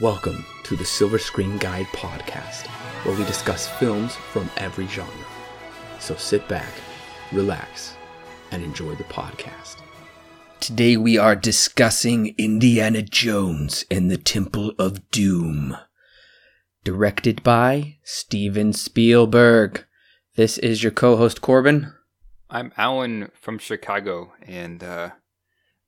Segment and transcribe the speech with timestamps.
[0.00, 2.66] Welcome to the Silver Screen Guide podcast,
[3.04, 5.12] where we discuss films from every genre.
[6.00, 6.72] So sit back,
[7.30, 7.94] relax,
[8.50, 9.76] and enjoy the podcast.
[10.60, 15.76] Today we are discussing Indiana Jones and the Temple of Doom.
[16.84, 19.84] Directed by Steven Spielberg.
[20.36, 21.92] This is your co host Corbin.
[22.48, 25.10] I'm Alan from Chicago, and uh,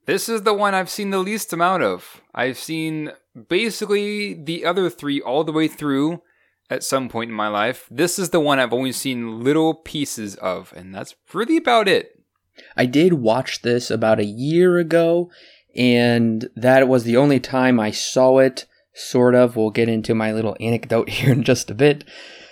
[0.05, 2.21] this is the one I've seen the least amount of.
[2.33, 3.11] I've seen
[3.49, 6.21] basically the other three all the way through
[6.69, 7.87] at some point in my life.
[7.91, 12.19] This is the one I've only seen little pieces of, and that's really about it.
[12.77, 15.29] I did watch this about a year ago,
[15.75, 18.65] and that was the only time I saw it.
[18.93, 19.57] Sort of.
[19.57, 22.05] We'll get into my little anecdote here in just a bit.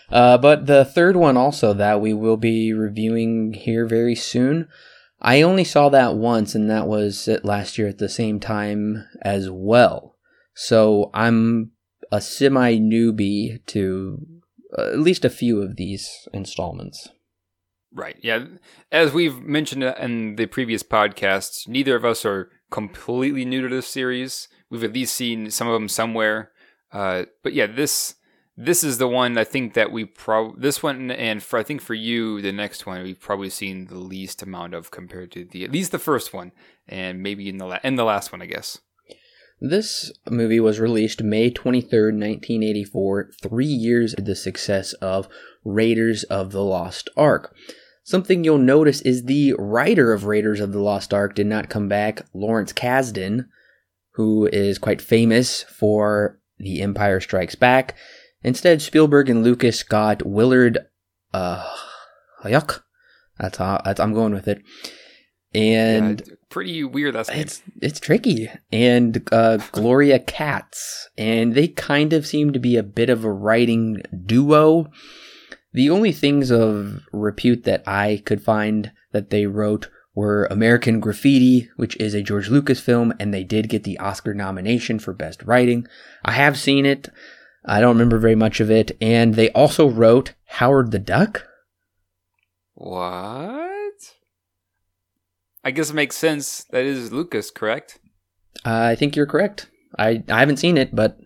[0.10, 4.68] Uh, but the third one, also, that we will be reviewing here very soon,
[5.24, 9.50] I only saw that once, and that was last year at the same time as
[9.50, 10.18] well.
[10.54, 11.72] So I'm
[12.12, 14.26] a semi newbie to
[14.78, 17.10] uh, at least a few of these installments.
[17.94, 18.18] Right.
[18.22, 18.46] Yeah.
[18.92, 23.88] As we've mentioned in the previous podcasts, neither of us are completely new to this
[23.88, 24.48] series.
[24.70, 26.52] We've at least seen some of them somewhere.
[26.92, 28.16] Uh, but yeah, this
[28.56, 31.82] this is the one I think that we probably this one and for I think
[31.82, 35.64] for you the next one we've probably seen the least amount of compared to the
[35.64, 36.52] at least the first one
[36.88, 38.80] and maybe in the la- in the last one I guess.
[39.66, 45.30] This movie was released May 23rd, 1984, three years after the success of
[45.64, 47.56] Raiders of the Lost Ark.
[48.04, 51.88] Something you'll notice is the writer of Raiders of the Lost Ark did not come
[51.88, 53.48] back, Lawrence Kasdan,
[54.16, 57.96] who is quite famous for The Empire Strikes Back.
[58.44, 60.80] Instead, Spielberg and Lucas got Willard
[61.34, 61.68] uh.
[63.40, 64.62] That's how that's, I'm going with it
[65.56, 67.16] and yeah, pretty weird.
[67.16, 68.50] That's it's it's tricky.
[68.72, 73.32] And uh, Gloria Katz, and they kind of seem to be a bit of a
[73.32, 74.90] writing duo.
[75.74, 81.70] The only things of repute that I could find that they wrote were American Graffiti,
[81.76, 85.42] which is a George Lucas film, and they did get the Oscar nomination for Best
[85.44, 85.88] Writing.
[86.24, 87.10] I have seen it.
[87.66, 88.92] I don't remember very much of it.
[89.00, 91.48] And they also wrote Howard the Duck.
[92.74, 94.14] What?
[95.64, 96.66] I guess it makes sense.
[96.72, 98.00] That is Lucas, correct?
[98.66, 99.68] Uh, I think you're correct.
[99.98, 101.20] I I haven't seen it, but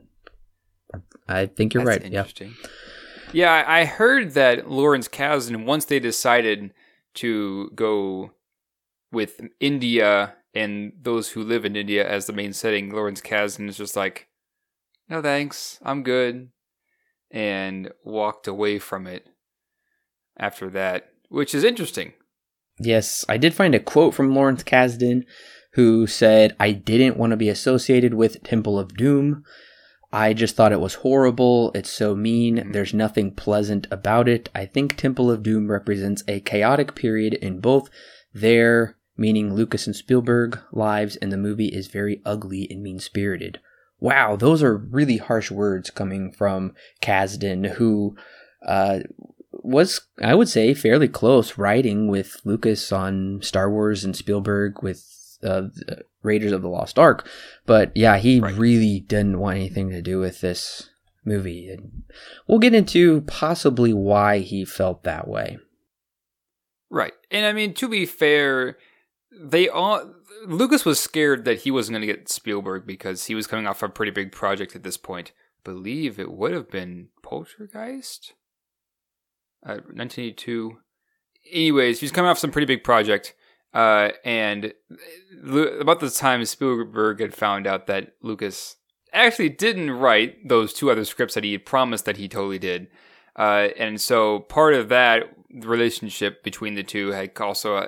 [1.28, 2.06] I think you're That's right.
[2.06, 2.54] Interesting.
[2.62, 2.70] Yeah.
[3.34, 6.74] Yeah, I heard that Lawrence Kasdan once they decided
[7.16, 8.32] to go
[9.12, 13.78] with India and those who live in India as the main setting, Lawrence Kasdan is
[13.78, 14.28] just like,
[15.10, 16.50] no thanks, I'm good,
[17.32, 19.28] and walked away from it
[20.38, 22.14] after that, which is interesting
[22.80, 25.24] Yes, I did find a quote from Lawrence Kasdan
[25.74, 29.44] who said, I didn't want to be associated with Temple of Doom.
[30.12, 31.72] I just thought it was horrible.
[31.76, 32.58] It's so mean.
[32.58, 32.72] Mm-hmm.
[32.72, 34.50] There's nothing pleasant about it.
[34.56, 37.90] I think Temple of Doom represents a chaotic period in both
[38.34, 43.60] their, meaning Lucas and Spielberg, lives, and the movie is very ugly and mean spirited.
[44.00, 48.16] Wow, those are really harsh words coming from Kasdan, who
[48.66, 49.00] uh,
[49.52, 55.04] was I would say fairly close writing with Lucas on Star Wars and Spielberg with
[55.44, 55.64] uh,
[56.22, 57.28] Raiders of the Lost Ark,
[57.66, 58.56] but yeah, he right.
[58.56, 60.90] really didn't want anything to do with this
[61.26, 62.04] movie, and
[62.48, 65.58] we'll get into possibly why he felt that way.
[66.90, 68.78] Right, and I mean to be fair,
[69.32, 70.14] they all
[70.48, 73.84] Lucas was scared that he wasn't going to get Spielberg because he was coming off
[73.84, 75.32] a pretty big project at this point.
[75.60, 78.34] I believe it would have been Poltergeist.
[79.62, 80.72] 1982.
[80.72, 80.80] Uh,
[81.52, 83.34] Anyways, he's coming off some pretty big project.
[83.74, 84.74] Uh, and
[85.80, 88.78] about the time Spielberg had found out that Lucas
[89.14, 92.88] actually didn't write those two other scripts that he had promised that he totally did.
[93.36, 97.88] Uh, and so part of that relationship between the two had also, uh,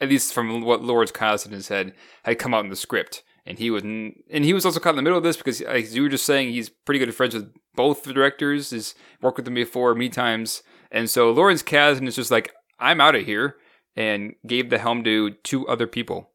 [0.00, 1.94] at least from what Lawrence Kasdan has said,
[2.24, 3.22] had come out in the script.
[3.44, 5.96] And he was, and he was also caught in the middle of this because, as
[5.96, 8.70] you were just saying, he's pretty good friends with both the directors.
[8.70, 10.62] Has worked with them before many times.
[10.92, 13.56] And so Lawrence Kasdan is just like, I'm out of here,
[13.96, 16.30] and gave the helm to two other people.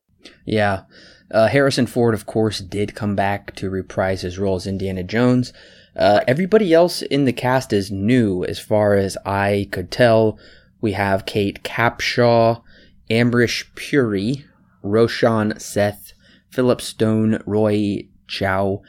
[0.45, 0.83] Yeah.
[1.31, 5.53] Uh, Harrison Ford, of course, did come back to reprise his role as Indiana Jones.
[5.97, 10.38] Uh, everybody else in the cast is new, as far as I could tell.
[10.79, 12.61] We have Kate Capshaw,
[13.09, 14.45] Amrish Puri,
[14.83, 16.13] Roshan Seth,
[16.51, 18.83] Philip Stone, Roy Chiao,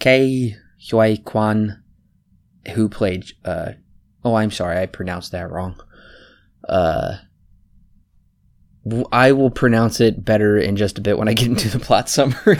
[0.00, 0.56] Ke
[0.90, 1.80] Huy Quan,
[2.74, 3.72] who played uh,
[4.24, 5.80] Oh, I'm sorry, I pronounced that wrong.
[6.68, 7.18] Uh,
[9.12, 12.08] I will pronounce it better in just a bit when I get into the plot
[12.08, 12.58] summary.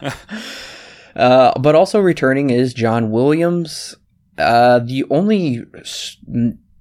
[1.16, 3.94] Uh, but also returning is John Williams.
[4.36, 5.64] Uh, the only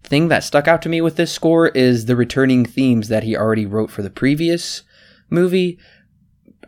[0.03, 3.37] thing that stuck out to me with this score is the returning themes that he
[3.37, 4.83] already wrote for the previous
[5.29, 5.77] movie.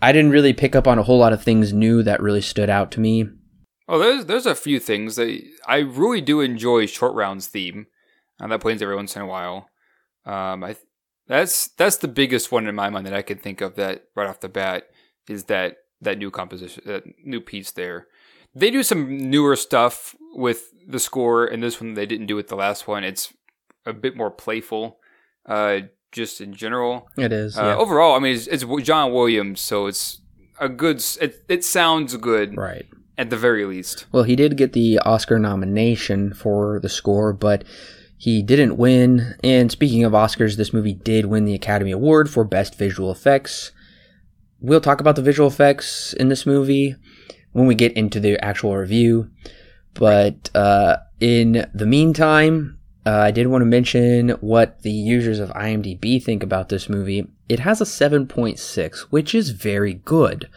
[0.02, 2.70] I didn't really pick up on a whole lot of things new that really stood
[2.70, 3.28] out to me.
[3.88, 6.86] Oh, there's there's a few things that I really do enjoy.
[6.88, 7.88] Short rounds theme,
[8.40, 9.70] and that plays every once in a while.
[10.26, 10.76] Um, I
[11.28, 14.28] that's that's the biggest one in my mind that I can think of that right
[14.28, 14.90] off the bat
[15.28, 18.08] is that that new composition, that new piece there.
[18.56, 22.48] They do some newer stuff with the score, and this one they didn't do with
[22.48, 23.04] the last one.
[23.04, 23.34] It's
[23.86, 25.00] a bit more playful,
[25.46, 25.80] uh,
[26.12, 27.10] just in general.
[27.18, 27.58] It is.
[27.58, 27.76] Uh, yeah.
[27.76, 30.22] Overall, I mean, it's, it's John Williams, so it's
[30.60, 31.04] a good.
[31.22, 32.86] It it sounds good right.
[33.18, 34.06] at the very least.
[34.14, 37.66] Well, he did get the Oscar nomination for the score, but
[38.18, 39.36] he didn't win.
[39.44, 43.72] And speaking of Oscars, this movie did win the Academy Award for Best Visual Effects.
[44.60, 46.96] We'll talk about the visual effects in this movie
[47.52, 49.30] when we get into the actual review.
[49.94, 55.50] But uh, in the meantime, uh, I did want to mention what the users of
[55.50, 57.28] IMDb think about this movie.
[57.48, 60.50] It has a 7.6, which is very good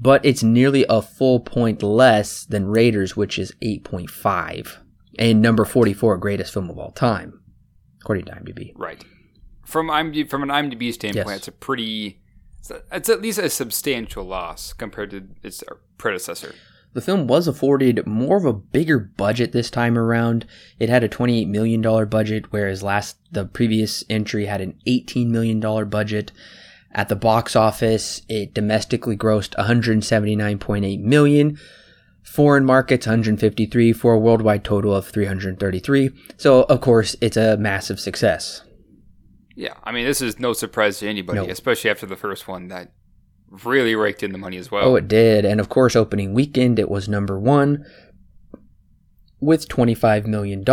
[0.00, 4.76] but it's nearly a full point less than Raiders, which is 8.5,
[5.18, 7.40] and number 44 greatest film of all time,
[8.00, 8.72] according to IMDb.
[8.76, 9.04] Right.
[9.64, 11.36] From IMDb, from an IMDb standpoint, Yes.
[11.38, 12.20] it's a pretty.
[12.92, 15.62] It's, at least a substantial loss compared to its
[15.96, 16.54] predecessor.
[16.94, 20.46] The film was afforded more of a bigger budget this time around.
[20.78, 25.60] It had a $28 million budget, whereas last the previous entry had an $18 million
[25.88, 26.32] budget.
[26.92, 31.58] At the box office, it domestically grossed 179.8 million.
[32.22, 36.10] Foreign markets 153 for a worldwide total of 333.
[36.36, 38.62] So of course, it's a massive success.
[39.58, 41.46] Yeah, I mean, this is no surprise to anybody, No.
[41.50, 42.92] especially after the first one that
[43.50, 44.84] really raked in the money as well.
[44.84, 45.44] Oh, it did.
[45.44, 47.84] And of course, opening weekend, it was number one
[49.40, 50.64] with $25 million.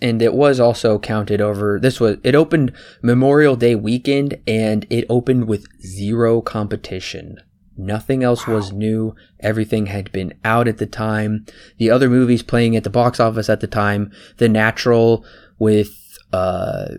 [0.00, 1.78] And it was also counted over.
[1.78, 7.36] This was, it opened Memorial Day weekend and it opened with zero competition.
[7.76, 9.14] Nothing else was new.
[9.40, 11.44] Everything had been out at the time.
[11.76, 15.22] The other movies playing at the box office at the time, The Natural
[15.58, 15.90] with,
[16.32, 16.94] uh,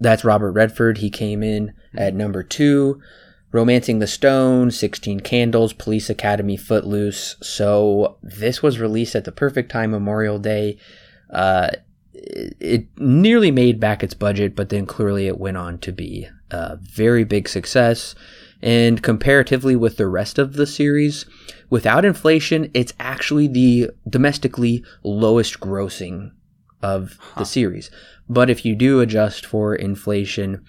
[0.00, 0.98] that's Robert Redford.
[0.98, 3.00] He came in at number two.
[3.50, 7.36] Romancing the Stone, 16 Candles, Police Academy, Footloose.
[7.40, 10.76] So this was released at the perfect time, Memorial Day.
[11.30, 11.70] Uh,
[12.12, 16.28] it, it nearly made back its budget, but then clearly it went on to be
[16.50, 18.14] a very big success.
[18.60, 21.24] And comparatively with the rest of the series,
[21.70, 26.32] without inflation, it's actually the domestically lowest grossing
[26.82, 27.90] of the series.
[28.28, 30.64] But if you do adjust for inflation,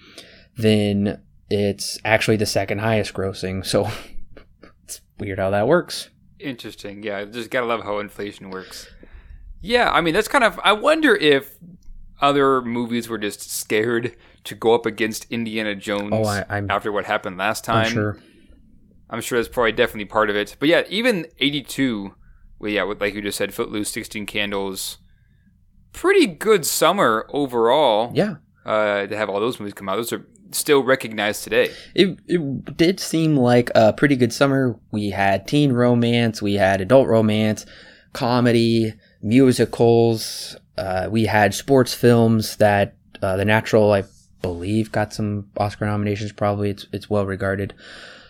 [0.56, 3.64] then it's actually the second highest grossing.
[3.64, 3.88] So
[4.84, 6.10] it's weird how that works.
[6.38, 7.02] Interesting.
[7.02, 8.88] Yeah, just gotta love how inflation works.
[9.60, 10.58] Yeah, I mean that's kind of.
[10.64, 11.56] I wonder if
[12.20, 17.04] other movies were just scared to go up against Indiana Jones Oh, I- after what
[17.04, 17.86] happened last time.
[17.86, 18.18] I'm sure.
[19.10, 20.56] I'm sure that's probably definitely part of it.
[20.60, 22.14] But yeah, even 82,
[22.60, 24.98] well, yeah, with, like you just said, Footloose, 16 Candles,
[25.92, 28.10] pretty good summer overall.
[28.14, 28.36] Yeah.
[28.64, 31.70] Uh, to have all those movies come out, those are still recognized today.
[31.94, 34.78] It, it did seem like a pretty good summer.
[34.90, 37.66] We had teen romance, we had adult romance,
[38.12, 44.04] comedy, musicals, uh, we had sports films that uh, The Natural, I
[44.42, 46.32] believe, got some Oscar nominations.
[46.32, 47.74] Probably it's it's well regarded.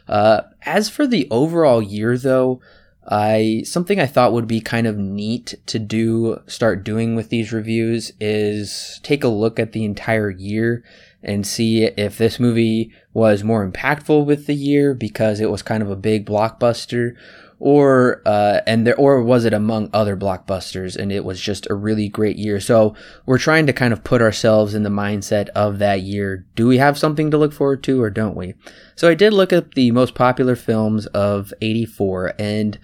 [0.09, 2.61] Uh, as for the overall year, though,
[3.07, 7.53] I something I thought would be kind of neat to do, start doing with these
[7.53, 10.85] reviews is take a look at the entire year
[11.23, 15.83] and see if this movie was more impactful with the year because it was kind
[15.83, 17.15] of a big blockbuster,
[17.61, 21.75] or uh, and there or was it among other blockbusters and it was just a
[21.75, 22.59] really great year.
[22.59, 22.95] So
[23.27, 26.47] we're trying to kind of put ourselves in the mindset of that year.
[26.57, 28.55] Do we have something to look forward to or don't we?
[28.97, 32.79] So I did look at the most popular films of 84 and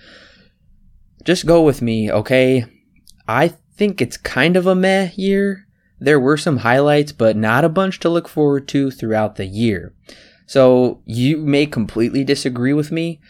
[1.25, 2.67] just go with me, okay?
[3.27, 5.67] I think it's kind of a meh year.
[5.99, 9.95] There were some highlights, but not a bunch to look forward to throughout the year.
[10.47, 13.21] So you may completely disagree with me.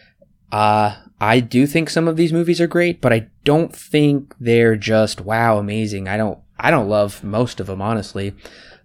[0.52, 4.76] Uh, I do think some of these movies are great, but I don't think they're
[4.76, 6.08] just wow amazing.
[6.08, 8.34] I don't I don't love most of them honestly.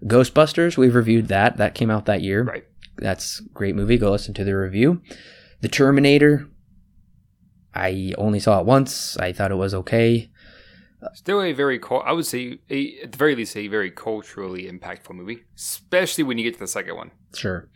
[0.05, 1.57] Ghostbusters, we've reviewed that.
[1.57, 2.43] That came out that year.
[2.43, 2.65] Right.
[2.97, 3.97] That's great movie.
[3.97, 5.01] Go listen to the review.
[5.61, 6.49] The Terminator,
[7.73, 9.15] I only saw it once.
[9.17, 10.31] I thought it was okay.
[11.13, 15.15] Still a very, I would say, a, at the very least, a very culturally impactful
[15.15, 17.11] movie, especially when you get to the second one.
[17.33, 17.69] Sure.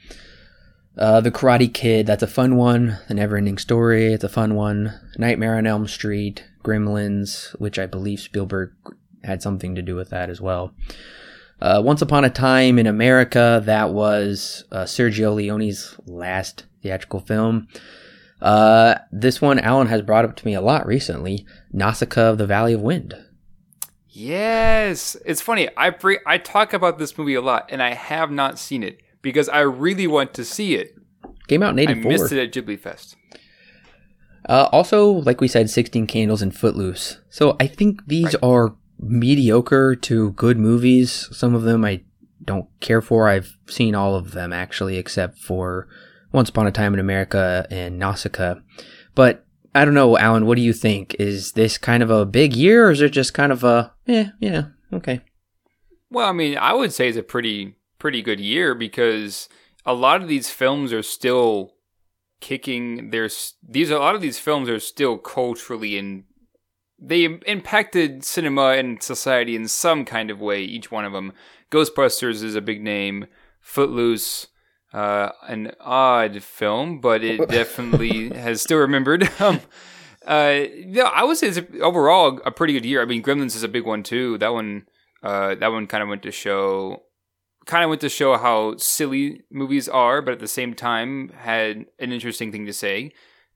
[0.98, 3.00] Uh, the Karate Kid, that's a fun one.
[3.08, 4.98] The Neverending Story, it's a fun one.
[5.18, 8.72] Nightmare on Elm Street, Gremlins, which I believe Spielberg
[9.24, 10.74] had something to do with that as well.
[11.62, 17.68] Uh, Once Upon a Time in America, that was uh, Sergio Leone's last theatrical film.
[18.42, 22.46] Uh, this one, Alan has brought up to me a lot recently Nausicaa of the
[22.46, 23.16] Valley of Wind.
[24.10, 25.68] Yes, it's funny.
[25.76, 29.02] I bring, I talk about this movie a lot, and I have not seen it
[29.26, 30.96] because I really want to see it.
[31.48, 32.00] Came out in 84.
[32.00, 33.18] I missed it at Ghibli Fest.
[34.48, 37.20] Uh, also, like we said, 16 Candles and Footloose.
[37.30, 38.44] So I think these Right.
[38.44, 41.28] are mediocre to good movies.
[41.32, 42.04] Some of them I
[42.44, 43.28] don't care for.
[43.28, 45.88] I've seen all of them actually, except for
[46.32, 48.56] Once Upon a Time in America and Nausicaa.
[49.16, 51.16] But I don't know, Alan, what do you think?
[51.18, 54.30] Is this kind of a big year or is it just kind of a, yeah,
[54.40, 55.22] yeah, okay.
[56.12, 59.50] Well, I mean, I would say it's a pretty pretty good year because
[59.84, 61.72] a lot of these films are still
[62.40, 63.10] kicking.
[63.10, 66.26] There's these a lot of these films are still culturally and
[67.00, 70.62] they impacted cinema and society in some kind of way.
[70.62, 71.34] Each one of them.
[71.72, 73.26] Ghostbusters is a big name.
[73.60, 74.50] Footloose,
[74.94, 79.28] uh, an odd film, but it definitely has still remembered.
[79.40, 79.62] Um,
[80.28, 83.02] uh, yeah, I would say it's overall a pretty good year.
[83.02, 84.38] I mean, Gremlins is a big one too.
[84.38, 84.86] That one,
[85.24, 87.05] uh, that one kind of went to show,
[87.66, 91.86] kind of went to show how silly movies are, but at the same time had
[92.00, 93.12] an interesting thing to say.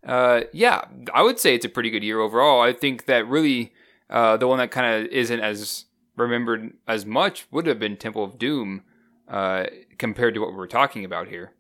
[0.06, 2.62] Uh, yeah, I would say it's a pretty good year overall.
[2.62, 3.74] I think that really,
[4.10, 5.86] uh, the one that kind of isn't as
[6.16, 8.84] remembered as much would have been Temple of Doom,
[9.28, 9.66] uh,
[9.98, 11.51] compared to what we're talking about here.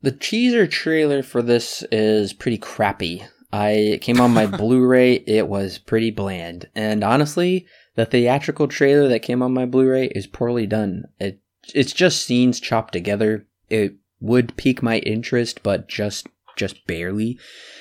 [0.00, 3.24] The teaser trailer for this is pretty crappy.
[3.52, 5.24] I came on my Blu-ray.
[5.26, 10.26] It was pretty bland, and honestly, the theatrical trailer that came on my Blu-ray is
[10.26, 11.04] poorly done.
[11.18, 11.40] It
[11.74, 13.46] it's just scenes chopped together.
[13.68, 17.38] It would pique my interest, but just just barely,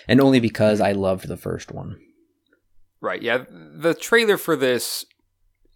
[0.07, 1.99] and only because I loved the first one.
[3.01, 3.21] Right.
[3.21, 3.45] Yeah.
[3.49, 5.05] The trailer for this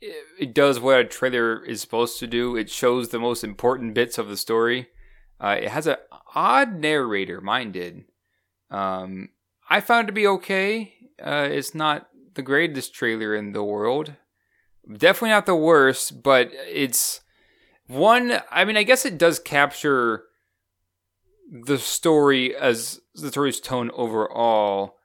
[0.01, 2.55] it, does what a trailer is supposed to do.
[2.55, 4.87] It shows the most important bits of the story.
[5.39, 5.97] Uh, it has an
[6.33, 7.41] odd narrator.
[7.41, 8.05] Mine did.
[8.69, 9.29] Um,
[9.69, 10.93] I found it to be okay.
[11.21, 14.13] Uh, it's not the greatest trailer in the world.
[14.91, 17.21] Definitely not the worst, but it's
[17.87, 18.39] one.
[18.51, 20.23] I mean, I guess it does capture
[21.65, 24.95] the story as the story's tone overall,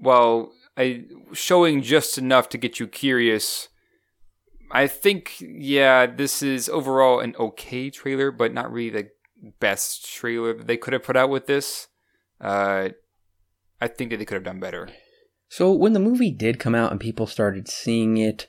[0.00, 3.68] while I showing just enough to get you curious.
[4.72, 9.08] I think, yeah, this is overall an okay trailer, but not really the
[9.58, 11.88] best trailer that they could have put out with this.
[12.40, 12.90] Uh,
[13.80, 14.88] I think that they could have done better.
[15.48, 18.46] So when the movie did come out and people started seeing it,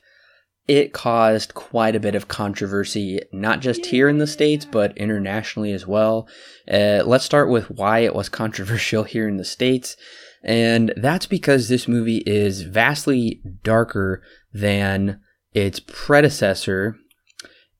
[0.68, 5.72] it caused quite a bit of controversy, not just here in the States, but internationally
[5.72, 6.28] as well.
[6.70, 9.96] Uh, let's start with why it was controversial here in the States.
[10.44, 15.20] And that's because this movie is vastly darker than
[15.52, 16.96] its predecessor.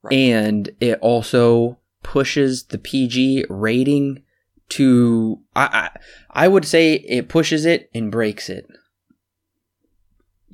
[0.03, 0.15] Right.
[0.15, 4.23] And it also pushes the PG rating
[4.71, 5.91] to, I,
[6.33, 8.67] I, I would say it pushes it and breaks it.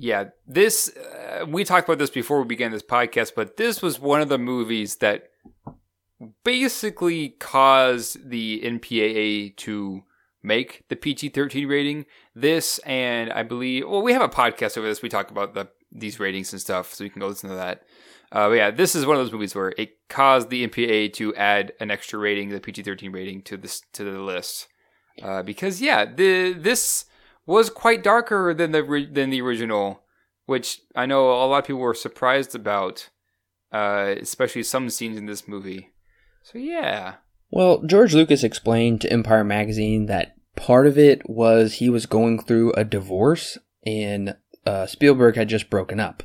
[0.00, 3.98] Yeah, this uh, we talked about this before we began this podcast, but this was
[3.98, 5.30] one of the movies that
[6.44, 10.04] basically caused the MPAA to
[10.40, 12.06] make the PG-13 rating.
[12.32, 15.68] This and I believe well we have a podcast over this we talk about the
[15.90, 17.82] these ratings and stuff so you can go listen to that.
[18.30, 21.34] Uh, but yeah, this is one of those movies where it caused the MPAA to
[21.34, 24.68] add an extra rating, the PG-13 rating to this to the list.
[25.20, 27.06] Uh, because yeah, the this
[27.48, 30.02] was quite darker than the than the original,
[30.46, 33.08] which I know a lot of people were surprised about,
[33.72, 35.90] uh, especially some scenes in this movie.
[36.42, 37.14] So yeah,
[37.50, 42.42] Well, George Lucas explained to Empire Magazine that part of it was he was going
[42.42, 44.36] through a divorce and
[44.66, 46.22] uh, Spielberg had just broken up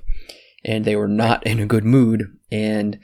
[0.66, 2.38] and they were not in a good mood.
[2.52, 3.00] And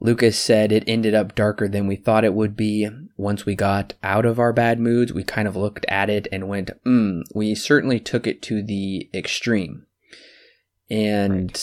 [0.00, 2.88] Lucas said it ended up darker than we thought it would be.
[3.16, 6.48] Once we got out of our bad moods, we kind of looked at it and
[6.48, 9.86] went, hmm, we certainly took it to the extreme.
[10.90, 11.60] And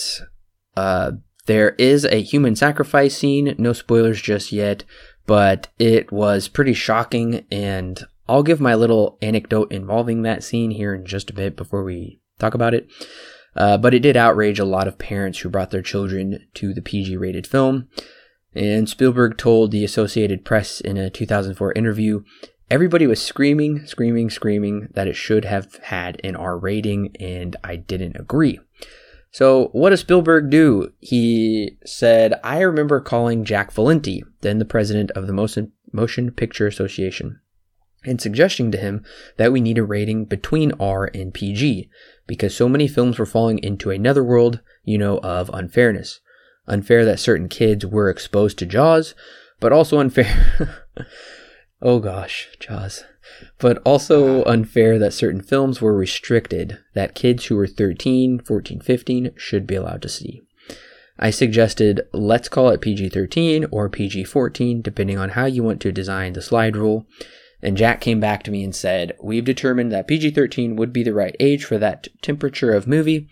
[0.76, 1.12] uh,
[1.46, 3.54] there is a human sacrifice scene.
[3.58, 4.84] No spoilers just yet
[5.26, 10.94] but it was pretty shocking and I'll give my little anecdote involving that scene here
[10.94, 12.88] in just a bit before we talk about it.
[13.54, 16.80] Uh, but it did outrage a lot of parents who brought their children to the
[16.80, 17.88] PG rated film.
[18.54, 22.22] And Spielberg told the Associated Press in a 2004 interview
[22.70, 27.76] everybody was screaming, screaming, screaming that it should have had an R rating, and I
[27.76, 28.60] didn't agree.
[29.30, 30.92] So, what does Spielberg do?
[31.00, 36.66] He said, I remember calling Jack Valenti, then the president of the motion, Motion Picture
[36.66, 37.40] Association
[38.04, 39.04] and suggesting to him
[39.36, 41.88] that we need a rating between R and PG
[42.26, 46.20] because so many films were falling into another world, you know, of unfairness.
[46.66, 49.14] Unfair that certain kids were exposed to Jaws,
[49.60, 50.86] but also unfair.
[51.82, 53.04] oh gosh, Jaws.
[53.58, 59.30] But also unfair that certain films were restricted that kids who were 13, 14, 15
[59.36, 60.42] should be allowed to see.
[61.18, 65.80] I suggested let's call it PG 13 or PG 14, depending on how you want
[65.82, 67.06] to design the slide rule.
[67.62, 71.04] And Jack came back to me and said, We've determined that PG 13 would be
[71.04, 73.28] the right age for that temperature of movie.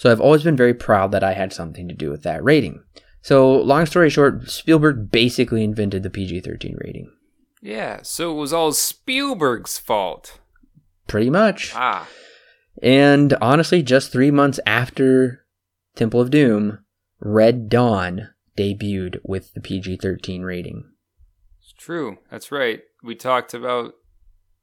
[0.00, 2.82] So I've always been very proud that I had something to do with that rating.
[3.20, 7.12] So, long story short, Spielberg basically invented the PG 13 rating.
[7.60, 10.40] Yeah, so it was all Spielberg's fault.
[11.06, 11.72] Pretty much.
[11.74, 12.08] Ah.
[12.82, 15.44] And honestly, just three months after
[15.96, 16.78] Temple of Doom,
[17.20, 20.90] Red Dawn debuted with the PG 13 rating.
[21.60, 22.16] It's true.
[22.30, 22.80] That's right.
[23.02, 23.92] We talked about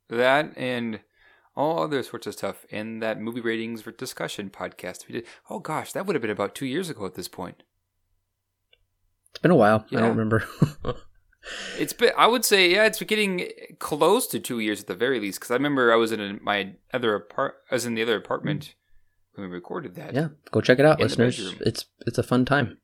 [0.09, 1.01] that and
[1.57, 5.25] all other sorts of stuff in that movie ratings for discussion podcast we did.
[5.49, 7.63] Oh gosh, that would have been about two years ago at this point.
[9.31, 9.85] It's been a while.
[9.91, 10.43] I don't remember.
[11.77, 13.47] It's been, I would say, yeah, it's getting
[13.79, 15.39] close to two years at the very least.
[15.39, 18.17] Because I remember I was in a, my other apart, I was in the other
[18.17, 18.75] apartment
[19.35, 20.13] when we recorded that.
[20.13, 21.55] yeah, go check it out, listeners.
[21.61, 22.79] It's it's a fun time.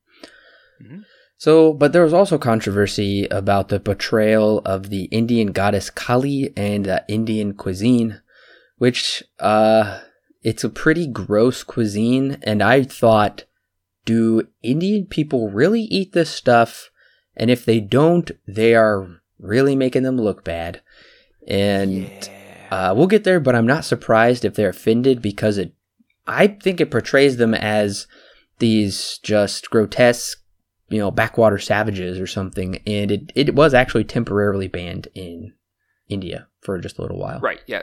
[0.82, 1.02] Mhm.
[1.36, 6.88] So, but there was also controversy about the portrayal of the Indian goddess Kali and
[6.88, 8.22] uh, Indian cuisine,
[8.84, 10.00] which uh,
[10.42, 13.44] it's a pretty gross cuisine, and I thought,
[14.04, 16.90] do Indian people really eat this stuff?
[17.34, 20.82] And if they don't, they are really making them look bad.
[21.48, 22.12] And
[22.70, 22.90] Yeah.
[22.90, 25.72] uh, we'll get there, but I'm not surprised if they're offended because it.
[26.26, 28.06] I think it portrays them as
[28.58, 30.42] these just grotesque,
[30.90, 35.54] you know, backwater savages or something, and it it was actually temporarily banned in
[36.06, 37.40] India for just a little while.
[37.40, 37.60] Right.
[37.66, 37.80] Yeah.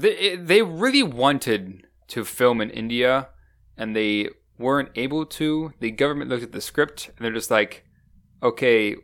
[0.00, 3.28] They really wanted to film in India,
[3.76, 5.72] and they weren't able to.
[5.80, 7.84] The government looked at the script, and they're just like,
[8.42, 8.96] "Okay,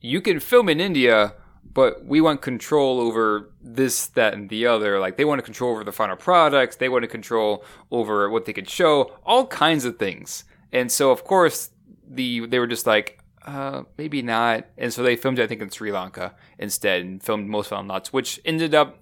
[0.00, 1.34] you can film in India."
[1.70, 4.98] But we want control over this, that, and the other.
[4.98, 6.76] Like they want to control over the final products.
[6.76, 9.12] They want to control over what they could show.
[9.24, 10.44] All kinds of things.
[10.72, 11.70] And so, of course,
[12.08, 14.66] the they were just like, uh, maybe not.
[14.76, 18.12] And so they filmed, I think, in Sri Lanka instead, and filmed most on lots,
[18.12, 19.00] which ended up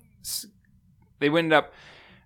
[1.19, 1.73] they ended up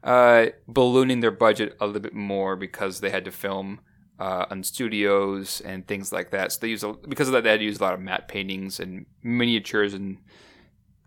[0.03, 3.81] uh, ballooning their budget a little bit more because they had to film
[4.19, 6.53] uh, on studios and things like that.
[6.53, 8.79] So they use because of that they had to use a lot of matte paintings
[8.79, 10.19] and miniatures and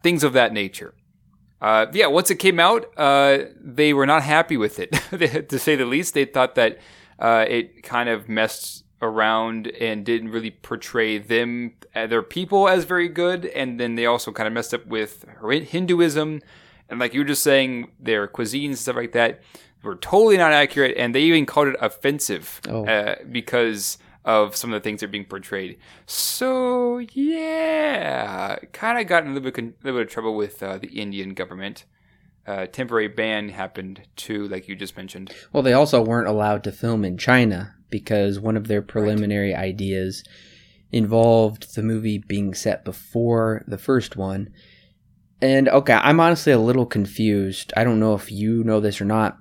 [0.01, 0.93] things of that nature.
[1.61, 4.91] Uh, yeah, once it came out, uh, they were not happy with it,
[5.49, 6.13] to say the least.
[6.13, 6.77] They thought that
[7.19, 12.83] uh, it kind of messed around and didn't really portray them, uh, their people, as
[12.83, 13.45] very good.
[13.45, 16.41] And then they also kind of messed up with Hinduism.
[16.89, 19.41] And like you were just saying, their cuisines and stuff like that
[19.83, 20.95] were totally not accurate.
[20.97, 22.85] And they even called it offensive Oh.
[22.85, 25.77] uh, because of some of the things that are being portrayed.
[26.05, 30.61] So yeah, kind of got in a little bit, con- little bit of trouble with
[30.63, 31.85] uh, the Indian government.
[32.45, 35.33] Uh, temporary ban happened too, like you just mentioned.
[35.53, 40.23] Well, they also weren't allowed to film in China because one of their preliminary ideas
[40.91, 44.49] involved the movie being set before the first one.
[45.41, 47.73] And okay, I'm honestly a little confused.
[47.75, 49.37] I don't know if you know this or not.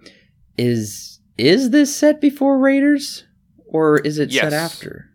[0.59, 3.24] Is is this set before Raiders
[3.66, 5.11] or is it set after?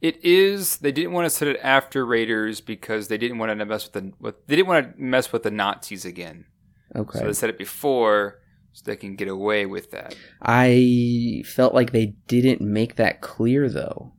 [0.00, 0.78] It is.
[0.78, 3.92] They didn't want to set it after Raiders because they didn't want to mess with
[3.92, 4.12] the.
[4.20, 6.46] With, they didn't want to mess with the Nazis again.
[6.94, 7.18] Okay.
[7.18, 8.40] So they set it before
[8.72, 10.14] so they can get away with that.
[10.42, 14.12] I felt like they didn't make that clear though.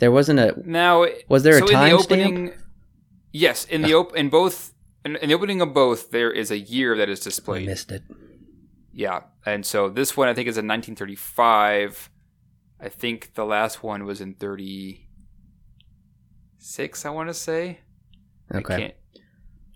[0.00, 2.52] There wasn't a Now, Was there a time in the opening?
[3.32, 4.72] Yes, in the op- in both
[5.04, 7.64] in, in the opening of both, there is a year that is displayed.
[7.64, 8.02] I missed it.
[8.92, 12.10] Yeah, and so this one I think is in 1935.
[12.80, 17.04] I think the last one was in 36.
[17.04, 17.80] I want to say.
[18.50, 18.78] I Okay.
[18.78, 18.94] can't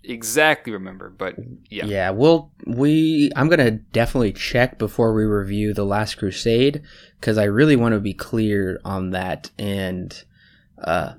[0.03, 1.35] exactly remember, but
[1.69, 1.85] yeah.
[1.85, 6.81] Yeah, well, we I'm gonna definitely check before we review the Last Crusade
[7.19, 10.23] because I really want to be clear on that, and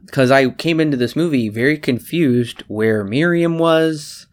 [0.07, 4.27] because I came into this movie very confused where Marion was.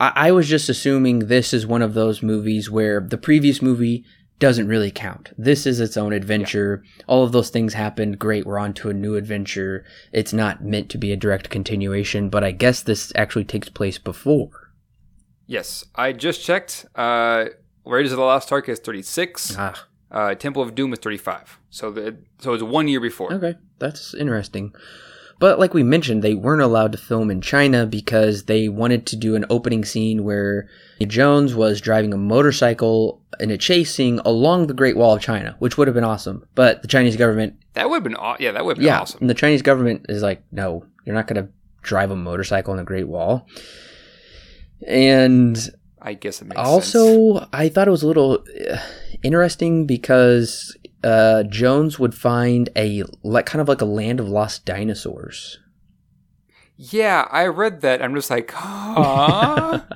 [0.00, 4.04] I, I was just assuming this is one of those movies where the previous movie
[4.40, 5.30] doesn't really count.
[5.36, 6.82] This is its own adventure.
[7.06, 8.18] All of those things happened.
[8.18, 9.84] Great, we're on to a new adventure.
[10.12, 13.98] It's not meant to be a direct continuation, but I guess this actually takes place
[13.98, 14.72] before.
[15.46, 16.86] Yes, I just checked.
[16.94, 17.46] Uh,
[17.84, 19.54] Raiders of the Lost Ark is 36.
[19.58, 21.59] Ah, Uh, Temple of Doom is 35.
[21.70, 23.32] So the so it's one year before.
[23.32, 24.72] okay, that's interesting.
[25.38, 29.16] But like we mentioned, they weren't allowed to film in China because they wanted to
[29.16, 30.68] do an opening scene where
[31.06, 35.56] Jones was driving a motorcycle in a chase scene along the Great Wall of China,
[35.58, 36.44] which would have been awesome.
[36.54, 39.00] But the Chinese government, That would have been aw- yeah, that would have been yeah,
[39.00, 39.20] awesome.
[39.22, 42.76] and the Chinese government is like, no, you're not going to drive a motorcycle on
[42.76, 43.46] the Great Wall.
[44.86, 45.58] And
[46.02, 46.68] I guess it makes sense.
[46.68, 48.76] also, I thought it was a little uh,
[49.22, 54.64] interesting because uh, Jones would find a like kind of like a land of lost
[54.64, 55.58] dinosaurs.
[56.76, 58.02] Yeah, I read that.
[58.02, 59.80] I'm just like, huh?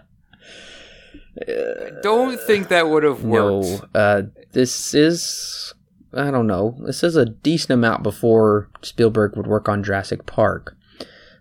[2.02, 3.94] Don't think that would have worked.
[3.94, 5.74] No, uh, this is
[6.16, 6.76] I don't know.
[6.80, 10.76] This is a decent amount before Spielberg would work on Jurassic Park,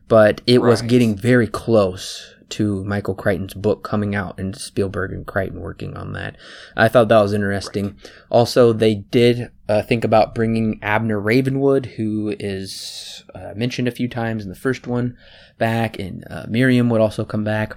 [0.08, 5.26] but it was getting very close to Michael Crichton's book coming out and Spielberg and
[5.26, 6.38] Crichton working on that.
[6.76, 7.98] I thought that was interesting.
[8.30, 14.08] Also, they did uh, think about bringing Abner Ravenwood, who is uh, mentioned a few
[14.08, 15.18] times in the first one,
[15.58, 17.76] back, and uh, Marion would also come back.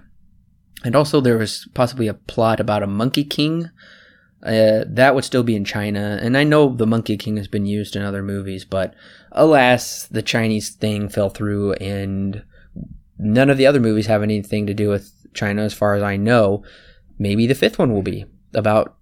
[0.85, 3.70] And also, there was possibly a plot about a Monkey King.
[4.42, 6.18] Uh, that would still be in China.
[6.20, 8.94] And I know the Monkey King has been used in other movies, but
[9.32, 12.44] alas, the Chinese thing fell through, and
[13.18, 16.18] none of the other movies have anything to do with China, as far as I
[16.18, 16.62] know.
[17.18, 18.95] Maybe the fifth one will be about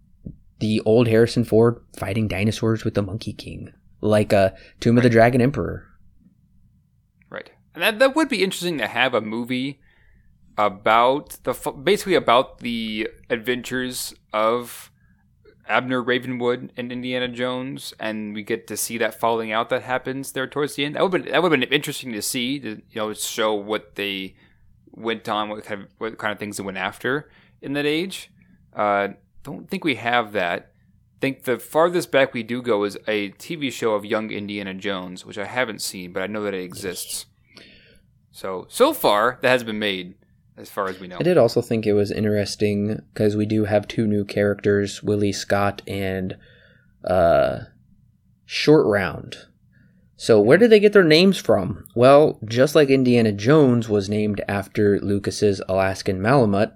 [0.65, 5.11] the old Harrison Ford fighting dinosaurs with the Monkey King, like a Tomb of the
[5.11, 5.87] Dragon Emperor.
[7.29, 7.51] Right.
[7.75, 9.83] And that, that would be interesting to have a movie
[10.57, 14.91] about the basically about the adventures of
[15.69, 20.33] Abner Ravenwood and Indiana Jones, and we get to see that falling out that happens
[20.33, 20.95] there towards the end.
[20.95, 23.97] That would been that would have been interesting to see to you know show what
[23.97, 24.35] they
[24.93, 27.29] went on, what kind of what kind of things they went after
[27.61, 28.31] in that age.
[28.75, 29.09] Uh,
[29.45, 30.73] don't think we have that.
[31.21, 35.25] think the farthest back we do go is a TV show of young Indiana Jones,
[35.25, 37.27] which I haven't seen, but I know that it exists.
[38.33, 40.17] So so far that has been made,
[40.57, 41.19] as far as we know.
[41.21, 45.33] I did also think it was interesting because we do have two new characters, Willie
[45.33, 46.37] Scott and
[47.05, 47.61] uh,
[48.45, 49.37] Short Round.
[50.17, 51.85] So where did they get their names from?
[51.95, 56.73] Well, just like Indiana Jones was named after Lucas's Alaskan Malamute,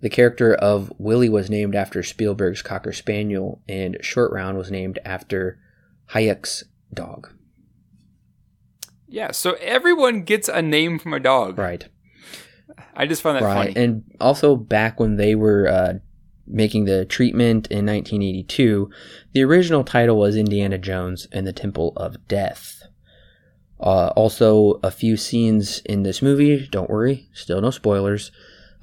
[0.00, 4.98] the character of Willie was named after Spielberg's Cocker Spaniel, and Short Round was named
[5.04, 5.58] after
[6.10, 7.30] Huyck's dog.
[9.08, 11.58] Yeah, so everyone gets a name from a dog.
[11.58, 11.88] Right.
[12.94, 13.74] I just found that right.
[13.74, 13.84] funny.
[13.84, 15.94] And also back when they were uh,
[16.46, 18.90] making the treatment in 1982,
[19.32, 22.82] the original title was Indiana Jones and the Temple of Death.
[23.78, 28.32] Uh, also, a few scenes in this movie, don't worry, still no spoilers.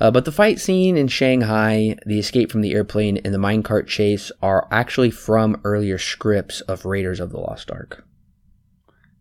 [0.04, 3.88] Uh, but the fight scene in Shanghai, the escape from the airplane, and the minecart
[3.88, 8.04] chase are actually from earlier scripts of Raiders of the Lost Ark.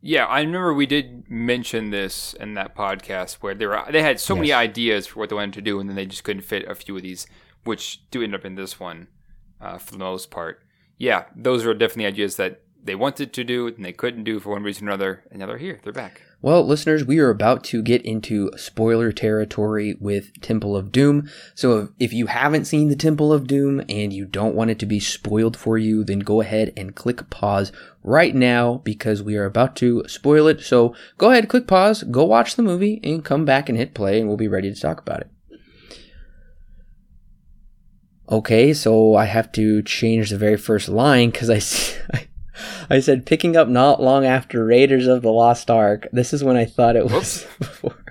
[0.01, 4.19] Yeah, I remember we did mention this in that podcast where they were they had
[4.19, 6.69] so many ideas for what they wanted to do, and then they just couldn't fit
[6.69, 7.29] a few of these,
[7.63, 9.07] which do end up in this one
[9.61, 10.65] uh, for the most part.
[10.99, 14.51] Yeah, those are definitely ideas that they wanted to do and they couldn't do for
[14.51, 16.23] one reason or another, and now they're here, they're back.
[16.45, 21.31] Well, listeners, we are about to get into spoiler territory with Temple of Doom.
[21.55, 24.87] So if you haven't seen the Temple of Doom and you don't want it to
[24.87, 27.71] be spoiled for you, then go ahead and click pause
[28.03, 30.63] right now because we are about to spoil it.
[30.63, 34.19] So go ahead, click pause, go watch the movie, and come back and hit play,
[34.19, 35.31] and we'll be ready to talk about it.
[38.29, 42.27] Okay, so I have to change the very first line because I,
[42.91, 46.07] I said picking up not long after Raiders of the Lost Ark.
[46.13, 48.05] This is when I thought it was before.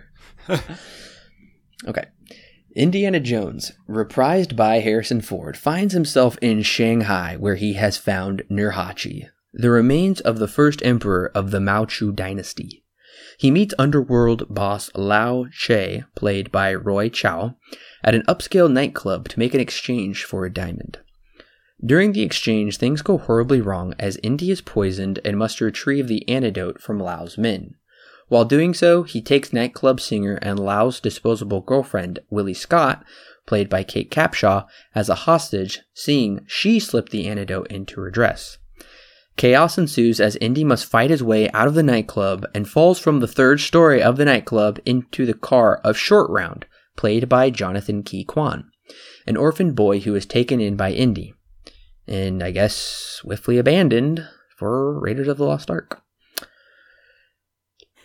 [1.88, 2.06] okay.
[2.76, 9.28] Indiana Jones, reprised by Harrison Ford, finds himself in Shanghai where he has found Nurhachi,
[9.54, 12.86] the remains of the first emperor of the Manchu dynasty.
[13.38, 17.58] He meets underworld boss Lao Che, played by Roy Chiao,
[18.04, 21.00] at an upscale nightclub to make an exchange for a diamond.
[21.84, 26.28] During the exchange, things go horribly wrong as Indy is poisoned and must retrieve the
[26.30, 27.76] antidote from Lao's men.
[28.28, 33.04] While doing so, he takes nightclub singer and Lao's disposable girlfriend, Willie Scott,
[33.48, 38.60] played by Kate Capshaw, as a hostage, seeing she slipped the antidote into her dress.
[39.36, 43.20] Chaos ensues as Indy must fight his way out of the nightclub and falls from
[43.20, 46.66] the third story of the nightclub into the car of Short Round,
[46.96, 48.70] played by Jonathan Ke Quan,
[49.26, 51.34] an orphan boy who is taken in by Indy,
[52.08, 56.02] and I guess swiftly abandoned for Raiders of the Lost Ark.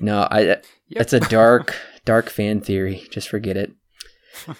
[0.00, 0.64] No, I Yep.
[0.90, 3.06] it's a dark, dark fan theory.
[3.10, 3.72] Just forget it.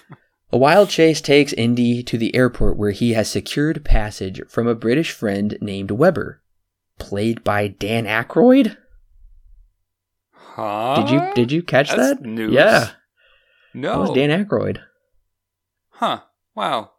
[0.49, 4.73] A wild chase takes Indy to the airport where he has secured passage from a
[4.75, 6.41] British friend named Weber,
[6.99, 8.77] played by Dan Aykroyd.
[10.31, 10.95] Huh?
[11.01, 12.21] Did you did you catch That's that?
[12.21, 12.53] news.
[12.53, 12.91] Yeah,
[13.73, 13.91] No.
[13.91, 14.81] that was Dan Aykroyd.
[15.89, 16.21] Huh.
[16.55, 16.91] Wow.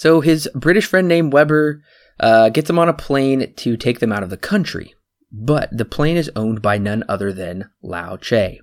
[0.00, 1.82] So his British friend named Weber
[2.18, 4.94] uh, gets him on a plane to take them out of the country.
[5.30, 8.62] But the plane is owned by none other than Lao Che.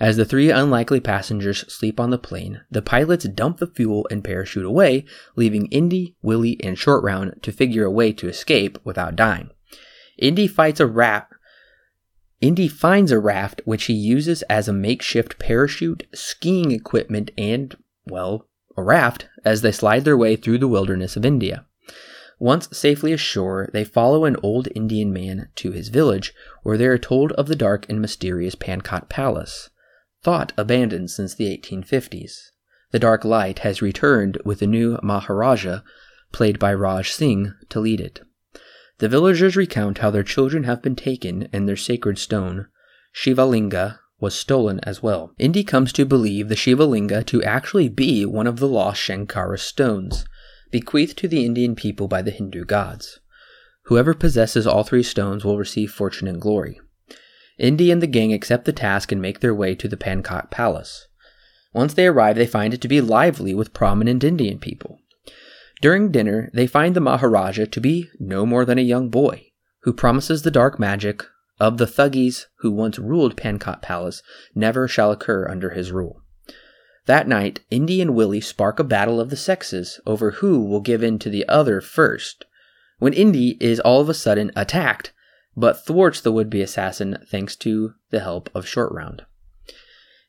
[0.00, 4.24] As the three unlikely passengers sleep on the plane, the pilots dump the fuel and
[4.24, 5.04] parachute away,
[5.36, 9.50] leaving Indy, Willie, and Short Round to figure a way to escape without dying.
[10.16, 11.34] Indy fights a raft.
[12.40, 18.46] Indy finds a raft which he uses as a makeshift parachute, skiing equipment, and, well,
[18.76, 21.64] a raft as they slide their way through the wilderness of India.
[22.38, 26.98] Once safely ashore, they follow an old Indian man to his village, where they are
[26.98, 29.68] told of the dark and mysterious Pankot Palace,
[30.22, 32.50] thought abandoned since the 1850s.
[32.92, 35.80] The Dark Light has returned with a new Maharaja,
[36.32, 38.20] played by Raj Singh, to lead it.
[38.98, 42.68] The villagers recount how their children have been taken and their sacred stone,
[43.14, 45.32] Shivalinga, was stolen as well.
[45.38, 50.24] Indy comes to believe the Shivalinga to actually be one of the lost Shankara stones,
[50.70, 53.20] bequeathed to the Indian people by the Hindu gods.
[53.84, 56.80] Whoever possesses all three stones will receive fortune and glory.
[57.58, 61.08] Indy and the gang accept the task and make their way to the Pankot Palace.
[61.72, 64.98] Once they arrive, they find it to be lively with prominent Indian people.
[65.80, 69.46] During dinner, they find the Maharaja to be no more than a young boy,
[69.82, 71.24] who promises the dark magic
[71.60, 74.22] of the Thuggees who once ruled Pankot Palace
[74.54, 76.22] never shall occur under his rule.
[77.06, 81.02] That night, Indy and Willie spark a battle of the sexes over who will give
[81.02, 82.44] in to the other first,
[82.98, 85.12] when Indy is all of a sudden attacked,
[85.56, 89.24] but thwarts the would be assassin thanks to the help of Short Round.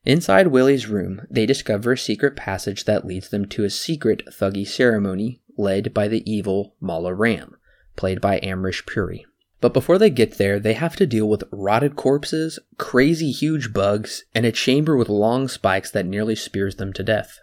[0.03, 4.67] Inside Willie's room, they discover a secret passage that leads them to a secret Thuggee
[4.67, 7.55] ceremony led by the evil Mola Ram,
[7.95, 9.25] played by Amrish Puri.
[9.61, 14.23] But before they get there, they have to deal with rotted corpses, crazy huge bugs,
[14.33, 17.37] and a chamber with long spikes that nearly spears them to death.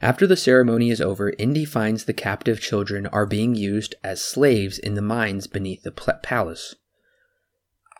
[0.00, 4.78] After the ceremony is over, Indy finds the captive children are being used as slaves
[4.78, 6.74] in the mines beneath the palace.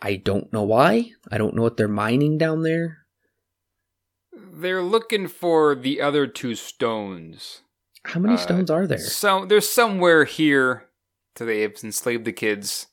[0.02, 1.12] I don't know why.
[1.30, 2.98] I don't know what they're mining down there.
[4.32, 7.60] They're looking for the other two stones.
[8.04, 8.98] How many Uh, stones are there?
[8.98, 10.88] So there's somewhere here.
[11.36, 12.86] So they have enslaved the kids,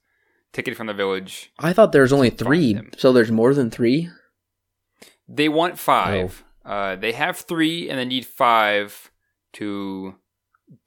[0.54, 1.52] taken from the village.
[1.60, 4.10] I thought there was only three, so there's more than three.
[5.28, 6.44] They want five.
[6.66, 6.70] Oh.
[6.70, 9.12] Uh, they have three, and they need five
[9.54, 10.16] to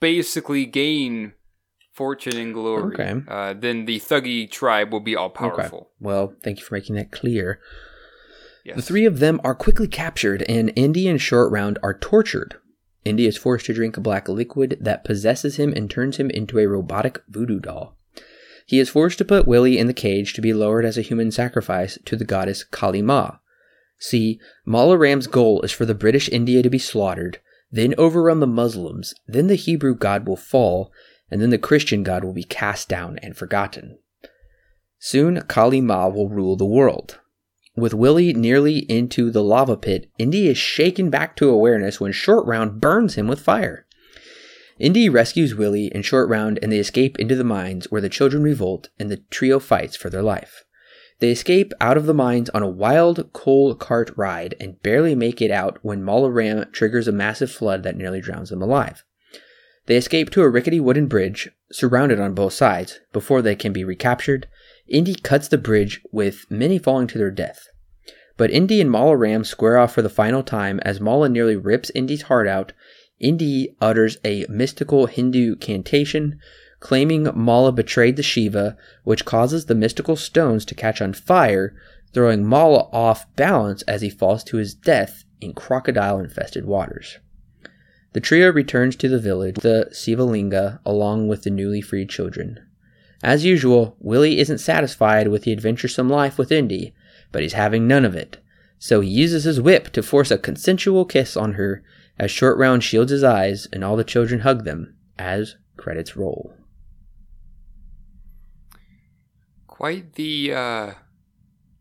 [0.01, 1.35] basically gain
[1.93, 2.95] fortune and glory.
[2.95, 3.23] Okay.
[3.29, 5.91] Uh, then the Thuggee tribe will be all powerful.
[6.01, 7.61] Well, thank you for making that clear.
[8.65, 8.77] Yes.
[8.77, 12.57] The three of them are quickly captured, and Indy and Short Round are tortured.
[13.05, 16.59] Indy is forced to drink a black liquid that possesses him and turns him into
[16.59, 17.97] a robotic voodoo doll.
[18.67, 21.31] He is forced to put Willie in the cage to be lowered as a human
[21.31, 23.37] sacrifice to the goddess Kali Ma.
[23.99, 27.39] See, Mola Ram's goal is for the British India to be slaughtered,
[27.71, 30.93] then overrun the Muslims, then the Hebrew god will fall,
[31.31, 33.99] and then the Christian god will be cast down and forgotten.
[34.99, 37.21] Soon, Kali Ma will rule the world.
[37.77, 42.47] With Willie nearly into the lava pit, Indy is shaken back to awareness when Short
[42.47, 43.86] Round burns him with fire.
[44.79, 48.43] Indy rescues Willie and Short Round and they escape into the mines where the children
[48.43, 50.65] revolt and the trio fights for their life.
[51.19, 55.41] They escape out of the mines on a wild coal cart ride and barely make
[55.41, 59.03] it out when Mola Ram triggers a massive flood that nearly drowns them alive.
[59.87, 63.85] They escape to a rickety wooden bridge, surrounded on both sides, before they can be
[63.85, 64.47] recaptured.
[64.87, 67.69] Indy cuts the bridge, with many falling to their death.
[68.37, 71.91] But Indy and Mola Ram square off for the final time as Mola nearly rips
[71.95, 72.73] Indy's heart out.
[73.19, 76.39] Indy utters a mystical Hindu cantation,
[76.81, 81.75] claiming Mola betrayed the Shiva, which causes the mystical stones to catch on fire,
[82.13, 87.19] throwing Mola off balance as he falls to his death in crocodile infested waters.
[88.13, 92.61] The trio returns to the village, the Sivalinga, along with the newly freed children.
[93.23, 96.95] As usual, Willie isn't satisfied with the adventuresome life with Indy,
[97.33, 98.39] but he's having none of it.
[98.79, 101.83] So he uses his whip to force a consensual kiss on her
[102.19, 106.55] as Short Round shields his eyes and all the children hug them as credits roll.
[109.67, 110.93] Quite the uh,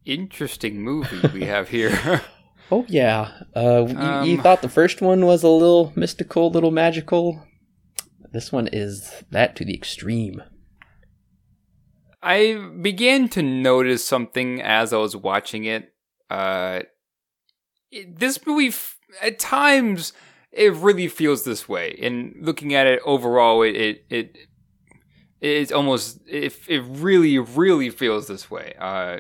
[0.04, 2.22] interesting movie we have here.
[2.72, 6.72] Oh yeah, uh, you, you Um, thought the first one was a little mystical, little
[6.72, 7.46] magical.
[8.34, 10.42] This one is that to the extreme.
[12.24, 15.94] I began to notice something as I was watching it.
[16.28, 16.80] Uh,
[18.10, 18.74] this movie,
[19.22, 20.14] at times,
[20.52, 21.98] it really feels this way.
[22.02, 24.38] And looking at it overall, it it, it
[25.42, 28.74] it's almost it, it really really feels this way.
[28.80, 29.20] Uh,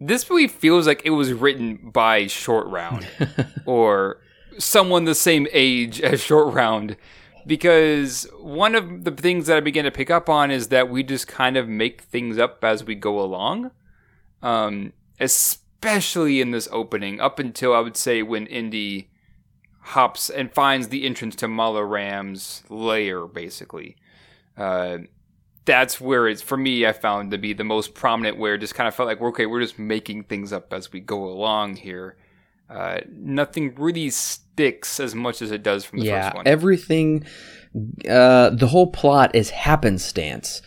[0.00, 3.06] this movie feels like it was written by Short Round
[3.66, 4.20] or
[4.58, 6.96] someone the same age as Short Round.
[7.46, 11.02] Because one of the things that I began to pick up on is that we
[11.02, 13.70] just kind of make things up as we go along.
[14.42, 19.10] Um, especially in this opening, up until I would say when Indy
[19.84, 23.96] hops and finds the entrance to Mola Ram's lair, basically.
[24.56, 24.98] Uh,
[25.66, 26.86] that's where it's for me.
[26.86, 28.38] I found to be the most prominent.
[28.38, 31.00] Where it just kind of felt like, okay, we're just making things up as we
[31.00, 32.16] go along here.
[32.68, 36.46] Uh, nothing really sticks as much as it does from the yeah, first one.
[36.46, 37.24] everything.
[38.08, 40.62] Uh, the whole plot is happenstance.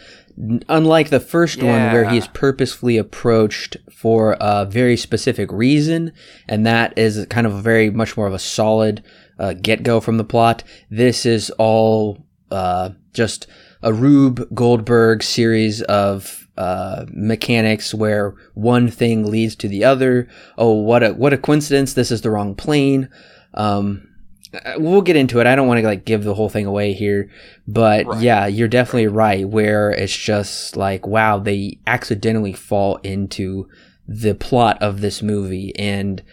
[0.70, 2.12] Unlike the first one, where Yeah.
[2.12, 6.12] he's purposefully approached for a very specific reason,
[6.48, 9.02] and that is kind of a very much more of a solid
[9.40, 10.64] uh, get go from the plot.
[10.92, 13.48] This is all uh, just
[13.82, 20.28] a Rube Goldberg series of uh, mechanics where one thing leads to the other.
[20.58, 21.94] Oh, what a what a coincidence!
[21.94, 23.10] This is the wrong plane.
[23.54, 24.07] Um,
[24.78, 25.48] we'll get into it.
[25.48, 27.30] I don't want to like give the whole thing away here,
[27.68, 28.22] but Right.
[28.22, 29.48] yeah, you're definitely right.
[29.48, 33.68] Where it's just like, wow, they accidentally fall into
[34.08, 36.24] the plot of this movie, and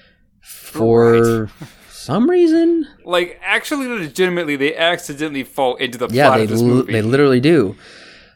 [0.41, 1.51] for
[1.91, 6.61] some reason, like actually, legitimately, they accidentally fall into the yeah, plot they of this
[6.61, 6.93] li- movie.
[6.93, 7.75] they literally do.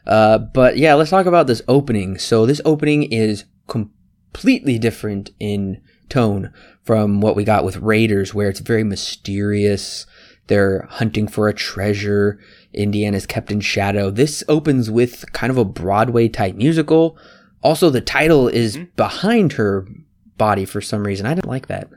[0.07, 2.17] Uh, but yeah, let's talk about this opening.
[2.17, 6.51] So this opening is completely different in tone
[6.89, 10.07] from what we got with Raiders, where it's very mysterious.
[10.47, 12.39] They're hunting for a treasure.
[12.73, 14.09] Indiana's kept in shadow.
[14.09, 17.15] This opens with kind of a Broadway type musical.
[17.61, 18.85] Also, the title is Mm-hmm.
[18.95, 19.87] behind her
[20.35, 21.27] body for some reason.
[21.27, 21.91] I didn't like that.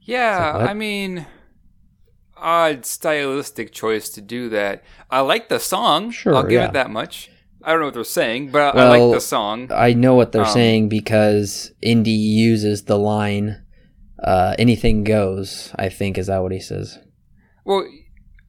[0.00, 0.58] Yeah, So?
[0.58, 1.24] I mean,
[2.36, 4.82] odd stylistic choice to do that.
[5.08, 6.10] I like the song.
[6.10, 6.66] Sure, I'll give yeah.
[6.66, 7.30] it that much.
[7.64, 9.70] I don't know what they're saying, but I, I like the song.
[9.72, 13.62] I know what they're Um, saying because Indy uses the line,
[14.22, 16.18] uh, anything goes, I think.
[16.18, 16.98] Is that what he says?
[17.64, 17.86] Well,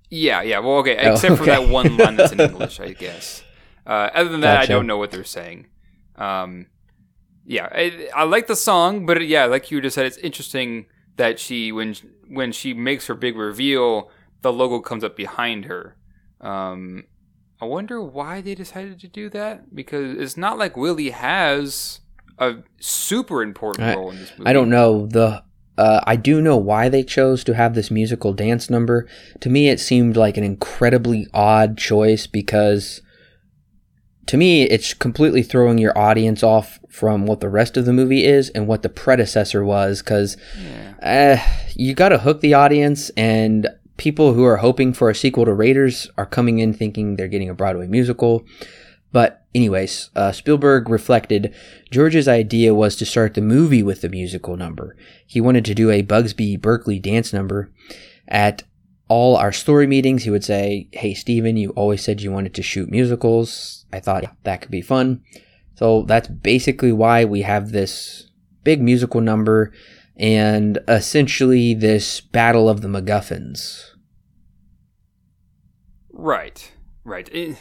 [0.09, 0.59] yeah, yeah.
[0.59, 3.43] Well, okay, Oh, except for that one line that's in English, I guess.
[3.87, 5.67] Uh, other than that, I don't know what they're saying.
[6.17, 6.67] Um,
[7.45, 11.39] yeah, I, I like the song, but yeah, like you just said, it's interesting that
[11.39, 11.95] she when
[12.27, 14.09] when she makes her big reveal,
[14.41, 15.95] the logo comes up behind her.
[16.41, 17.03] Um,
[17.65, 21.99] I wonder why they decided to do that because it's not like Willie has
[22.37, 24.47] a super important I- role in this movie.
[24.49, 25.43] I don't know the.
[25.77, 29.07] Uh, I do know why they chose to have this musical dance number.
[29.41, 33.01] To me, it seemed like an incredibly odd choice because,
[34.27, 38.23] to me, it's completely throwing your audience off from what the rest of the movie
[38.23, 40.01] is and what the predecessor was.
[40.03, 40.37] Because
[41.01, 41.39] Yeah.
[41.41, 45.45] uh, you got to hook the audience, and people who are hoping for a sequel
[45.45, 48.45] to Raiders are coming in thinking they're getting a Broadway musical.
[49.11, 51.53] But, anyways, uh, Spielberg reflected
[51.89, 54.97] George's idea was to start the movie with the musical number.
[55.25, 57.71] He wanted to do a Busby Berkeley dance number.
[58.27, 58.63] At
[59.07, 62.61] all our story meetings, he would say, Hey, Steven, you always said you wanted to
[62.61, 63.85] shoot musicals.
[63.93, 65.23] I thought that could be fun.
[65.75, 68.29] So that's basically why we have this
[68.63, 69.71] big musical number
[70.17, 73.91] and essentially this battle of the MacGuffins.
[76.11, 76.71] Right,
[77.03, 77.57] right.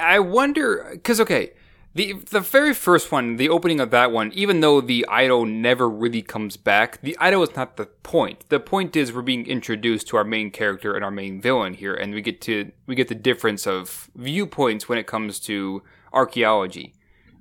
[0.00, 1.52] I wonder because okay,
[1.94, 5.88] the the very first one, the opening of that one, even though the idol never
[5.88, 8.44] really comes back, the idol is not the point.
[8.48, 11.94] The point is we're being introduced to our main character and our main villain here,
[11.94, 16.94] and we get to we get the difference of viewpoints when it comes to archaeology.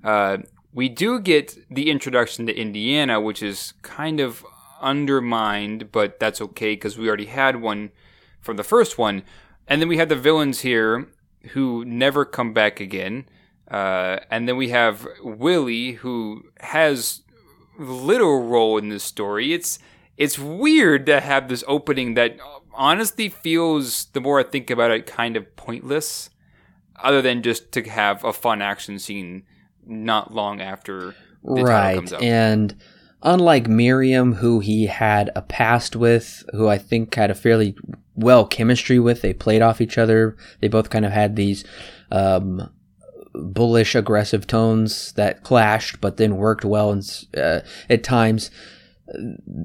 [0.04, 0.38] Uh,
[0.74, 4.46] we do get the introduction to Indiana, which is kind of
[4.82, 7.92] undermined, but that's okay because we already had one
[8.42, 9.24] from the first one.
[9.68, 11.08] And then we have the villains here
[11.52, 13.26] who never come back again.
[13.70, 17.22] Uh, and then we have Willie who has
[17.78, 19.54] little role in this story.
[19.54, 19.80] It's
[20.16, 22.38] it's weird to have this opening that
[22.74, 26.30] honestly feels the more I think about it kind of pointless
[27.02, 29.44] other than just to have a fun action scene
[29.86, 32.12] not long after right.
[32.14, 32.76] And
[33.22, 37.76] unlike Marion, who he had a past with, who I think had a fairly
[38.16, 40.38] well chemistry with, they played off each other.
[40.62, 41.64] They both kind of had these
[42.12, 42.70] um,
[43.34, 48.52] bullish, aggressive tones that clashed, but then worked well and, uh, at times.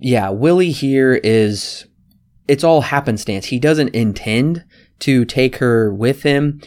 [0.00, 1.84] Yeah, Willie here is.
[2.46, 3.46] It's all happenstance.
[3.46, 4.64] He doesn't intend
[5.00, 6.62] to take her with him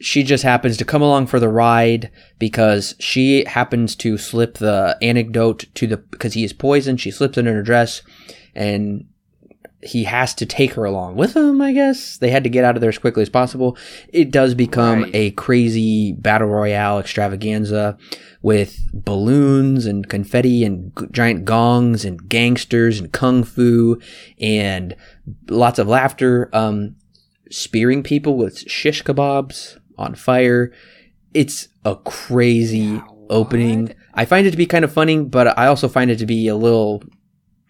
[0.00, 4.96] she just happens to come along for the ride because she happens to slip the
[5.00, 7.00] anecdote to the because he is poisoned.
[7.00, 8.02] She slips it in her dress,
[8.54, 9.06] and
[9.82, 12.16] he has to take her along with him, I guess.
[12.18, 13.76] They had to get out of there as quickly as possible.
[14.12, 15.14] It does become Right.
[15.14, 17.96] a crazy battle royale extravaganza
[18.42, 24.00] with balloons and confetti and g- giant gongs and gangsters and kung fu
[24.40, 24.96] and
[25.48, 26.48] lots of laughter.
[26.52, 26.96] Um,
[27.50, 30.72] spearing people with shish kebabs on fire.
[31.34, 33.94] It's a crazy Yeah, opening.
[34.14, 36.48] I find it to be kind of funny, but I also find it to be
[36.48, 37.02] a little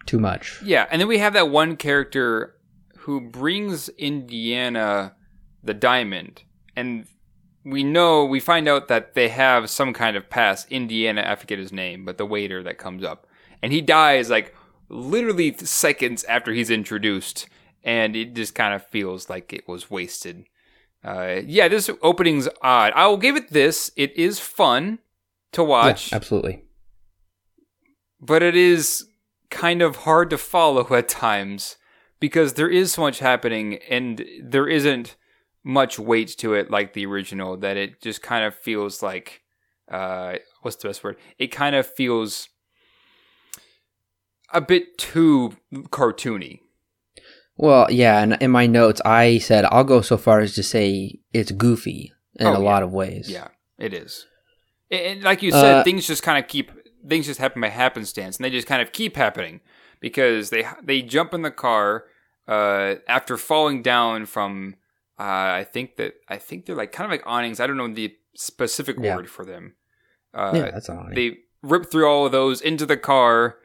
[0.05, 0.61] too much.
[0.63, 2.55] Yeah, and then we have that one character
[2.99, 5.15] who brings Indiana
[5.63, 6.43] the diamond,
[6.75, 7.07] and
[7.65, 10.71] we know we find out that they have some kind of past.
[10.71, 13.27] Indiana, I forget his name, but the waiter that comes up,
[13.61, 14.55] and he dies like
[14.89, 17.49] literally seconds after he's introduced,
[17.83, 20.45] and it just kind of feels like it was wasted.
[21.03, 22.91] Uh, yeah, this opening's odd.
[22.95, 24.99] I will give it this: it is fun
[25.53, 26.63] to watch Yeah, absolutely.
[28.19, 29.07] but it is
[29.49, 31.77] kind of hard to follow at times
[32.19, 35.15] because there is so much happening and there isn't
[35.63, 39.41] much weight to it like the original that it just kind of feels like
[39.91, 42.49] uh what's the best word it kind of feels
[44.53, 45.53] a bit too
[45.89, 46.59] cartoony
[47.57, 51.19] Well, yeah, and in my notes, I said I'll go so far as to say
[51.33, 52.57] it's goofy in Oh, a yeah.
[52.69, 53.29] lot of ways.
[53.29, 53.47] yeah
[53.79, 54.25] it is
[54.89, 56.71] and like you said Uh, things just kind of keep
[57.07, 59.59] things just happen by happenstance and they just kind of keep happening
[59.99, 62.05] because they they jump in the car
[62.47, 64.75] uh, after falling down from
[65.19, 65.23] uh,
[65.61, 67.59] I think that I think they're like kind of like awnings.
[67.59, 69.15] I don't know the specific Yeah.
[69.15, 69.75] word for them.
[70.33, 71.07] Uh, yeah, that's all.
[71.13, 73.57] they rip through all of those into the car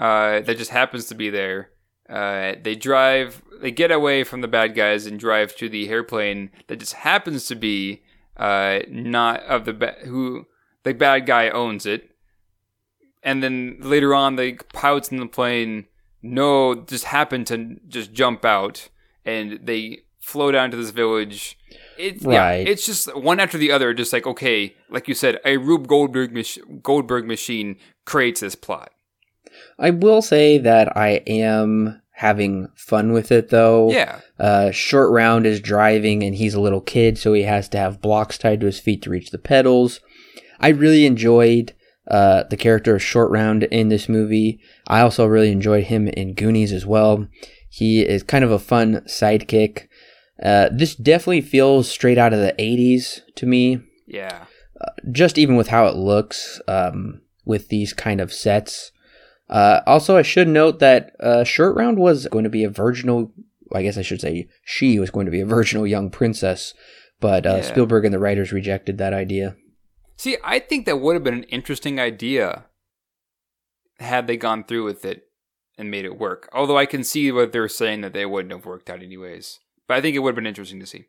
[0.00, 1.70] uh, that just happens to be there.
[2.08, 6.50] Uh, they drive, they get away from the bad guys and drive to the airplane
[6.68, 8.02] that just happens to be
[8.36, 10.46] uh, not of the ba- who
[10.84, 12.10] the bad guy owns it.
[13.22, 15.86] And then later on, the pilots in the plane
[16.22, 18.88] know just happen to just jump out
[19.24, 21.58] and they flow down to this village.
[21.98, 22.68] It's yeah, Right.
[22.68, 23.92] it's just one after the other.
[23.94, 28.92] Just like okay, like you said, a Rube Goldberg mach- Goldberg machine creates this plot.
[29.78, 33.90] I will say that I am having fun with it though.
[33.90, 37.78] Yeah, Uh, Short Round is driving and he's a little kid, so he has to
[37.78, 40.00] have blocks tied to his feet to reach the pedals.
[40.58, 41.74] I really enjoyed
[42.10, 44.60] uh, the character of Short Round in this movie.
[44.86, 47.26] I also really enjoyed him in Goonies as well.
[47.68, 49.88] He is kind of a fun sidekick.
[50.42, 54.44] Uh, this definitely feels straight out of the 80s to me, yeah,
[55.10, 58.92] just even with how it looks um, with these kind of sets.
[59.48, 63.32] Uh, also, I should note that uh, Short Round was going to be a virginal.
[63.74, 66.74] I guess I should say she was going to be a virginal young princess,
[67.20, 67.62] but uh, Yeah.
[67.62, 69.56] Spielberg and the writers rejected that idea.
[70.16, 72.64] See, I think that would have been an interesting idea
[73.98, 75.24] had they gone through with it
[75.78, 76.48] and made it work.
[76.52, 79.60] Although I can see what they're saying that they wouldn't have worked out anyways.
[79.86, 81.04] But I think it would have been interesting to see.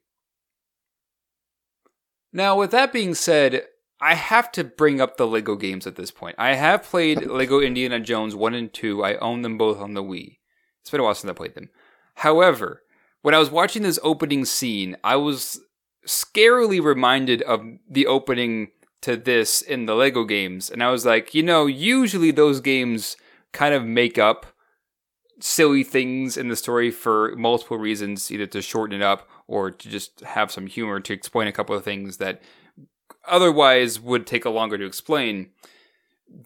[2.33, 3.63] Now, with that being said,
[3.99, 6.35] I have to bring up the Lego games at this point.
[6.37, 9.03] I have played Lego Indiana Jones 1 and 2.
[9.03, 10.37] I own them both on the Wii.
[10.81, 11.69] It's been a while since I played them.
[12.15, 12.83] However,
[13.21, 15.59] when I was watching this opening scene, I was
[16.05, 18.69] scarily reminded of the opening
[19.01, 20.69] to this in the Lego games.
[20.69, 23.17] And I was like, you know, usually those games
[23.51, 24.45] kind of make up
[25.39, 29.89] silly things in the story for multiple reasons, either to shorten it up or to
[29.89, 32.41] just have some humor to explain a couple of things that
[33.27, 35.51] otherwise would take a longer to explain.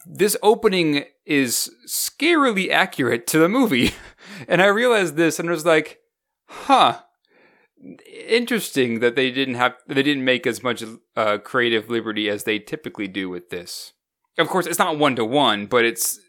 [0.05, 3.91] This opening is scarily accurate to the movie.
[4.47, 5.99] and I realized this and was like,
[6.47, 6.99] huh.
[8.27, 10.83] Interesting that they didn't have they didn't make as much
[11.15, 13.93] uh, creative liberty as they typically do with this.
[14.37, 16.19] Of course, it's not one to one, but it's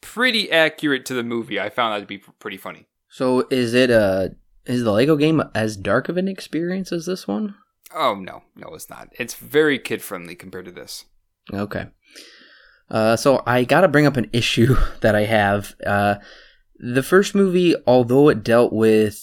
[0.00, 1.60] pretty accurate to the movie.
[1.60, 2.86] I found that to be pretty funny.
[3.10, 4.34] So, is it a
[4.64, 7.56] is the Lego game as dark of an experience as this one?
[7.94, 9.08] Oh no, no, it's not.
[9.18, 11.04] It's very kid friendly compared to this.
[11.52, 11.86] Okay.
[12.90, 15.74] Uh, so I gotta bring up an issue that I have.
[15.86, 16.16] Uh,
[16.78, 19.14] the first movie, although it dealt with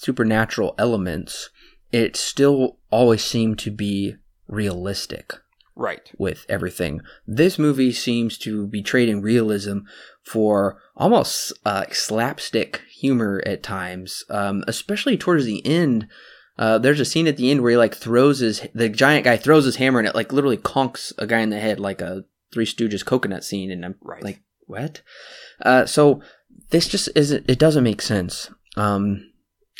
[0.00, 1.48] supernatural elements,
[1.92, 4.16] it still always seemed to be
[4.48, 5.34] realistic
[5.76, 6.10] Right.
[6.18, 7.00] with everything.
[7.26, 9.78] This movie seems to be trading realism
[10.24, 16.08] for almost uh, slapstick humor at times, um, especially towards the end.
[16.58, 19.36] Uh, there's a scene at the end where he like throws his the giant guy
[19.36, 22.24] throws his hammer and it like literally conks a guy in the head like a
[22.52, 24.22] Three Stooges coconut scene, and I'm Right.
[24.22, 25.00] like, what?
[25.64, 26.20] Uh, so
[26.70, 27.48] this just isn't.
[27.48, 28.50] It doesn't make sense.
[28.76, 29.30] Um,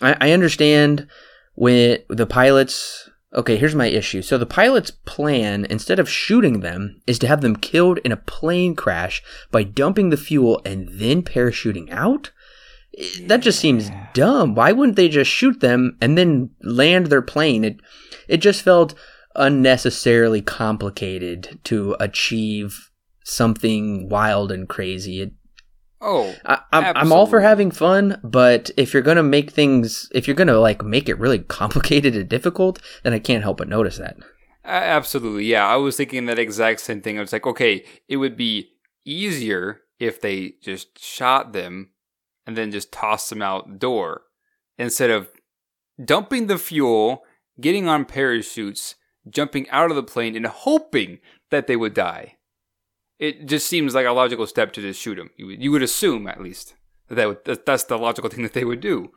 [0.01, 1.07] I, I understand
[1.55, 3.11] when the pilots.
[3.35, 4.21] Okay, here's my issue.
[4.21, 8.17] So the pilot's plan, instead of shooting them, is to have them killed in a
[8.17, 12.31] plane crash by dumping the fuel and then parachuting out.
[13.27, 14.55] That just seems dumb.
[14.55, 17.65] Why wouldn't they just shoot them and then land their plane?
[17.65, 17.81] It
[18.29, 18.95] it just felt
[19.35, 22.91] unnecessarily complicated to achieve
[23.25, 25.23] something wild and crazy.
[25.23, 25.33] It,
[26.05, 30.27] Oh, I, I'm, I'm all for having fun, but if you're gonna make things, if
[30.27, 33.99] you're gonna like make it really complicated and difficult, then I can't help but notice
[33.99, 34.17] that.
[34.65, 35.65] A- Absolutely, yeah.
[35.65, 37.19] I was thinking that exact same thing.
[37.19, 38.71] I was like, okay, it would be
[39.05, 41.92] easier if they just shot them
[42.47, 44.23] and then just toss them out the door
[44.79, 45.29] instead of
[46.03, 47.23] dumping the fuel,
[47.61, 48.97] getting on parachutes,
[49.29, 51.19] jumping out of the plane, and hoping
[51.51, 52.37] that they would die.
[53.19, 55.31] It just seems like a logical step to just shoot them.
[55.37, 56.75] You would, assume, at least,
[57.09, 59.13] that that's the logical thing that they would do.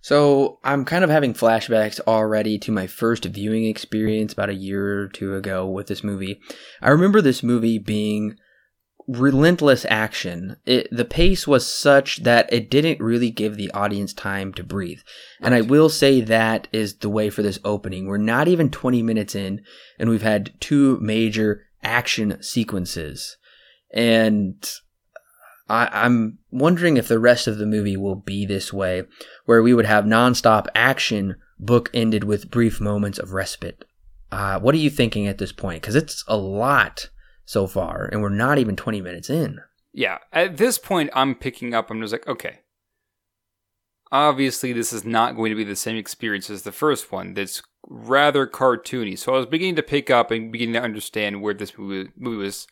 [0.00, 5.02] So I'm kind of having flashbacks already to my first viewing experience about a year
[5.02, 6.40] or two ago with this movie.
[6.80, 8.36] I remember this movie being
[9.06, 10.56] relentless action.
[10.66, 15.00] It, the pace was such that it didn't really give the audience time to breathe.
[15.40, 18.06] And I will say that is the way for this opening.
[18.06, 19.62] We're not even 20 minutes in,
[19.98, 23.36] and we've had two major action sequences.
[23.92, 24.64] And
[25.68, 29.04] I, I'm wondering if the rest of the movie will be this way,
[29.46, 33.84] where we would have nonstop action book ended with brief moments of respite.
[34.30, 35.82] Uh, what are you thinking at this point?
[35.82, 37.10] Because it's a lot
[37.52, 39.60] so far, and we're not even 20 minutes in.
[39.92, 41.90] Yeah, at this point, I'm picking up.
[41.90, 42.60] I'm just like, okay.
[44.10, 47.34] Obviously, this is not going to be the same experience as the first one.
[47.34, 49.18] That's rather cartoony.
[49.18, 52.66] So I was beginning to pick up and beginning to understand where this movie, was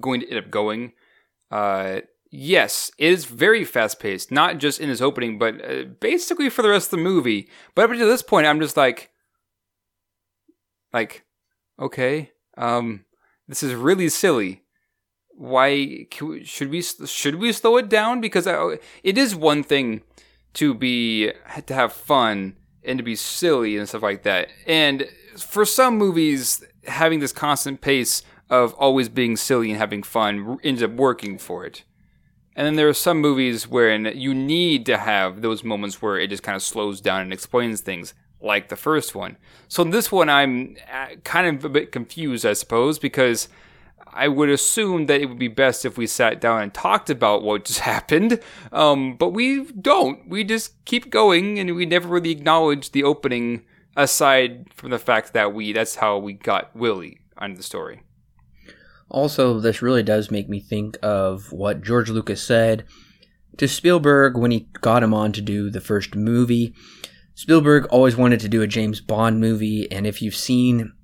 [0.00, 0.92] going to end up going.
[1.50, 6.50] Uh, yes, it is very fast paced, not just in its opening, but uh, basically
[6.50, 7.48] for the rest of the movie.
[7.74, 9.10] But up until this point, I'm just like,
[10.92, 11.24] like,
[11.78, 13.04] okay, um,
[13.48, 14.62] this is really silly.
[15.28, 16.06] Why
[16.44, 18.20] should we should we slow it down?
[18.20, 20.02] Because I, it is one thing
[20.54, 21.32] to be
[21.66, 24.48] to have fun and to be silly and stuff like that.
[24.66, 30.58] And for some movies having this constant pace of always being silly and having fun
[30.62, 31.82] ends up working for it.
[32.54, 36.30] And then there are some movies wherein you need to have those moments where it
[36.30, 39.36] just kind of slows down and explains things like the first one
[39.68, 43.48] so in this one i'm uh, kind of a bit confused i suppose because
[44.16, 47.42] I would assume that it would be best if we sat down and talked about
[47.42, 48.40] what just happened,
[48.72, 50.28] um, but we don't.
[50.28, 53.64] We just keep going, and we never really acknowledge the opening,
[53.94, 58.02] aside from the fact that we—that's how we got Willie on the story.
[59.08, 62.84] Also, this really does make me think of what George Lucas said
[63.58, 66.74] to Spielberg when he got him on to do the first movie.
[67.36, 70.94] Spielberg always wanted to do a James Bond movie, and if you've seen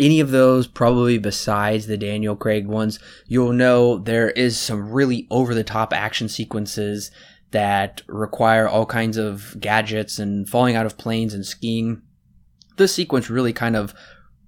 [0.00, 5.28] any of those, probably besides the Daniel Craig ones, you'll know there is some really
[5.30, 7.12] over the top action sequences
[7.52, 12.02] that require all kinds of gadgets and falling out of planes and skiing.
[12.76, 13.94] This sequence really kind of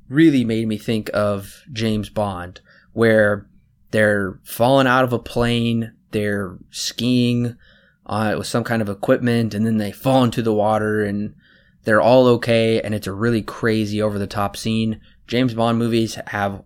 [0.09, 2.61] really made me think of James Bond,
[2.95, 3.47] where
[3.93, 7.57] they're falling out of a plane, they're skiing
[8.09, 11.35] uh, with some kind of equipment, and then they fall into the water and
[11.85, 15.01] they're all okay, and it's a really crazy over the top scene.
[15.27, 16.63] James Bond movies have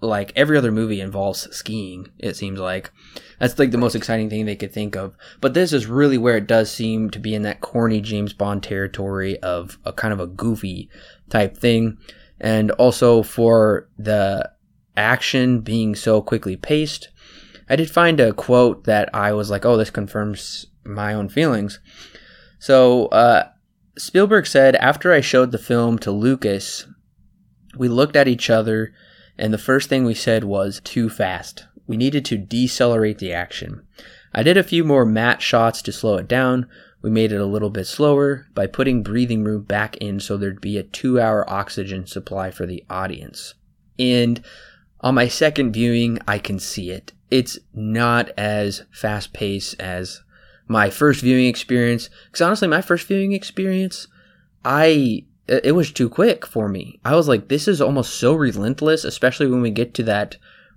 [0.00, 2.90] like every other movie involves skiing, it seems like.
[3.38, 5.16] That's like the most exciting thing they could think of.
[5.40, 8.62] But this is really where it does seem to be in that corny James Bond
[8.62, 10.90] territory of a kind of a goofy
[11.30, 11.98] type thing.
[12.40, 14.50] And also for the
[14.96, 17.08] action being so quickly paced,
[17.68, 21.80] I did find a quote that I was like, oh, this confirms my own feelings.
[22.58, 23.48] So, uh,
[23.98, 26.86] Spielberg said, after I showed the film to Lucas,
[27.76, 28.94] we looked at each other,
[29.36, 31.66] and the first thing we said was too fast.
[31.86, 33.82] We needed to decelerate the action.
[34.34, 36.66] I did a few more matte shots to slow it down.
[37.02, 40.60] We made it a little bit slower by putting breathing room back in so there'd
[40.60, 43.54] be a two hour oxygen supply for the audience.
[43.98, 44.42] And
[45.00, 47.12] on my second viewing, I can see it.
[47.30, 50.22] It's not as fast paced as
[50.72, 52.10] my first viewing experience.
[52.26, 54.08] Because honestly, my first viewing experience,
[54.64, 57.00] I it was too quick for me.
[57.04, 60.36] I was like, this is almost so relentless, especially when we get to that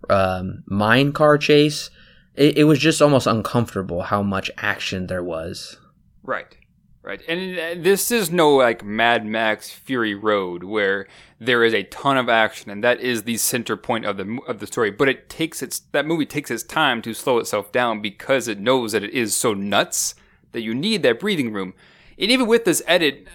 [0.09, 1.89] um, mine car chase.
[2.35, 5.77] It, it was just almost uncomfortable how much action there was.
[6.23, 6.57] Right.
[7.05, 7.21] Right.
[7.27, 11.05] And uh, this is no like Mad Max Fury Road where
[11.39, 14.57] there is a ton of action and that is the center point of the of
[14.57, 18.01] the story, but it takes its that movie takes its time to slow itself down
[18.01, 20.15] because it knows that it is so nuts
[20.51, 21.75] that you need that breathing room.
[22.17, 23.27] And even with this edit,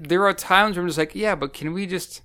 [0.00, 2.22] there are times where I'm just like, yeah, but can we just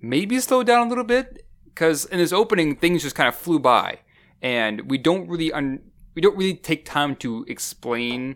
[0.00, 1.46] maybe slow down a little bit?
[1.66, 4.00] Because in this opening, things just kind of flew by,
[4.42, 8.34] and we don't really un- we don't really take time to explain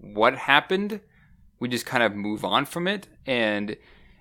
[0.00, 1.00] what happened.
[1.58, 3.76] We just kind of move on from it, and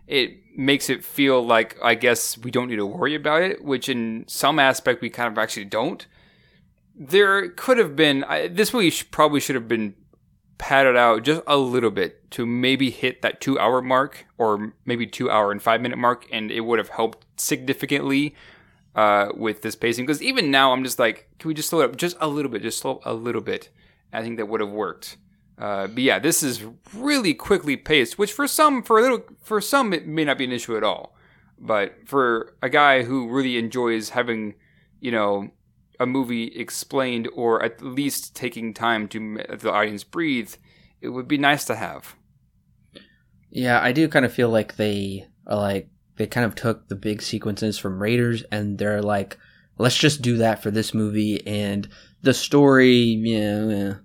[0.07, 3.87] it makes it feel like I guess we don't need to worry about it, which
[3.87, 6.05] in some aspect we kind of actually don't.
[6.95, 9.95] There could have been I, this movie probably should have been
[10.57, 15.07] padded out just a little bit to maybe hit that two hour mark or maybe
[15.07, 18.35] two hour and five minute mark, and it would have helped significantly
[18.95, 20.05] uh, with this pacing.
[20.05, 22.51] Because even now, I'm just like, can we just slow it up just a little
[22.51, 23.69] bit, just slow a little bit?
[24.11, 25.17] I think that would have worked.
[25.59, 29.59] Uh, but yeah, this is really quickly paced, which for some, for a little, for
[29.59, 31.15] some, it may not be an issue at all.
[31.59, 34.55] But for a guy who really enjoys having,
[35.01, 35.49] you know,
[35.99, 40.53] a movie explained or at least taking time to let the audience breathe,
[41.01, 42.15] it would be nice to have.
[43.51, 47.21] Yeah, I do kind of feel like they like they kind of took the big
[47.21, 49.37] sequences from Raiders and they're like,
[49.77, 51.89] let's just do that for this movie and
[52.21, 53.95] the story, yeah,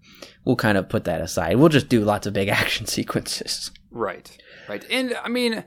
[0.45, 1.57] we'll kind of put that aside.
[1.57, 3.71] We'll just do lots of big action sequences.
[3.91, 4.37] Right.
[4.69, 4.85] Right.
[4.91, 5.65] And I mean,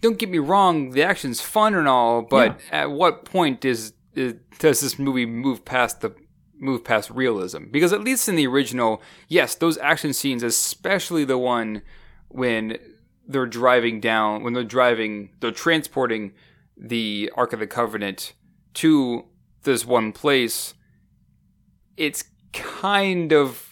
[0.00, 2.82] don't get me wrong, the action's fun and all, but yeah.
[2.82, 6.14] at what point is, is does this movie move past the
[6.58, 7.64] move past realism?
[7.70, 11.82] Because at least in the original, yes, those action scenes, especially the one
[12.28, 12.78] when
[13.26, 16.32] they're driving down, when they're driving, they're transporting
[16.76, 18.32] the Ark of the Covenant
[18.74, 19.26] to
[19.64, 20.74] this one place,
[21.96, 23.67] it's kind of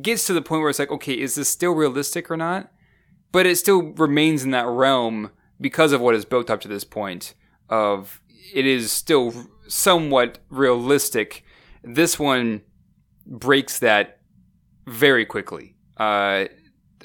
[0.00, 2.72] gets to the point where it's like, okay, is this still realistic or not?
[3.30, 5.30] But it still remains in that realm
[5.60, 7.34] because of what is built up to this point
[7.68, 8.20] of
[8.52, 9.32] it is still
[9.68, 11.44] somewhat realistic.
[11.82, 12.62] This one
[13.26, 14.18] breaks that
[14.86, 15.76] very quickly.
[15.96, 16.46] Uh,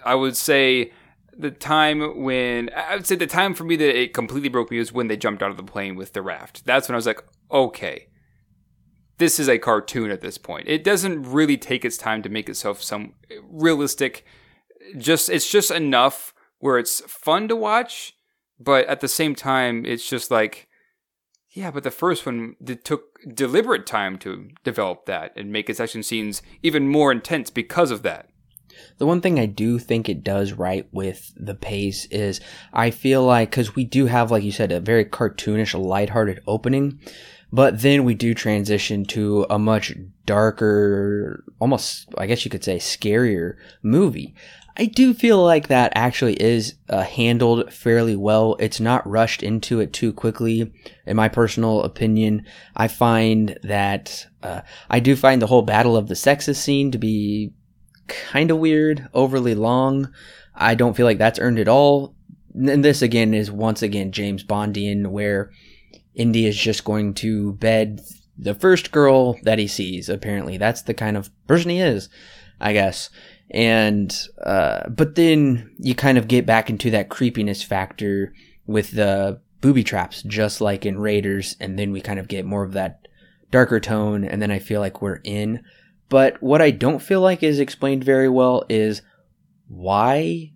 [0.04, 0.92] I would say
[1.38, 4.80] the time when I would say the time for me that it completely broke me
[4.80, 6.66] was when they jumped out of the plane with the raft.
[6.66, 8.08] That's when I was like, okay,
[9.18, 10.68] this is a cartoon at this point.
[10.68, 13.14] It doesn't really take its time to make itself some
[13.50, 14.26] realistic.
[14.98, 18.14] Just it's just enough where it's fun to watch,
[18.60, 20.68] but at the same time, it's just like,
[21.52, 25.80] yeah, but the first one it took deliberate time to develop that and make its
[25.80, 28.30] action scenes even more intense because of that.
[29.00, 32.40] The one thing I do think it does right with the pace is
[32.74, 37.00] I feel like because we do have, like you said, a very cartoonish, lighthearted opening
[37.52, 39.94] but then we do transition to a much
[40.26, 44.36] darker, almost, I guess you could say, scarier movie.
[44.80, 48.56] I do feel like that actually is uh, handled fairly well.
[48.60, 50.72] It's not rushed into it too quickly.
[51.08, 52.46] In my personal opinion,
[52.76, 57.00] I find that uh, I do find the whole battle of the sexes scene to
[57.00, 57.54] be
[58.08, 60.14] kind of weird, overly long.
[60.54, 62.14] I don't feel like that's earned at all.
[62.54, 65.52] And this again is once again James Bondian, where
[66.18, 68.02] Indy is just going to bed
[68.38, 70.10] the first girl that he sees.
[70.10, 72.10] Apparently, that's the kind of person he is,
[72.60, 73.10] I guess.
[73.52, 74.14] And
[74.44, 78.34] uh, but then you kind of get back into that creepiness factor
[78.66, 82.64] with the booby traps, just like in Raiders, and then we kind of get more
[82.64, 83.08] of that
[83.52, 85.64] darker tone, and then I feel like we're in.
[86.10, 89.02] But what I don't feel like is explained very well is
[89.68, 90.52] why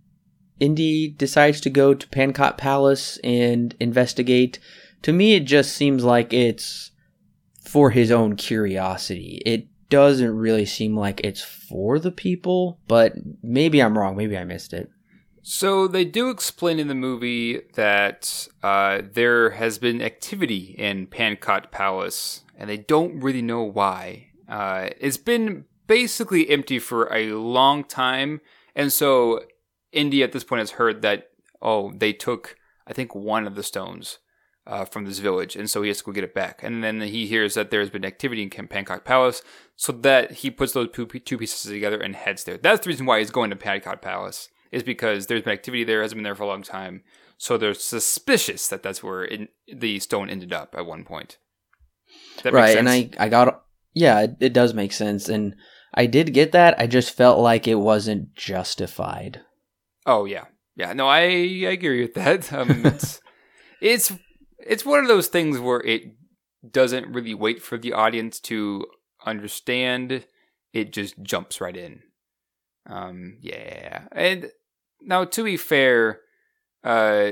[0.59, 4.59] Indy decides to go to Pankot Palace and investigate
[5.03, 6.91] to me, it just seems like it's
[7.63, 9.41] for his own curiosity.
[9.45, 14.15] It doesn't really seem like it's for the people, but maybe I'm wrong.
[14.15, 14.89] Maybe I missed it.
[15.43, 21.71] So they do explain in the movie that uh, there has been activity in Pankot
[21.71, 24.27] Palace, and they don't really know why.
[24.47, 28.39] Uh, it's been basically empty for a long time,
[28.75, 29.41] and so
[29.91, 31.31] Indy at this point has heard that
[31.61, 32.55] oh they took
[32.87, 34.19] I think one of the stones
[34.67, 36.61] uh, from this village, and so he has to go get it back.
[36.63, 39.41] And then he hears that there's been activity in Camp Pankot Palace,
[39.75, 42.57] so that he puts those two, pieces together and heads there.
[42.57, 46.01] That's the reason why he's going to Pankot Palace, is because there's been activity there,
[46.01, 47.03] hasn't been there for a long time.
[47.37, 51.39] So they're suspicious that that's where it, the stone ended up at one point.
[52.45, 53.63] right, and I, I got,
[53.95, 55.27] yeah, it, it does make sense.
[55.27, 55.55] And
[55.91, 56.79] I did get that.
[56.79, 59.41] I just felt like it wasn't justified.
[60.05, 60.45] Oh, yeah.
[60.75, 62.53] Yeah, no, I, I agree with that.
[62.53, 63.21] Um, it's,
[63.81, 64.13] it's
[64.65, 66.13] it's one of those things where it
[66.69, 68.85] doesn't really wait for the audience to
[69.25, 70.25] understand.
[70.73, 72.01] It just jumps right in.
[72.85, 74.03] Um, yeah.
[74.11, 74.51] And
[75.01, 76.21] now, to be fair,
[76.83, 77.31] uh,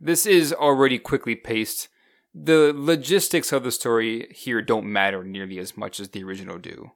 [0.00, 1.88] this is already quickly paced.
[2.34, 6.92] The logistics of the story here don't matter nearly as much as the original do.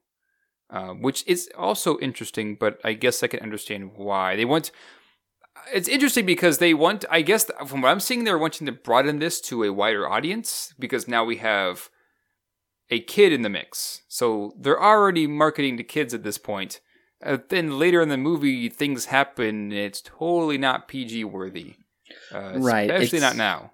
[0.70, 4.36] Uh, which is also interesting, but I guess I can understand why.
[4.36, 4.70] They want
[5.72, 9.18] it's interesting because they want, I guess, from what I'm seeing, they're wanting to broaden
[9.18, 11.88] this to a wider audience because now we have
[12.90, 14.02] a kid in the mix.
[14.08, 16.80] So they're already marketing to kids at this point.
[17.24, 19.72] Uh, then later in the movie, things happen.
[19.72, 21.76] It's totally not PG worthy.
[22.34, 23.72] Uh, Right, Especially it's- not now.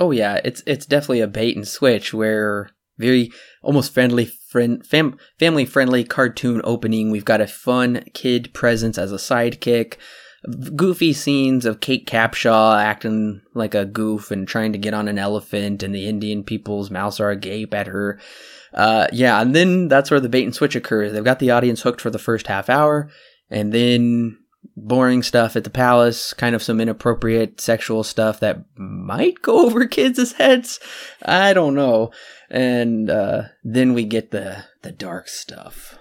[0.00, 3.30] Oh yeah, it's it's definitely a bait and switch where very
[3.62, 7.10] almost friendly friend fam, family friendly cartoon opening.
[7.10, 9.98] We've got a fun kid presence as a sidekick.
[10.74, 15.18] Goofy scenes of Kate Capshaw acting like a goof and trying to get on an
[15.18, 18.18] elephant, and the Indian people's mouths are agape at her.
[18.74, 21.12] Uh, yeah, and then that's where the bait and switch occurs.
[21.12, 23.10] They've got the audience hooked for the first half hour,
[23.50, 24.38] and then
[24.76, 29.86] boring stuff at the palace, kind of some inappropriate sexual stuff that might go over
[29.86, 30.80] kids' heads.
[31.24, 32.10] I don't know.
[32.50, 35.98] And uh, then we get the the dark stuff.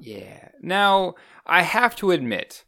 [0.00, 0.48] Yeah.
[0.62, 1.14] Now,
[1.46, 2.64] I have to admit,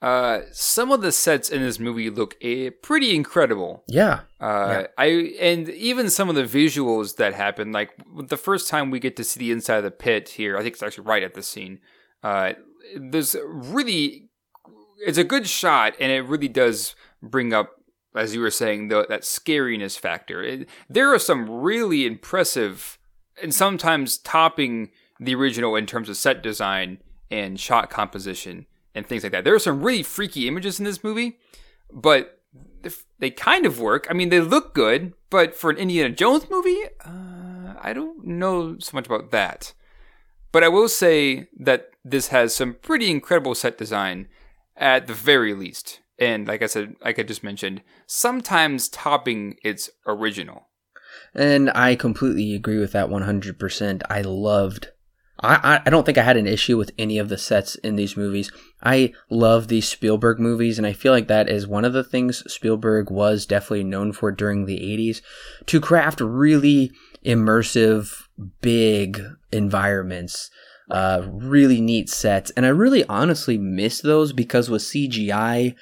[0.00, 3.82] uh, some of the sets in this movie look eh, pretty incredible.
[3.88, 4.20] Yeah.
[4.40, 9.00] Uh, I and even some of the visuals that happen, like the first time we
[9.00, 11.34] get to see the inside of the pit here, I think it's actually right at
[11.34, 11.80] the scene.
[12.22, 12.52] Uh,
[12.96, 14.28] there's really,
[15.04, 17.72] it's a good shot, and it really does bring up,
[18.14, 20.42] as you were saying, the, that scariness factor.
[20.42, 22.98] It, there are some really impressive,
[23.42, 26.98] and sometimes topping the original in terms of set design
[27.30, 28.66] and shot composition
[28.98, 29.44] and things like that.
[29.44, 31.38] There are some really freaky images in this movie,
[31.92, 32.40] but
[33.18, 34.06] they kind of work.
[34.10, 38.78] I mean, they look good, but for an Indiana Jones movie, uh, I don't know
[38.78, 39.72] so much about that.
[40.52, 44.28] But I will say that this has some pretty incredible set design
[44.76, 46.00] at the very least.
[46.18, 50.68] And like I said, like I just mentioned, sometimes topping its original.
[51.34, 54.02] And I completely agree with that 100%.
[54.08, 54.88] I loved.
[55.40, 58.16] I, I- don't think I had an issue with any of the sets in these
[58.16, 58.50] movies.
[58.82, 62.42] I love these Spielberg movies, and I feel like that is one of the things
[62.52, 65.20] Spielberg was definitely known for during the 80s
[65.66, 66.90] to craft really
[67.24, 68.22] immersive,
[68.60, 69.20] big
[69.52, 70.50] environments,
[70.90, 72.50] uh, really neat sets.
[72.52, 75.74] And I really honestly miss those because with CGI,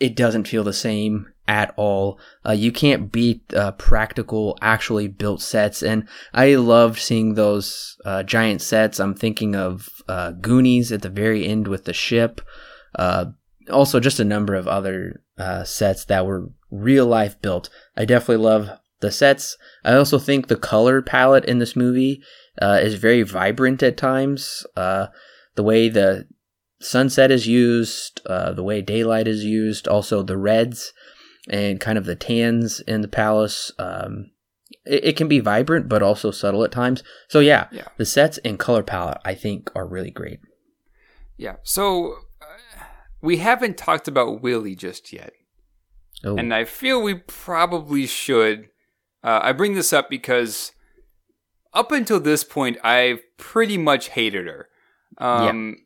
[0.00, 2.20] it doesn't feel the same at all.
[2.46, 8.22] Uh, you can't beat uh, practical, actually built sets, and I loved seeing those uh,
[8.22, 9.00] giant sets.
[9.00, 12.42] I'm thinking of uh, Goonies at the very end with the ship.
[12.94, 13.26] Uh,
[13.70, 17.70] also, just a number of other uh, sets that were real life built.
[17.96, 18.70] I definitely love
[19.00, 19.56] the sets.
[19.84, 22.22] I also think the color palette in this movie
[22.60, 24.66] is very vibrant at times.
[24.74, 25.10] The
[25.62, 26.26] way the
[26.80, 30.92] sunset is used, the way daylight is used, also the reds
[31.48, 33.72] and kind of the tans in the palace.
[33.78, 34.30] Um,
[34.84, 37.02] it, it can be vibrant, but also subtle at times.
[37.28, 37.88] So yeah, Yeah.
[37.96, 40.40] the sets and color palette I think are really great.
[41.36, 41.56] Yeah.
[41.62, 42.84] So uh,
[43.20, 45.32] we haven't talked about Willie just yet.
[46.24, 48.68] Oh, and I feel we probably should.
[49.22, 50.72] Uh, I bring this up because
[51.72, 54.68] up until this point, I've pretty much hated her.
[55.18, 55.76] Um,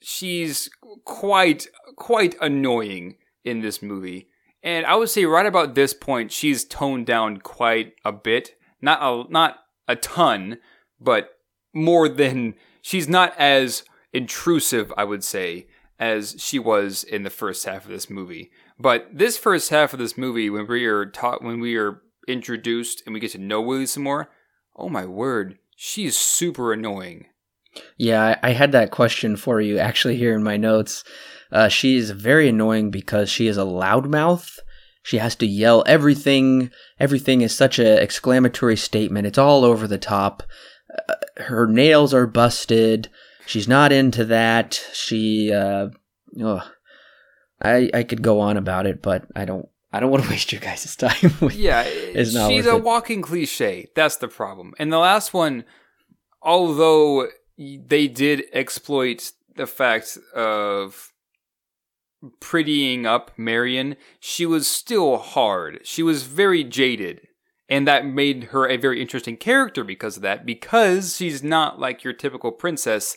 [0.00, 0.68] She's
[1.04, 1.66] quite
[1.96, 4.28] quite annoying in this movie,
[4.62, 8.56] and I would say right about this point, she's toned down quite a bit.
[8.80, 9.58] Not a not
[9.88, 10.58] a ton,
[11.00, 11.30] but
[11.74, 15.66] more than she's not as intrusive, I would say,
[15.98, 18.50] as she was in the first half of this movie.
[18.78, 23.02] But this first half of this movie, when we are taught, when we are introduced
[23.04, 24.30] and we get to know Willie some more,
[24.76, 27.26] oh my word, she's super annoying.
[27.96, 31.04] Yeah, I I had that question for you actually here in my notes.
[31.52, 34.58] Uh, she is very annoying because she is a loudmouth.
[35.02, 36.70] She has to yell everything.
[36.98, 39.26] Everything is such an exclamatory statement.
[39.26, 40.42] It's all over the top.
[41.08, 43.08] Uh, her nails are busted.
[43.46, 44.80] She's not into that.
[44.92, 45.88] She, uh,
[46.42, 46.62] ugh.
[47.60, 49.68] I I could go on about it, but I don't.
[49.92, 51.32] I don't want to waste your guys' time.
[51.40, 52.82] With, Yeah, It's not she's a it.
[52.82, 53.88] walking cliche.
[53.94, 54.72] That's the problem.
[54.78, 55.64] And the last one,
[56.40, 57.28] although
[57.58, 61.11] they did exploit the fact of
[62.40, 65.80] prettying up Marion, she was still hard.
[65.84, 67.28] She was very jaded.
[67.68, 72.04] And that made her a very interesting character because of that, because she's not like
[72.04, 73.16] your typical princess.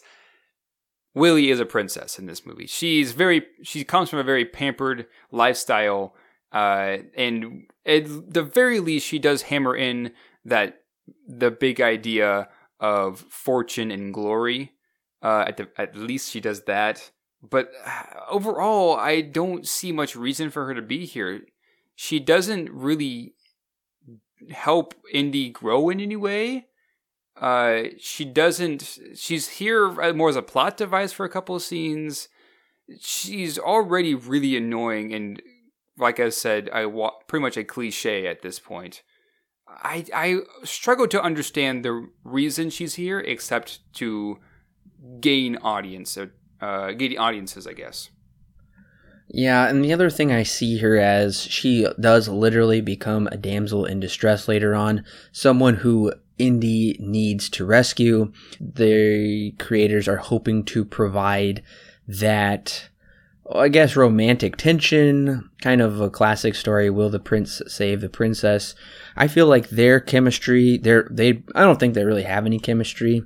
[1.14, 2.68] Willie is a princess in this movie.
[2.68, 6.16] She's very, she comes from a very pampered lifestyle.
[6.51, 10.12] Uh, and at the very least, she does hammer in
[10.45, 10.82] that
[11.28, 12.47] the big idea
[12.80, 14.72] of fortune and glory.
[15.22, 17.12] Uh, at the at least she does that.
[17.49, 21.41] But uh, overall, I don't see much reason for her to be here.
[21.95, 23.33] She doesn't really
[24.51, 26.67] help Indy grow in any way.
[27.39, 28.99] Uh, she doesn't.
[29.15, 32.29] She's here uh, more as a plot device for a couple of scenes.
[32.99, 35.41] She's already really annoying and
[35.97, 39.03] like I said, I wa- pretty much a cliche at this point.
[39.67, 44.39] I I struggle to understand the reason she's here, except to
[45.19, 46.17] gain audience,
[46.62, 48.10] uh, gain audiences, I guess.
[49.28, 53.86] Yeah, and the other thing I see her as, she does literally become a damsel
[53.86, 58.32] in distress later on, someone who Indy needs to rescue.
[58.60, 61.64] The creators are hoping to provide
[62.08, 62.89] that,
[63.51, 66.89] I guess, romantic tension, kind of a classic story.
[66.89, 68.76] Will the prince save the princess?
[69.16, 73.24] I feel like their chemistry, they're, they, I don't think they really have any chemistry.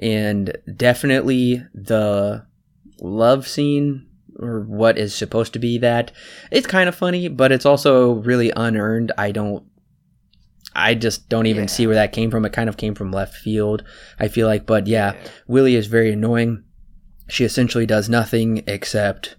[0.00, 2.44] And definitely the
[3.00, 4.06] love scene
[4.38, 6.12] or what is supposed to be that.
[6.50, 9.12] It's kind of funny, but it's also really unearned.
[9.18, 9.64] I don't
[10.74, 11.68] I just don't even yeah.
[11.68, 12.44] see where that came from.
[12.44, 13.82] It kind of came from left field,
[14.20, 14.64] I feel like.
[14.64, 15.30] But yeah, yeah.
[15.48, 16.62] Willie is very annoying.
[17.28, 19.34] She essentially does nothing except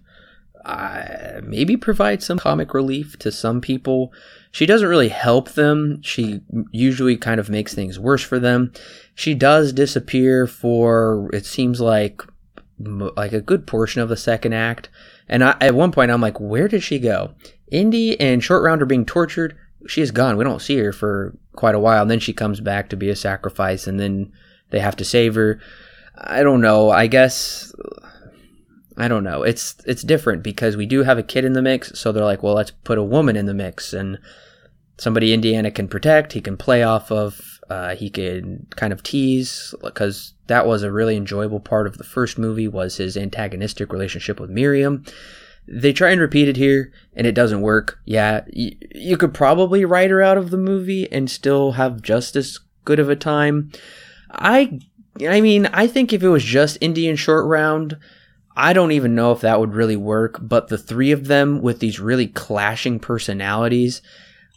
[0.64, 4.12] uh, maybe provide some comic relief to some people.
[4.50, 6.02] She doesn't really help them.
[6.02, 6.40] She
[6.72, 8.72] usually kind of makes things worse for them.
[9.14, 12.22] She does disappear for, it seems like,
[12.80, 14.88] like a good portion of the second act.
[15.28, 17.34] And I, at one point, I'm like, where did she go?
[17.70, 19.56] Indy and Short Round are being tortured.
[19.86, 20.36] She is gone.
[20.36, 22.02] We don't see her for quite a while.
[22.02, 24.32] And then she comes back to be a sacrifice, and then
[24.70, 25.60] they have to save her.
[26.16, 26.90] I don't know.
[26.90, 27.72] I guess
[29.00, 29.42] I don't know.
[29.42, 32.42] It's it's different because we do have a kid in the mix, so they're like,
[32.42, 34.18] well, let's put a woman in the mix and
[34.98, 36.34] somebody Indiana can protect.
[36.34, 37.59] He can play off of.
[37.70, 42.04] Uh, he can kind of tease because that was a really enjoyable part of the
[42.04, 45.06] first movie was his antagonistic relationship with Marion.
[45.68, 48.00] They try and repeat it here, and it doesn't work.
[48.04, 52.34] Yeah, y- you could probably write her out of the movie and still have just
[52.34, 53.70] as good of a time.
[54.32, 54.80] I,
[55.20, 57.96] I mean, I think if it was just Indy and Short Round,
[58.56, 60.38] I don't even know if that would really work.
[60.42, 64.02] But the three of them with these really clashing personalities,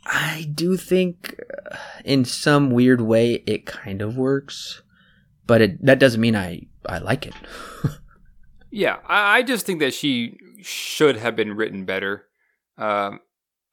[0.05, 1.39] I do think,
[1.71, 4.81] uh, in some weird way, it kind of works
[5.45, 7.33] but it, that doesn't mean I I like it.
[8.71, 12.25] yeah, I, I, just think that she should have been written better.
[12.77, 13.21] Um,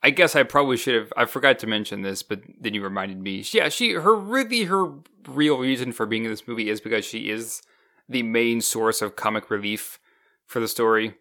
[0.02, 1.12] I guess I probably should have.
[1.16, 3.44] I forgot to mention this, but then you reminded me.
[3.52, 4.92] Yeah, she her really her
[5.28, 7.62] real reason for being in this movie is because she is
[8.08, 9.98] the main source of comic relief
[10.46, 11.14] for the story.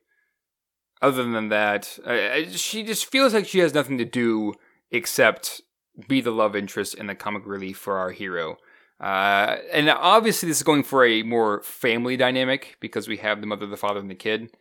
[1.01, 4.53] Other than that, I, I, she just feels like she has nothing to do
[4.91, 5.61] except
[6.07, 8.57] be the love interest and the comic relief for our hero.
[8.99, 13.47] Uh, and obviously, this is going for a more family dynamic because we have the
[13.47, 14.51] mother, the father, and the kid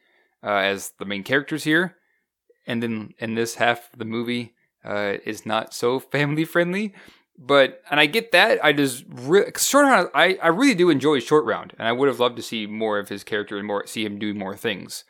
[0.45, 1.97] uh, as the main characters here.
[2.66, 4.55] And then in this half of the movie
[4.85, 6.95] uh, is not so family friendly.
[7.41, 8.64] But and I get that.
[8.64, 10.09] I just re- short round.
[10.12, 12.99] I, I really do enjoy short round, and I would have loved to see more
[12.99, 15.05] of his character and more see him do more things.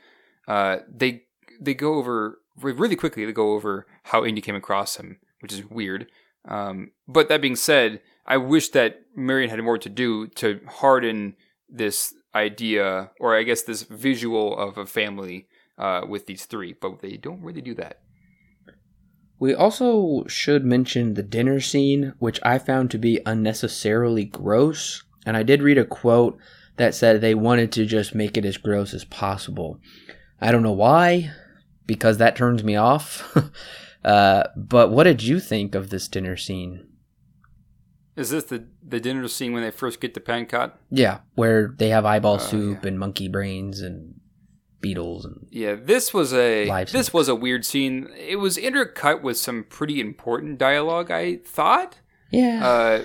[0.47, 1.23] Uh, they
[1.59, 3.27] they go over really quickly.
[3.27, 6.07] to go over how Indy came across him, which is weird.
[6.47, 11.37] Um, but that being said, I wish that Marion had more to do to harden
[11.69, 15.49] this idea, or I guess this visual of a family
[15.79, 18.01] uh, with these three, but they don't really do that.
[19.39, 25.05] We also should mention the dinner scene, which I found to be unnecessarily gross.
[25.25, 26.39] And I did read a quote
[26.77, 29.79] that said they wanted to just make it as gross as possible.
[30.41, 31.31] I don't know why,
[31.89, 33.37] because that turns me off.
[34.05, 36.87] uh, but what did you think of this dinner scene?
[38.15, 40.73] Is this the the dinner scene when they first get to Pankot?
[40.91, 42.89] Yeah, where they have eyeball uh, soup yeah.
[42.89, 44.15] and monkey brains and
[44.81, 45.75] beetles and yeah.
[45.75, 47.13] This was a this snakes.
[47.13, 48.09] was a weird scene.
[48.17, 51.11] It was intercut with some pretty important dialogue.
[51.11, 51.99] I thought.
[52.31, 52.67] Yeah.
[52.67, 53.05] Uh,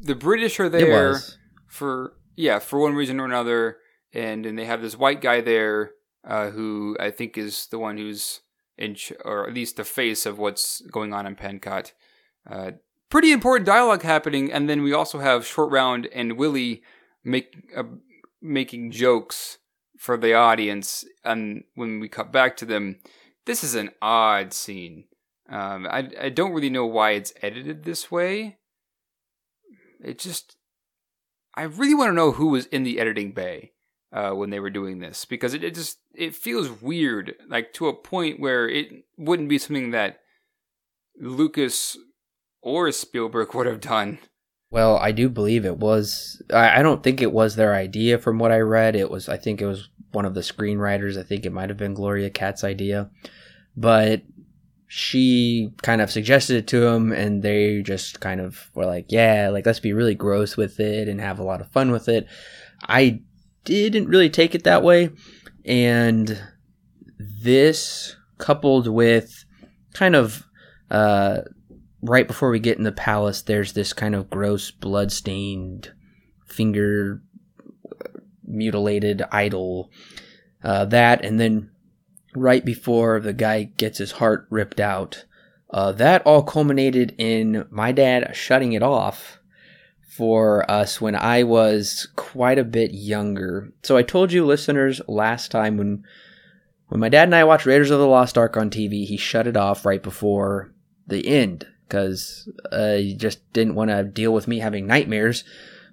[0.00, 1.18] the British are there
[1.66, 3.76] for yeah for one reason or another,
[4.14, 5.92] and and they have this white guy there
[6.26, 8.40] uh, who I think is the one who's
[8.76, 11.92] in ch- or at least the face of what's going on in Pankot.
[12.48, 12.72] Uh,
[13.08, 16.82] pretty important dialogue happening, and then we also have Short Round and Willie
[17.24, 17.84] make uh,
[18.42, 19.58] making jokes
[19.98, 21.04] for the audience.
[21.24, 22.98] And when we cut back to them,
[23.46, 25.04] this is an odd scene.
[25.48, 28.58] Um, I I don't really know why it's edited this way.
[30.04, 30.56] It just,
[31.54, 33.72] I really want to know who was in the editing bay
[34.16, 37.86] uh, when they were doing this because it, it just it feels weird, like to
[37.86, 38.88] a point where it
[39.18, 40.20] wouldn't be something that
[41.20, 41.98] Lucas
[42.62, 44.18] or Spielberg would have done.
[44.70, 46.42] Well, I do believe it was.
[46.50, 48.96] I, I don't think it was their idea from what I read.
[48.96, 51.18] It was, I think it was one of the screenwriters.
[51.18, 53.10] I think it might have been Gloria Katz's idea.
[53.76, 54.22] But
[54.88, 59.50] she kind of suggested it to him, and they just kind of were like, yeah,
[59.52, 62.26] like let's be really gross with it and have a lot of fun with it.
[62.88, 63.20] I
[63.66, 65.10] didn't really take it that way.
[65.64, 66.40] And
[67.18, 69.44] this coupled with
[69.94, 70.46] kind of
[70.90, 71.42] uh,
[72.02, 75.92] right before we get in the palace, there's this kind of gross, blood-stained,
[76.46, 77.22] finger
[78.44, 79.90] mutilated idol.
[80.62, 81.70] Uh, that, and then
[82.34, 85.24] right before the guy gets his heart ripped out,
[85.70, 89.40] uh, that all culminated in my dad shutting it off
[90.06, 93.72] for us when I was quite a bit younger.
[93.82, 96.04] So I told you listeners last time when
[96.88, 99.48] when my dad and I watched Raiders of the Lost Ark on TV, he shut
[99.48, 100.72] it off right before
[101.06, 105.42] the end because uh, he just didn't want to deal with me having nightmares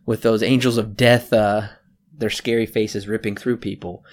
[0.06, 1.68] with those angels of death, uh,
[2.16, 4.06] their scary faces ripping through people.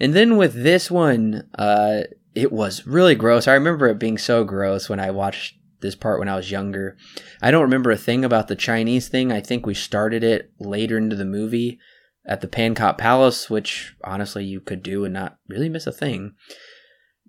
[0.00, 2.02] And then with this one, uh,
[2.34, 3.46] it was really gross.
[3.46, 6.96] I remember it being so gross when I watched this part when I was younger.
[7.40, 9.30] I don't remember a thing about the Chinese thing.
[9.30, 11.78] I think we started it later into the movie
[12.26, 16.34] at the Pankot Palace, which honestly you could do and not really miss a thing.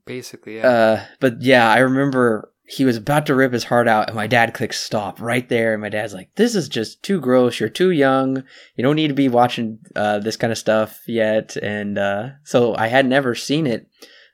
[0.05, 0.67] Basically, yeah.
[0.67, 4.27] Uh, but yeah, I remember he was about to rip his heart out, and my
[4.27, 5.73] dad clicks stop right there.
[5.73, 7.59] And my dad's like, "This is just too gross.
[7.59, 8.43] You're too young.
[8.75, 12.75] You don't need to be watching uh, this kind of stuff yet." And uh, so
[12.75, 13.87] I had never seen it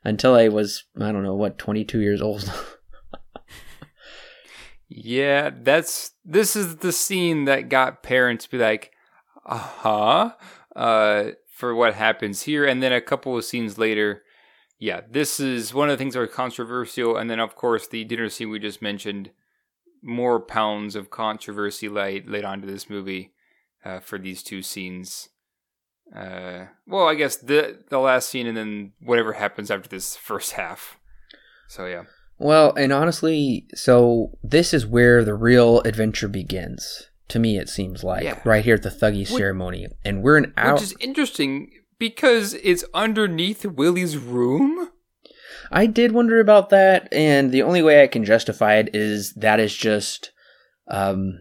[0.04, 2.50] until I was I don't know what 22 years old.
[4.96, 8.92] yeah, that's this is the scene that got parents be like,
[9.46, 10.32] "Uh-huh,"
[10.76, 14.22] uh, for what happens here, and then a couple of scenes later
[14.82, 17.16] yeah, this is one of the things that are controversial.
[17.16, 19.30] And then, of course, the dinner scene we just mentioned,
[20.02, 23.32] more pounds of controversy laid, laid onto this movie
[23.84, 25.28] uh, for these two scenes.
[26.12, 30.52] Uh, well, I guess the the last scene and then whatever happens after this first
[30.52, 30.98] half.
[31.68, 32.02] So, yeah.
[32.38, 37.08] Well, and honestly, so this is where the real adventure begins.
[37.28, 38.40] To me, it seems like yeah.
[38.44, 40.74] right here at the Thuggee ceremony, and we're an hour.
[40.74, 44.90] Which is interesting because it's underneath Willie's room?
[45.70, 49.60] I did wonder about that, and the only way I can justify it is that
[49.60, 50.32] is just
[50.88, 51.40] um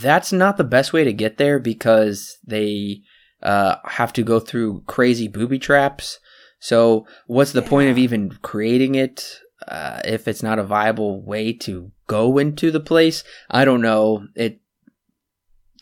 [0.00, 3.02] that's not the best way to get there because they
[3.42, 6.18] uh have to go through crazy booby traps.
[6.60, 7.68] So what's the yeah.
[7.68, 12.70] point of even creating it uh, if it's not a viable way to go into
[12.70, 13.24] the place?
[13.50, 14.26] I don't know.
[14.34, 14.60] It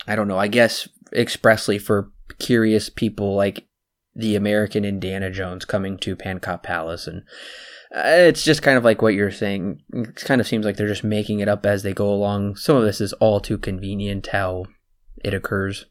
[0.07, 0.39] I don't know.
[0.39, 3.67] I guess expressly for curious people like
[4.15, 7.23] the American Indiana Jones coming to Pankot Palace, and
[7.95, 9.83] uh, it's just kind of like what you're saying.
[9.93, 12.57] It kind of seems like they're just making it up as they go along.
[12.57, 14.67] Some of this is all too convenient how
[15.25, 15.87] it occurs.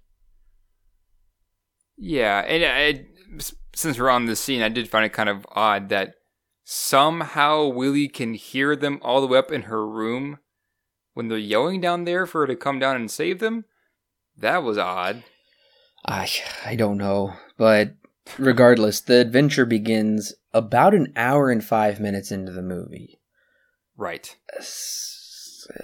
[1.98, 3.06] Yeah, and I,
[3.76, 6.16] since we're on this scene, I did find it kind of odd that
[6.72, 10.38] somehow Willie can hear them all the way up in her room
[11.16, 13.66] when they're yelling down there for her to come down and save them.
[14.38, 15.24] That was odd.
[16.06, 16.30] I
[16.64, 17.96] I don't know, but
[18.38, 23.20] regardless, the adventure begins about an hour and five minutes into the movie.
[23.98, 24.38] Right.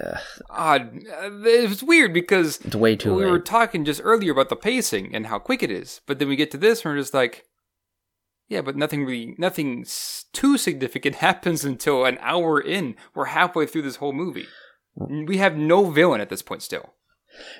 [0.00, 0.18] Uh,
[0.48, 1.02] Odd.
[1.02, 3.14] It's weird because it's way too.
[3.14, 3.30] We late.
[3.32, 6.36] were talking just earlier about the pacing and how quick it is, but then we
[6.36, 7.44] get to this and we're just like,
[8.48, 9.84] yeah, but nothing really, nothing
[10.32, 12.96] too significant happens until an hour in.
[13.14, 14.46] We're halfway through this whole movie.
[14.96, 16.94] We have no villain at this point still.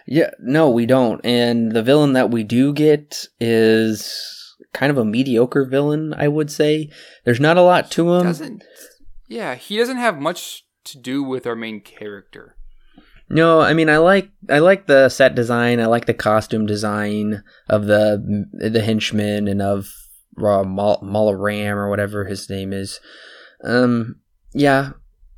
[0.07, 1.20] Yeah, no, we don't.
[1.24, 6.51] And the villain that we do get is kind of a mediocre villain, I would
[6.51, 6.91] say.
[7.24, 8.22] There's not a lot to him.
[8.22, 8.64] Doesn't
[9.28, 12.57] Yeah, he doesn't have much to do with our main character.
[13.28, 15.80] No, I mean I like I like the set design.
[15.80, 19.93] I like the costume design of the the henchmen and of
[20.39, 23.01] uh, Mal- Mola Ram or whatever his name is.
[23.64, 24.16] Um,
[24.53, 24.91] yeah,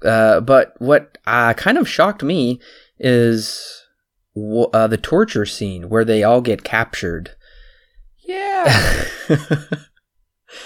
[0.04, 2.60] uh, but what uh, kind of shocked me
[2.98, 3.84] is
[4.36, 7.30] uh, the torture scene where they all get captured.
[8.20, 9.04] Yeah.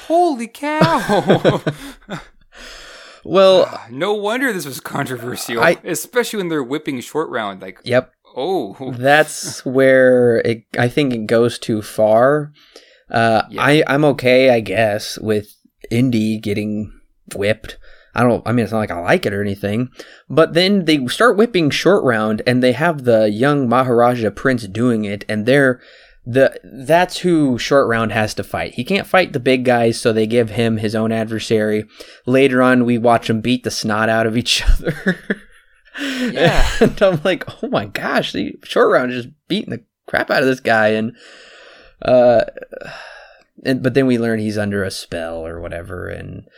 [0.07, 1.63] Holy cow.
[3.25, 7.63] well, uh, no wonder this was controversial, I, especially when they're whipping short round.
[7.63, 8.13] Like, yep.
[8.35, 10.65] Oh, that's where it.
[10.79, 12.53] I think it goes too far.
[13.13, 13.63] Uh, yeah.
[13.63, 15.55] I I'm okay, I guess, with
[15.91, 16.93] Indy getting
[17.35, 17.79] whipped.
[18.15, 19.91] I don't, I mean, it's not like I like it or anything.
[20.29, 25.05] But then they start whipping short round and they have the young Maharaja Prince doing
[25.05, 25.81] it and they're,
[26.27, 28.75] the, that's who short round has to fight.
[28.75, 31.85] He can't fight the big guys, so they give him his own adversary.
[32.27, 35.19] Later on, we watch them beat the snot out of each other.
[35.99, 36.69] yeah.
[36.81, 40.43] And I'm like, oh my gosh, the short round is just beating the crap out
[40.43, 40.89] of this guy.
[40.89, 41.17] And,
[42.03, 42.45] uh,
[43.65, 46.09] and, but then we learn he's under a spell or whatever.
[46.09, 46.49] And,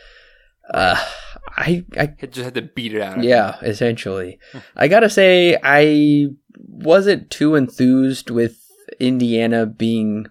[0.73, 1.03] uh,
[1.47, 3.23] I I just had to beat it out.
[3.23, 4.39] yeah, essentially.
[4.75, 6.27] I gotta say, I
[6.57, 8.57] wasn't too enthused with
[8.99, 10.25] Indiana being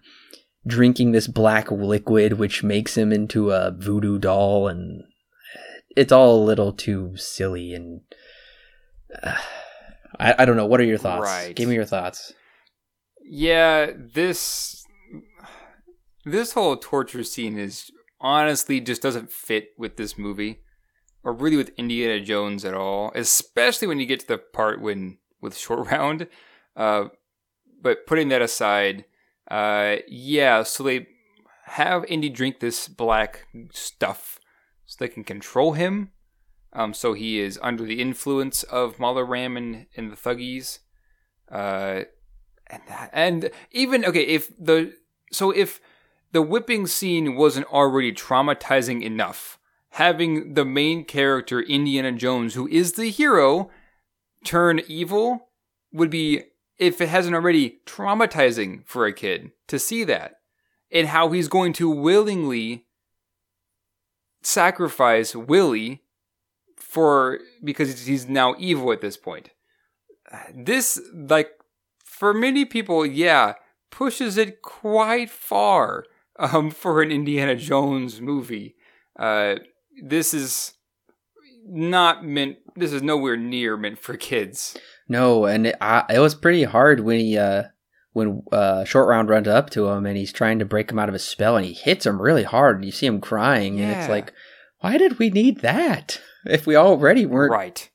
[0.66, 5.04] drinking this black liquid, which makes him into a voodoo doll, and
[5.96, 8.00] it's all a little too silly and
[10.18, 10.66] I, I don't know.
[10.66, 11.24] What are your thoughts?
[11.24, 11.54] Right.
[11.54, 12.32] Give me your thoughts.
[13.24, 14.83] Yeah, this
[16.24, 20.60] this whole torture scene is honestly just doesn't fit with this movie,
[21.22, 23.12] or really with Indiana Jones at all.
[23.14, 26.26] Especially when you get to the part when with Short Round.
[26.76, 27.06] Uh,
[27.80, 29.04] but putting that aside,
[29.50, 30.62] uh, yeah.
[30.62, 31.06] So they
[31.66, 34.38] have Indy drink this black stuff
[34.84, 36.10] so they can control him.
[36.72, 40.80] Um, so he is under the influence of Mola Ram and, and the Thuggees.
[41.50, 42.02] Uh,
[42.66, 44.94] and that, and even okay, if the
[45.30, 45.80] so if
[46.34, 49.56] the whipping scene wasn't already traumatizing enough,
[49.90, 53.70] having the main character Indiana Jones, who is the hero,
[54.42, 55.50] turn evil
[55.92, 56.42] would be
[56.76, 60.40] if it hasn't already traumatizing for a kid to see that.
[60.90, 62.86] And how he's going to willingly
[64.42, 66.02] sacrifice Willie
[66.76, 69.50] for because he's now evil at this point.
[70.52, 71.52] This like
[72.04, 73.54] for many people, yeah,
[73.92, 76.04] pushes it quite far
[76.38, 78.76] um, for an Indiana Jones movie.
[79.18, 79.56] Uh,
[80.02, 80.74] this is
[81.66, 82.56] not meant.
[82.76, 84.76] This is nowhere near meant for kids.
[85.08, 87.64] No, and it, I, it was pretty hard when he uh,
[88.12, 91.08] when uh, Short Round runs up to him and he's trying to break him out
[91.08, 93.90] of his spell and he hits him really hard and you see him crying and
[93.90, 94.32] it's like,
[94.80, 97.90] why did we need that if we already weren't Right.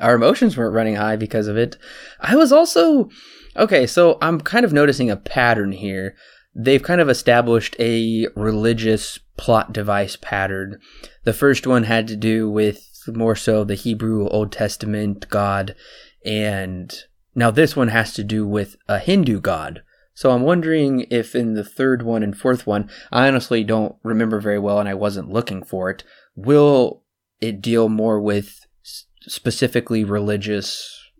[0.00, 1.76] our emotions weren't running high because of it.
[2.20, 3.08] I was also
[3.56, 6.14] okay, so I'm kind of noticing a pattern here.
[6.58, 10.80] They've kind of established a religious plot device pattern.
[11.24, 15.76] The first one had to do with more so the Hebrew Old Testament God,
[16.24, 16.92] and
[17.34, 19.82] now this one has to do with a Hindu God.
[20.14, 24.40] So I'm wondering if in the third one and fourth one, I honestly don't remember
[24.40, 26.04] very well and I wasn't looking for it,
[26.34, 27.02] will
[27.38, 28.66] it deal more with
[29.20, 31.10] specifically religious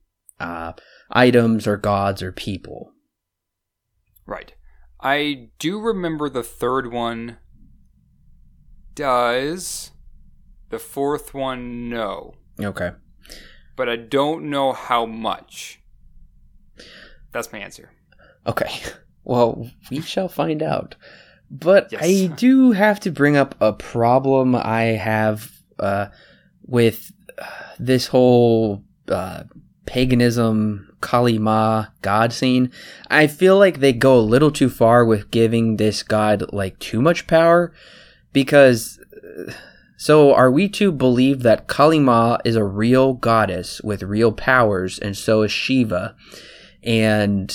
[0.40, 0.72] uh,
[1.10, 2.94] items or gods or people?
[4.24, 4.54] Right.
[5.00, 7.38] I do remember the third one
[8.94, 9.90] does.
[10.70, 12.34] The fourth one, no.
[12.60, 12.92] Okay.
[13.76, 15.80] But I don't know how much.
[17.32, 17.90] That's my answer.
[18.46, 18.70] Okay.
[19.28, 20.94] Well, we shall find out.
[21.50, 22.00] But Yes.
[22.00, 26.06] I do have to bring up a problem I have uh,
[26.62, 27.44] with uh,
[27.80, 29.42] this whole uh,
[29.86, 32.70] paganism, Kali Ma god scene.
[33.08, 37.00] I feel like they go a little too far with giving this god like too
[37.00, 37.72] much power
[38.32, 38.98] because.
[39.16, 39.52] uh,
[39.98, 44.98] So, are we to believe that Kali Ma is a real goddess with real powers,
[44.98, 46.14] and so is Shiva,
[46.82, 47.48] and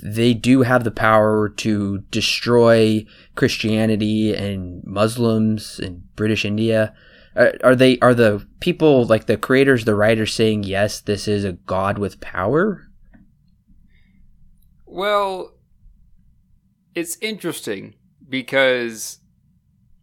[0.00, 3.04] they do have the power to destroy
[3.34, 6.94] Christianity and Muslims in British India.
[7.36, 11.52] Are, they are the people like the creators, the writers saying yes, this is a
[11.52, 12.86] god with power?
[14.86, 15.52] Well,
[16.94, 17.94] it's interesting
[18.26, 19.18] because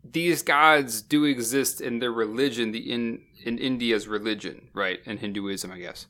[0.03, 4.99] these gods do exist in their religion, the in in India's religion, right?
[5.05, 6.05] In Hinduism, I guess.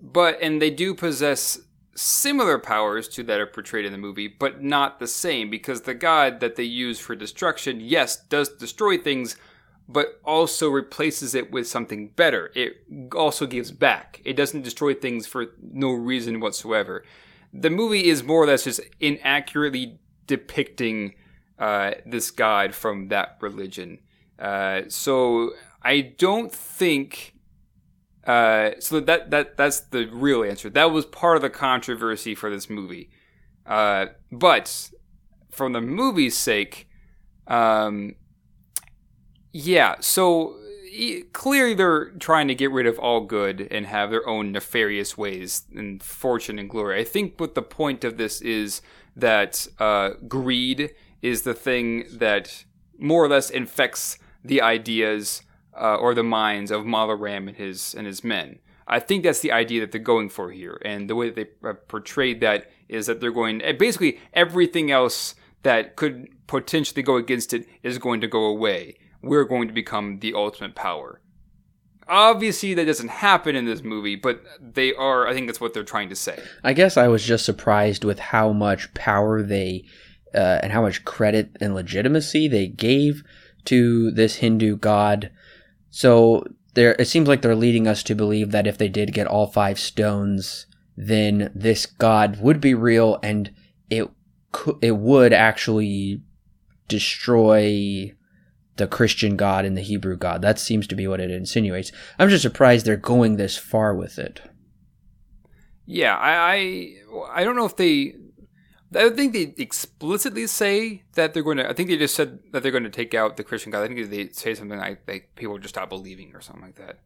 [0.00, 1.60] But and they do possess
[1.94, 5.94] similar powers to that are portrayed in the movie, but not the same because the
[5.94, 9.36] god that they use for destruction, yes, does destroy things,
[9.88, 12.50] but also replaces it with something better.
[12.54, 14.20] It also gives back.
[14.24, 17.04] It doesn't destroy things for no reason whatsoever.
[17.52, 21.14] The movie is more or less just inaccurately depicting
[21.58, 23.98] uh, this god from that religion.
[24.38, 25.52] Uh, so
[25.82, 27.34] I don't think.
[28.26, 30.70] Uh, so that that that's the real answer.
[30.70, 33.10] That was part of the controversy for this movie.
[33.66, 34.90] Uh, but
[35.50, 36.88] from the movie's sake,
[37.46, 38.14] um,
[39.52, 39.96] yeah.
[40.00, 40.56] So
[41.32, 45.62] clearly they're trying to get rid of all good and have their own nefarious ways
[45.74, 47.00] and fortune and glory.
[47.00, 48.82] I think what the point of this is
[49.16, 52.64] that uh, greed is the thing that
[52.98, 55.42] more or less infects the ideas
[55.78, 58.58] uh, or the minds of Mola Ram and his and his men.
[58.86, 61.68] I think that's the idea that they're going for here, and the way that they
[61.68, 67.54] uh, portrayed that is that they're going basically everything else that could potentially go against
[67.54, 68.96] it is going to go away.
[69.22, 71.20] We're going to become the ultimate power.
[72.08, 75.26] Obviously, that doesn't happen in this movie, but they are.
[75.26, 76.42] I think that's what they're trying to say.
[76.64, 79.84] I guess I was just surprised with how much power they
[80.34, 83.22] uh, and how much credit and legitimacy they gave
[83.66, 85.30] to this Hindu god.
[85.90, 86.44] So
[86.74, 89.46] there, it seems like they're leading us to believe that if they did get all
[89.46, 90.66] five stones,
[90.96, 93.52] then this god would be real, and
[93.90, 94.10] it
[94.52, 96.22] cou- it would actually
[96.88, 98.12] destroy
[98.76, 100.42] the Christian God and the Hebrew God.
[100.42, 101.92] That seems to be what it insinuates.
[102.18, 104.40] I'm just surprised they're going this far with it.
[105.84, 108.14] Yeah, I, I, I don't know if they.
[108.94, 111.68] I don't think they explicitly say that they're going to.
[111.68, 113.82] I think they just said that they're going to take out the Christian God.
[113.82, 116.98] I think they say something like, like people just stop believing or something like that.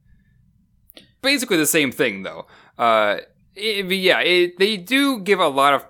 [1.22, 2.46] Basically the same thing, though.
[2.76, 3.18] Uh,
[3.54, 5.86] it, yeah, it, they do give a lot of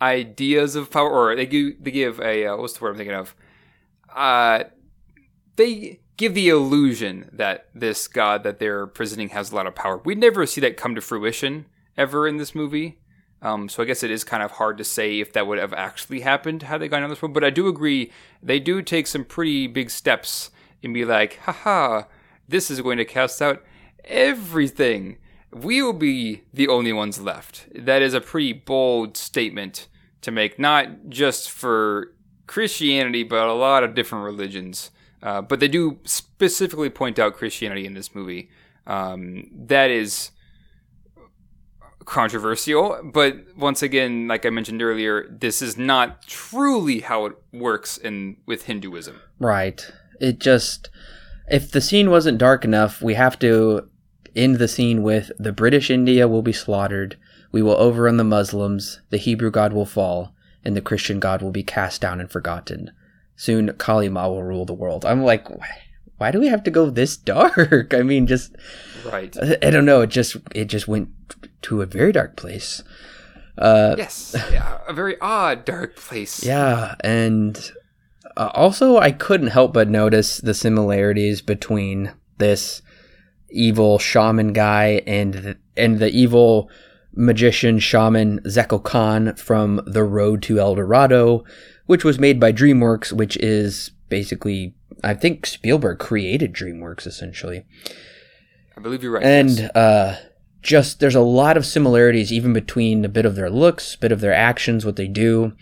[0.00, 3.14] ideas of power, or they give they give a uh, what's the word I'm thinking
[3.14, 3.34] of?
[4.14, 4.64] Uh,
[5.62, 9.98] they give the illusion that this god that they're presenting has a lot of power.
[10.04, 11.66] We never see that come to fruition
[11.96, 12.98] ever in this movie.
[13.40, 15.72] Um, so I guess it is kind of hard to say if that would have
[15.72, 17.32] actually happened had they gone down this road.
[17.32, 18.12] But I do agree
[18.42, 20.50] they do take some pretty big steps
[20.82, 22.04] and be like, haha,
[22.48, 23.64] this is going to cast out
[24.04, 25.18] everything.
[25.52, 27.66] We will be the only ones left.
[27.74, 29.88] That is a pretty bold statement
[30.22, 32.14] to make, not just for
[32.46, 34.92] Christianity, but a lot of different religions.
[35.22, 38.50] Uh, but they do specifically point out Christianity in this movie.
[38.86, 40.32] Um, that is
[42.04, 47.96] controversial, but once again, like I mentioned earlier, this is not truly how it works
[47.96, 49.20] in with Hinduism.
[49.38, 49.88] Right.
[50.20, 50.90] It just
[51.48, 53.88] if the scene wasn't dark enough, we have to
[54.34, 57.16] end the scene with the British India will be slaughtered,
[57.50, 60.34] we will overrun the Muslims, the Hebrew God will fall,
[60.64, 62.90] and the Christian God will be cast down and forgotten.
[63.36, 65.04] Soon Kali Ma will rule the world.
[65.04, 65.68] I'm like, why,
[66.18, 67.92] why do we have to go this dark?
[67.94, 68.54] I mean, just
[69.04, 69.36] right.
[69.36, 70.02] I, I don't know.
[70.02, 71.08] It just it just went
[71.62, 72.82] to a very dark place.
[73.58, 76.44] Uh, yes, yeah, a very odd dark place.
[76.44, 77.72] Yeah, and
[78.36, 82.82] uh, also I couldn't help but notice the similarities between this
[83.50, 86.70] evil shaman guy and the, and the evil
[87.14, 91.44] magician shaman Tzekel-Kan from The Road to El Dorado,
[91.92, 94.74] which was made by DreamWorks, which is basically
[95.04, 97.66] I think Spielberg created DreamWorks essentially.
[98.74, 99.22] I believe you're right.
[99.22, 99.70] And yes.
[99.76, 100.20] uh,
[100.62, 104.10] just there's a lot of similarities even between a bit of their looks, a bit
[104.10, 105.52] of their actions, what they do.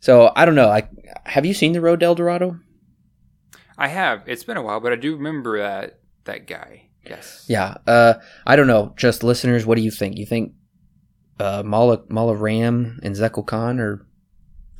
[0.00, 0.70] So I don't know.
[0.70, 0.88] I
[1.24, 2.58] have you seen the Road to El Dorado?
[3.78, 4.24] I have.
[4.26, 6.88] It's been a while, but I do remember that that guy.
[7.04, 7.44] Yes.
[7.48, 7.76] Yeah.
[7.86, 8.14] Uh,
[8.44, 8.92] I don't know.
[8.96, 10.16] Just listeners, what do you think?
[10.16, 10.54] You think
[11.38, 14.04] uh, Mola Mola Ram and Tzekel-Kan are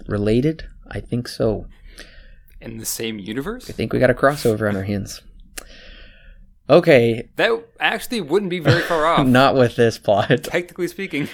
[0.09, 0.66] related?
[0.90, 1.66] I think so.
[2.60, 3.68] In the same universe?
[3.68, 5.20] I think we got a crossover on our hands.
[6.68, 7.28] Okay.
[7.36, 9.26] That actually wouldn't be very far off.
[9.26, 10.42] Not with this plot.
[10.42, 11.28] Technically speaking.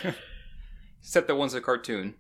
[1.01, 2.15] Except that one's a cartoon.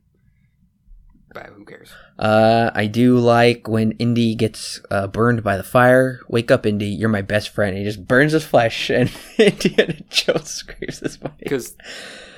[1.34, 1.90] But who cares?
[2.18, 6.20] Uh, I do like when Indy gets uh, burned by the fire.
[6.28, 6.88] Wake up, Indy!
[6.88, 7.76] You're my best friend.
[7.76, 11.76] he just burns his flesh, and Indiana Jones screams his body because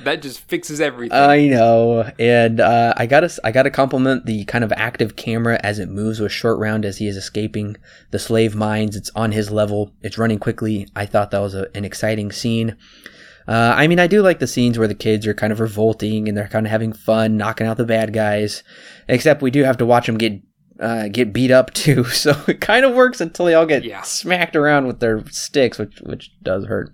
[0.05, 1.19] that just fixes everything.
[1.19, 5.79] I know, and uh, I gotta I gotta compliment the kind of active camera as
[5.79, 7.77] it moves with short round as he is escaping
[8.11, 8.97] the slave mines.
[8.97, 9.93] It's on his level.
[10.03, 10.89] It's running quickly.
[10.95, 12.77] I thought that was a, an exciting scene.
[13.47, 16.29] Uh, I mean, I do like the scenes where the kids are kind of revolting
[16.29, 18.63] and they're kind of having fun, knocking out the bad guys.
[19.09, 20.41] Except we do have to watch them get
[20.81, 22.05] uh, get beat up too.
[22.05, 24.03] So it kind of works until they all get yeah.
[24.03, 26.91] smacked around with their sticks, which which does hurt.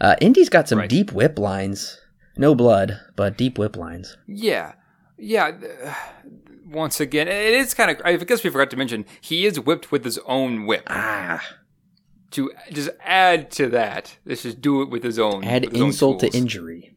[0.00, 0.88] Uh, Indy's got some Right.
[0.88, 1.98] deep whip lines.
[2.36, 4.16] No blood, but deep whip lines.
[4.26, 4.72] Yeah,
[5.18, 5.50] yeah.
[5.84, 5.94] uh,
[6.66, 8.00] Once again, it is kind of.
[8.04, 10.84] I guess we forgot to mention he is whipped with his own whip.
[10.86, 11.42] Ah,
[12.32, 15.42] To just add to that, let's just do it with his own.
[15.44, 16.94] add his own insult to injury.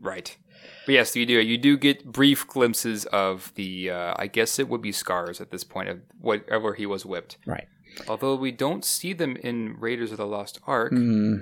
[0.00, 0.36] Right.
[0.84, 1.40] But yes, you do.
[1.40, 3.90] You do get brief glimpses of the.
[3.90, 7.38] Uh, I guess it would be scars at this point of whatever he was whipped.
[7.46, 7.66] Right.
[8.08, 10.92] Although we don't see them in Raiders of the Lost Ark.
[10.92, 11.38] Hmm.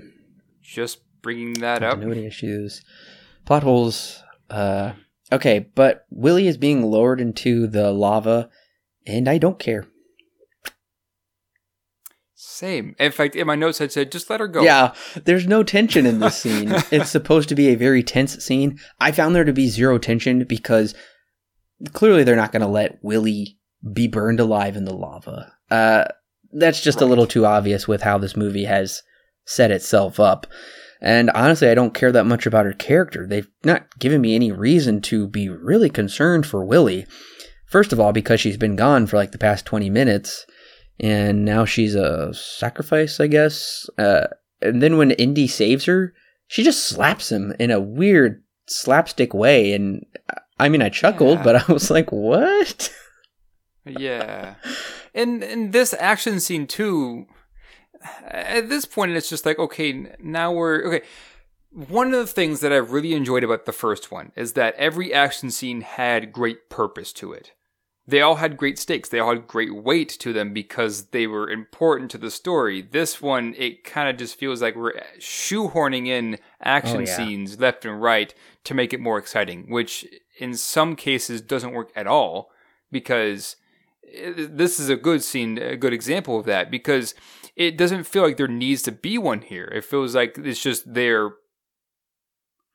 [0.63, 1.95] Just bringing that up.
[1.95, 2.83] Continuity issues.
[3.45, 4.23] Plot holes.
[4.49, 4.93] Uh,
[5.33, 8.49] okay, but Willie is being lowered into the lava,
[9.07, 9.87] and I don't care.
[12.55, 12.95] Same.
[13.01, 14.63] In fact, in my notes, I said just let her go.
[14.63, 14.95] Yeah,
[15.25, 16.71] there's no tension in this scene.
[16.93, 18.79] it's supposed to be a very tense scene.
[19.01, 20.95] I found there to be zero tension because
[21.95, 23.59] clearly they're not going to let Willie
[23.93, 25.53] be burned alive in the lava.
[25.69, 26.05] Uh,
[26.53, 29.03] that's just a little too obvious with how this movie has
[29.45, 30.47] set itself up.
[31.01, 33.27] And honestly, I don't care that much about her character.
[33.27, 37.05] They've not given me any reason to be really concerned for Willie.
[37.67, 40.47] First of all, because she's been gone for like the past 20 minutes,
[41.01, 43.89] and now she's a sacrifice, I guess.
[43.99, 44.27] Uh,
[44.63, 46.15] and then when Indy saves her,
[46.47, 49.73] she just slaps him in a weird slapstick way.
[49.73, 50.07] And
[50.59, 51.43] I mean, I chuckled, Yeah.
[51.45, 52.93] but I was like, what?
[53.87, 54.55] Yeah.
[55.15, 57.27] And in this action scene too,
[58.27, 61.07] at this point it's just like okay, now we're okay.
[61.71, 65.13] One of the things that I really enjoyed about the first one is that every
[65.13, 67.53] action scene had great purpose to it.
[68.07, 69.09] They all had great stakes.
[69.09, 72.83] They all had great weight to them because they were important to the story.
[72.83, 77.17] This one, it kind of just feels like we're shoehorning in action Oh, yeah.
[77.17, 80.07] scenes left and right to make it more exciting, which
[80.39, 82.51] in some cases doesn't work at all
[82.93, 83.57] because
[84.13, 87.15] eh, this is a good scene, a good example of that because
[87.57, 89.67] it doesn't feel like there needs to be one here.
[89.75, 91.31] It feels like it's just there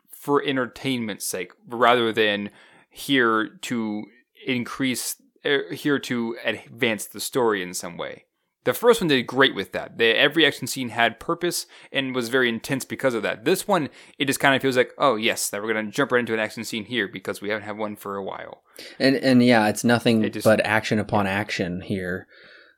[0.10, 2.50] for entertainment's sake rather than
[2.90, 4.06] here to
[4.46, 8.26] increase er, here to advance the story in some way.
[8.66, 9.98] The first one did great with that.
[9.98, 13.46] The, every action scene had purpose and was very intense because of that.
[13.46, 16.20] This one, it just kind of feels like, oh yes, that we're gonna jump right
[16.20, 18.64] into an action scene here because we haven't had one for a while.
[19.00, 22.28] And and yeah, it's nothing It just- but action upon action here.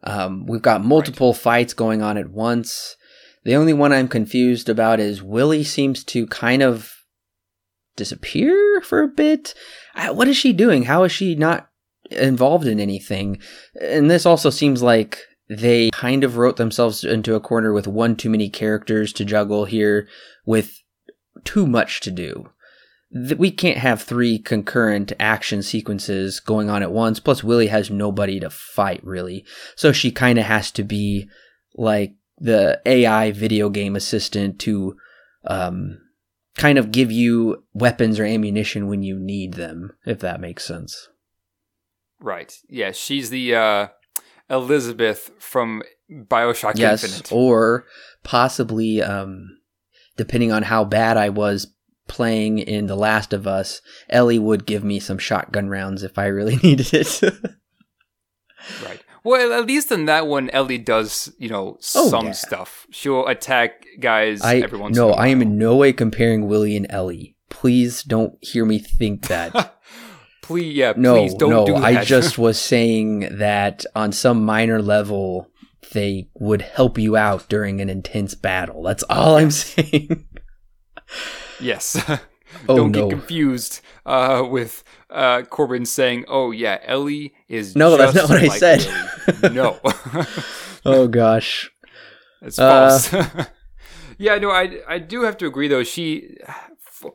[0.04, 2.96] Um, we've got multiple fights going on at once.
[3.44, 6.94] The only one I'm confused about is Willie seems to kind of
[7.96, 9.54] disappear for a bit.
[10.10, 10.84] What is she doing?
[10.84, 11.70] How is she not
[12.12, 13.40] involved in anything?
[13.80, 15.20] And this also seems like
[15.50, 19.66] they kind of wrote themselves into a corner with one too many characters to juggle
[19.66, 20.08] here
[20.46, 20.82] with
[21.44, 22.50] too much to do
[23.12, 27.20] we can't have three concurrent action sequences going on at once.
[27.20, 31.30] Plus, Willie has nobody to fight really, so she kind of has to be
[31.76, 34.96] like the AI video game assistant to
[35.46, 36.00] um,
[36.56, 41.10] kind of give you weapons or ammunition when you need them, if that makes sense.
[42.22, 42.56] Right.
[42.70, 43.88] Yeah, she's the uh,
[44.50, 47.32] Elizabeth from Bioshock yes, Infinite.
[47.32, 47.86] or
[48.24, 49.58] possibly, um,
[50.18, 51.68] depending on how bad I was
[52.08, 56.26] playing in The Last of Us, Ellie would give me some shotgun rounds if I
[56.26, 57.22] really needed it.
[58.86, 59.02] Right.
[59.24, 62.32] Well, at least in that one, Ellie does, you know, Oh, some yeah.
[62.32, 62.88] stuff.
[62.92, 65.24] She'll attack guys I every once no, in a while.
[65.24, 67.36] I am in no way comparing Willie and Ellie.
[67.50, 69.78] Please don't hear me think that.
[70.42, 71.84] please, yeah, no, please don't no, do that.
[71.84, 75.48] I just was saying that on some minor level
[75.94, 78.82] they would help you out during an intense battle.
[78.84, 80.26] That's all I'm saying.
[81.60, 82.02] yes.
[82.68, 83.08] Oh, don't no.
[83.08, 88.40] get confused uh, with uh, Corbin saying, "Oh yeah, Ellie is." No, that's not what
[88.44, 88.86] I said.
[89.54, 89.80] No,
[90.86, 91.72] oh gosh.
[92.42, 93.48] it's Uh, false.
[94.18, 95.84] yeah, no, I I do have to agree though.
[95.84, 96.36] She,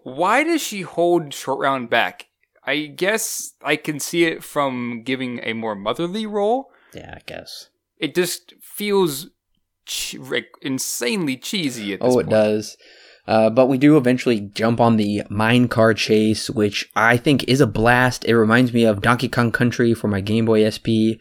[0.04, 2.28] why does she hold short round back?
[2.66, 6.70] I guess I can see it from giving a more motherly role.
[6.94, 7.68] Yeah, I guess.
[7.98, 9.28] It just feels
[9.86, 12.30] che- like insanely cheesy at this Oh, it point.
[12.30, 12.76] does.
[13.28, 17.60] Uh, but we do eventually jump on the mine car chase, which I think is
[17.60, 18.24] a blast.
[18.24, 21.18] It reminds me of Donkey Kong Country for my Game Boy SP.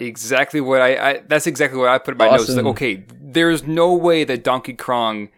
[0.00, 2.48] Exactly what I, I that's exactly what I put in my notes.
[2.50, 5.28] Like, okay, there's no way that Donkey Kong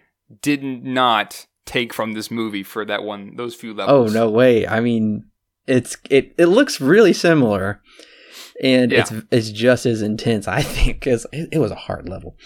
[0.40, 4.14] did not take from this movie for that one those few levels.
[4.14, 4.66] Oh no way!
[4.66, 5.24] I mean,
[5.66, 7.82] it's it it looks really similar,
[8.62, 9.00] and Yeah.
[9.00, 10.48] it's it's just as intense.
[10.48, 12.36] I think because it, it was a hard level.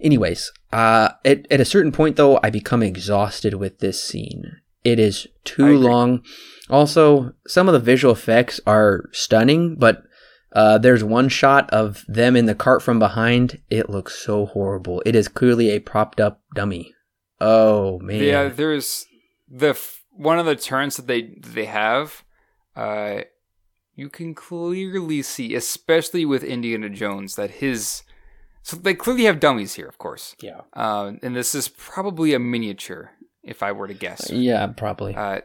[0.00, 4.44] Anyways, uh, at at a certain point though, I become exhausted with this scene.
[4.84, 6.22] It is too long.
[6.70, 10.04] Also, some of the visual effects are stunning, but
[10.52, 13.60] uh, there's one shot of them in the cart from behind.
[13.68, 15.02] It looks so horrible.
[15.04, 16.94] It is clearly a propped up dummy.
[17.40, 18.22] Oh man.
[18.22, 19.06] Yeah, there's
[19.48, 22.24] the f- one of the turns that they they have.
[22.76, 23.22] Uh,
[23.94, 28.02] you can clearly see, especially with Indiana Jones, that his
[28.62, 30.36] so they clearly have dummies here, of course.
[30.40, 30.60] yeah.
[30.74, 33.12] Uh, and this is probably a miniature,
[33.42, 34.30] if I were to guess.
[34.30, 35.14] Yeah, probably.
[35.14, 35.40] Uh,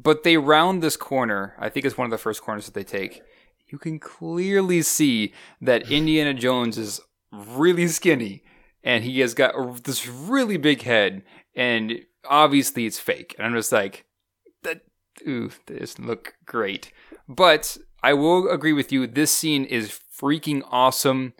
[0.00, 1.54] but they round this corner.
[1.58, 3.22] I think it's one of the first corners that they take.
[3.68, 7.00] You can clearly see that Indiana Jones is
[7.32, 8.42] really skinny,
[8.82, 11.22] and he has got a- this really big head,
[11.54, 13.34] and obviously it's fake.
[13.38, 14.04] And I'm just like,
[14.62, 14.82] that,
[15.26, 16.92] ooh, this look great.
[17.28, 19.06] But I will agree with you.
[19.06, 21.34] This scene is freaking awesome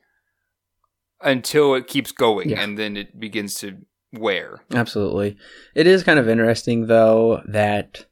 [1.21, 2.61] until it keeps going, Yeah.
[2.63, 3.79] and then it begins to
[4.13, 4.63] wear.
[4.73, 5.37] Absolutely.
[5.75, 8.07] It is kind of interesting though that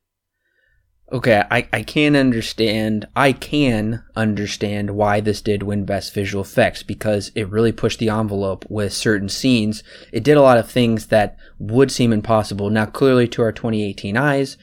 [1.12, 6.82] okay, I, I can understand I can understand why this did win best visual effects
[6.82, 9.84] because it really pushed the envelope with certain scenes.
[10.12, 12.70] It did a lot of things that would seem impossible.
[12.70, 14.56] Now clearly to our 2018 eyes,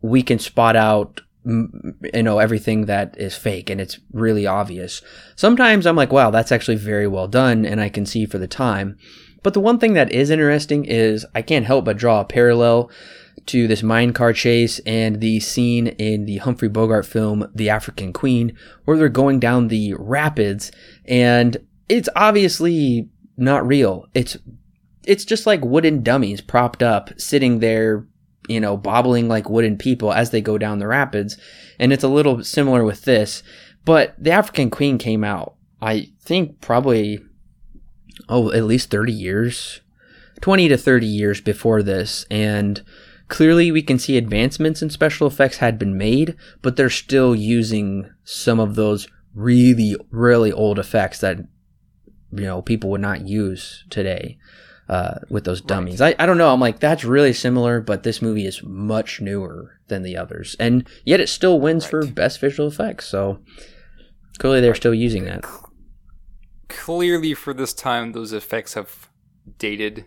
[0.00, 5.02] we can spot out you know everything that is fake and it's really obvious.
[5.34, 8.48] Sometimes I'm like, wow, that's actually very well done and I can see for the
[8.48, 8.98] time.
[9.42, 12.90] But the one thing that is interesting is I can't help but draw a parallel
[13.46, 18.12] to this mine car chase and the scene in the Humphrey Bogart film The African
[18.12, 20.72] Queen where they're going down the rapids
[21.04, 21.56] and
[21.88, 24.06] it's obviously not real.
[24.14, 24.36] It's
[25.04, 28.06] it's just like wooden dummies propped up sitting there,
[28.48, 31.38] you know, bobbling like wooden people as they go down the rapids.
[31.78, 33.42] And it's a little similar with this,
[33.84, 37.20] But the African Queen came out, I think, probably,
[38.28, 39.80] oh, at least 30 years,
[40.40, 42.26] 20 to 30 years before this.
[42.28, 42.82] And
[43.28, 48.10] clearly we can see advancements in special effects had been made, but they're still using
[48.24, 51.38] some of those really, really old effects that,
[52.32, 54.38] you know, people would not use today.
[54.88, 55.98] Uh, with those dummies.
[55.98, 56.14] Right.
[56.16, 56.52] I, I don't know.
[56.52, 60.54] I'm like, that's really similar, but this movie is much newer than the others.
[60.60, 61.90] And yet it still wins right.
[61.90, 63.08] for best visual effects.
[63.08, 63.40] So
[64.38, 65.44] clearly they're still using that.
[66.68, 69.08] Clearly for this time, those effects have
[69.58, 70.04] dated.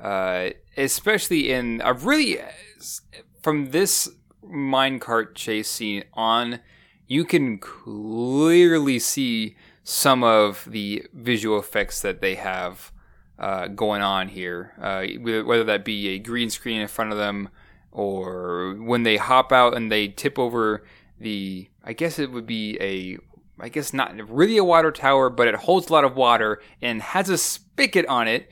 [0.00, 2.38] Uh, especially in a really,
[3.42, 4.08] from this
[4.44, 6.60] minecart chase scene on,
[7.06, 12.92] you can clearly see some of the visual effects that they have
[13.38, 17.48] uh, going on here, uh, whether that be a green screen in front of them
[17.90, 20.84] or when they hop out and they tip over
[21.18, 23.18] the, I guess it would be a,
[23.58, 27.02] I guess not really a water tower, but it holds a lot of water and
[27.02, 28.50] has a spigot on it.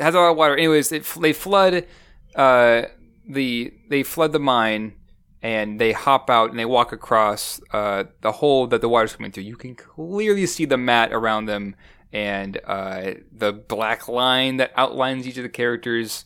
[0.00, 0.56] Has a lot of water.
[0.56, 1.86] Anyways, it, they flood
[2.34, 2.82] uh,
[3.28, 4.94] the they flood the mine
[5.42, 9.30] and they hop out and they walk across uh, the hole that the water's coming
[9.30, 9.44] through.
[9.44, 11.76] You can clearly see the mat around them
[12.14, 16.24] and uh, the black line that outlines each of the characters.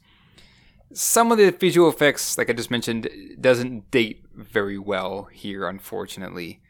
[0.92, 3.08] Some of the visual effects, like I just mentioned,
[3.40, 6.60] doesn't date very well here, unfortunately.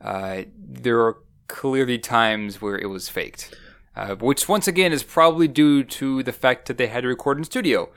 [0.00, 1.18] Uh, there are
[1.48, 3.54] clearly times where it was faked,
[3.96, 7.38] uh, which once again is probably due to the fact that they had to record
[7.38, 7.88] in studio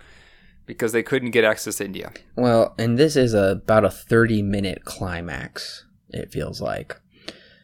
[0.65, 2.11] because they couldn't get access to India.
[2.35, 6.99] Well, and this is a, about a 30 minute climax, it feels like.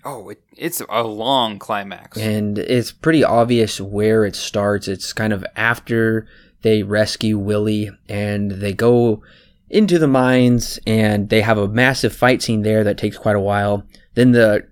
[0.03, 2.17] Oh, it, it's a long climax.
[2.17, 4.87] And it's pretty obvious where it starts.
[4.87, 6.27] It's kind of after
[6.61, 9.23] they rescue Willie and they go
[9.69, 13.39] into the mines and they have a massive fight scene there that takes quite a
[13.39, 13.83] while.
[14.13, 14.67] Then the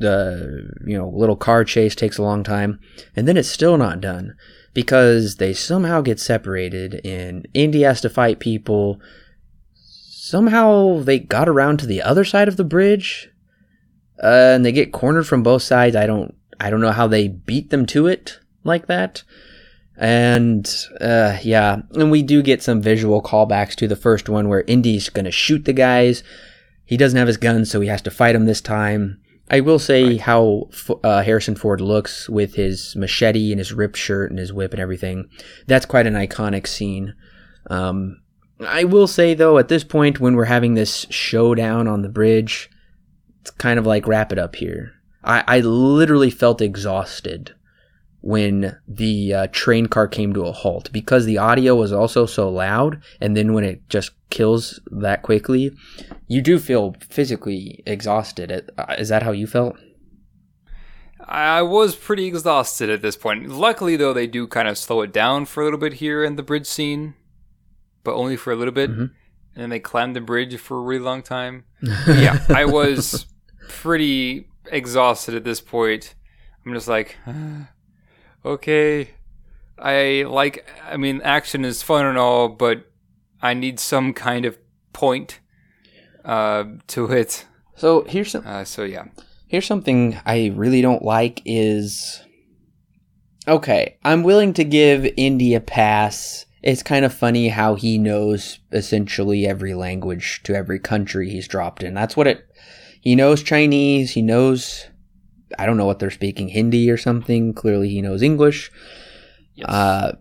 [0.00, 2.80] the you know little car chase takes a long time
[3.14, 4.34] and then it's still not done
[4.74, 9.00] because they somehow get separated and Indy has to fight people.
[9.74, 13.30] Somehow they got around to the other side of the bridge
[14.22, 15.96] uh, and they get cornered from both sides.
[15.96, 19.22] I don't I don't know how they beat them to it like that.
[19.96, 20.66] And
[21.00, 25.10] uh, yeah, and we do get some visual callbacks to the first one where Indy's
[25.10, 26.22] gonna shoot the guys.
[26.86, 29.20] He doesn't have his gun, so he has to fight them this time.
[29.50, 30.20] I will say right.
[30.20, 30.70] how
[31.02, 34.80] uh, Harrison Ford looks with his machete and his ripped shirt and his whip and
[34.80, 35.28] everything.
[35.66, 37.14] That's quite an iconic scene.
[37.68, 38.22] Um,
[38.60, 42.70] I will say though, at this point when we're having this showdown on the bridge,
[43.40, 44.92] it's kind of like wrap it up here.
[45.24, 47.54] I, I literally felt exhausted
[48.22, 50.90] when the uh, train car came to a halt.
[50.92, 55.72] Because the audio was also so loud and then when it just kills that quickly
[56.28, 58.70] you do feel physically exhausted.
[58.78, 59.76] Uh, is that how you felt?
[61.26, 63.48] I was pretty exhausted at this point.
[63.48, 66.36] Luckily though they do kind of slow it down for a little bit here in
[66.36, 67.14] the bridge scene
[68.02, 68.90] but only for a little bit.
[68.90, 69.00] Mm-hmm.
[69.02, 69.12] and
[69.54, 71.64] then they climb the bridge for a really long time.
[72.06, 73.26] Yeah i was
[73.68, 76.14] pretty exhausted at this point.
[76.64, 77.16] I'm just like,
[78.44, 79.10] okay,
[79.78, 80.66] I like.
[80.88, 82.90] I mean, action is fun and all, but
[83.40, 84.58] I need some kind of
[84.92, 85.40] point
[86.24, 87.46] uh, to it.
[87.76, 88.46] So here's some.
[88.46, 89.04] Uh, so yeah,
[89.48, 92.22] here's something I really don't like is.
[93.48, 96.46] Okay, I'm willing to give Indy a pass.
[96.62, 101.82] It's kind of funny how he knows essentially every language to every country he's dropped
[101.82, 101.94] in.
[101.94, 102.46] That's what it
[103.00, 104.12] he knows Chinese.
[104.12, 104.86] He knows,
[105.58, 107.54] I don't know what they're speaking, Hindi or something.
[107.54, 108.70] Clearly, he knows English.
[109.54, 109.68] Yes.
[109.68, 110.16] Uh,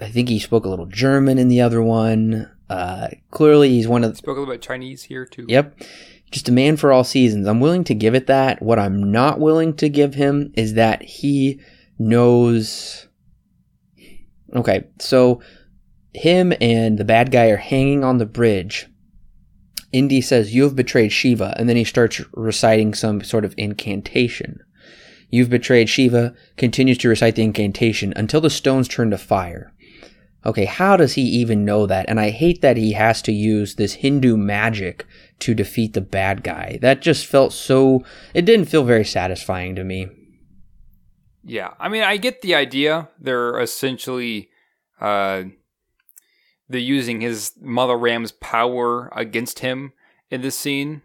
[0.00, 2.50] I think he spoke a little German in the other one.
[2.68, 5.46] Uh, clearly, he's one of the, spoke a little bit Chinese here too.
[5.48, 5.80] Yep,
[6.30, 7.46] just a man for all seasons.
[7.46, 8.60] I'm willing to give it that.
[8.62, 11.60] What I'm not willing to give him is that he
[11.98, 13.08] knows.
[14.54, 15.40] Okay, so
[16.12, 18.88] him and the bad guy are hanging on the bridge
[19.92, 24.60] Indy says, You have betrayed Shiva, and then he starts reciting some sort of incantation.
[25.30, 29.72] You've betrayed Shiva, continues to recite the incantation until the stones turn to fire.
[30.44, 32.06] Okay, how does he even know that?
[32.08, 35.04] And I hate that he has to use this Hindu magic
[35.40, 36.78] to defeat the bad guy.
[36.82, 38.04] That just felt so.
[38.32, 40.08] It didn't feel very satisfying to me.
[41.42, 43.08] Yeah, I mean, I get the idea.
[43.20, 44.48] They're essentially
[45.00, 45.44] uh,
[46.68, 49.92] they're using his Mola Ram's power against him
[50.30, 51.02] in this scene,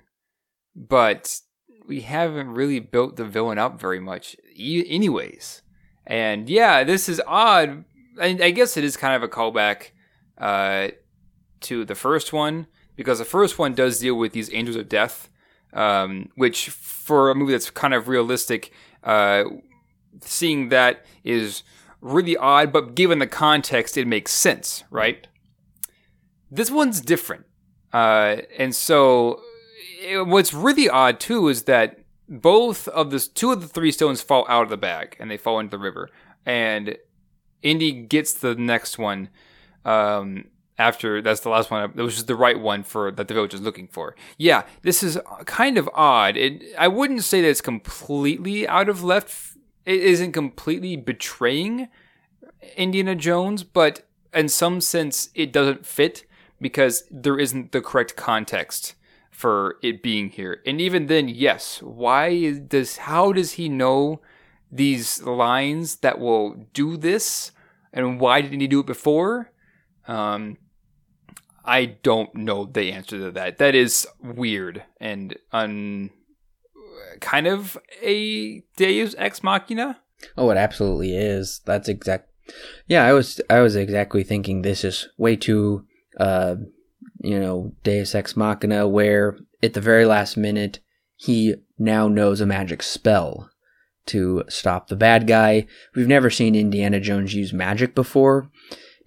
[0.75, 1.39] but
[1.87, 5.61] we haven't really built the villain up very much, anyways.
[6.05, 7.85] And yeah, this is odd.
[8.19, 9.91] And I guess it is kind of a callback
[10.37, 10.89] uh,
[11.61, 15.29] to the first one because the first one does deal with these angels of death
[15.73, 18.71] um, which for a movie that's kind of realistic,
[19.03, 19.43] uh,
[20.21, 21.63] seeing that is
[22.01, 25.27] really odd, but given the context, it makes sense, right?
[26.51, 27.45] This one's different.
[27.93, 29.41] Uh, and so
[30.01, 34.21] it, what's really odd too is that both of the two of the three stones
[34.21, 36.09] fall out of the bag and they fall into the river.
[36.45, 36.97] And
[37.61, 39.29] Indy gets the next one
[39.85, 40.45] um,
[40.77, 43.61] after that's the last one, which is the right one for that the village is
[43.61, 44.15] looking for.
[44.37, 46.37] Yeah, this is kind of odd.
[46.37, 49.57] It I wouldn't say that it's completely out of left.
[49.85, 51.89] It isn't completely betraying
[52.77, 56.25] Indiana Jones, but in some sense, it doesn't fit
[56.61, 58.93] because there isn't the correct context
[59.31, 60.61] for it being here.
[60.65, 64.21] And even then, yes, why does how does he know
[64.71, 67.51] these lines that will do this?
[67.91, 69.51] And why didn't he do it before?
[70.07, 70.57] Um,
[71.65, 73.57] I don't know the answer to that.
[73.57, 76.11] That is weird and un
[77.19, 79.99] kind of a Deus ex machina.
[80.37, 81.61] Oh, it absolutely is.
[81.65, 82.29] That's exact.
[82.87, 85.85] Yeah, I was I was exactly thinking this is way too
[86.19, 86.55] uh
[87.23, 90.79] you know, Deus Ex Machina, where at the very last minute,
[91.15, 93.49] he now knows a magic spell
[94.07, 95.67] to stop the bad guy.
[95.95, 98.49] We've never seen Indiana Jones use magic before.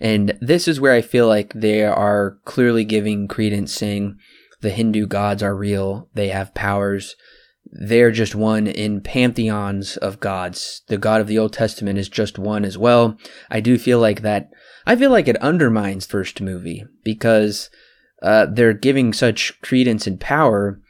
[0.01, 4.19] And this is where I feel like they are clearly giving credence saying
[4.61, 7.17] the Hindu gods are real, they have powers.
[7.71, 10.83] They're just one in pantheons of gods.
[10.89, 13.19] The God of the Old Testament is just one as well.
[13.51, 14.51] I do feel like that.
[14.87, 17.71] I feel like it undermines first movie because
[18.23, 20.81] uh, they're giving such credence and power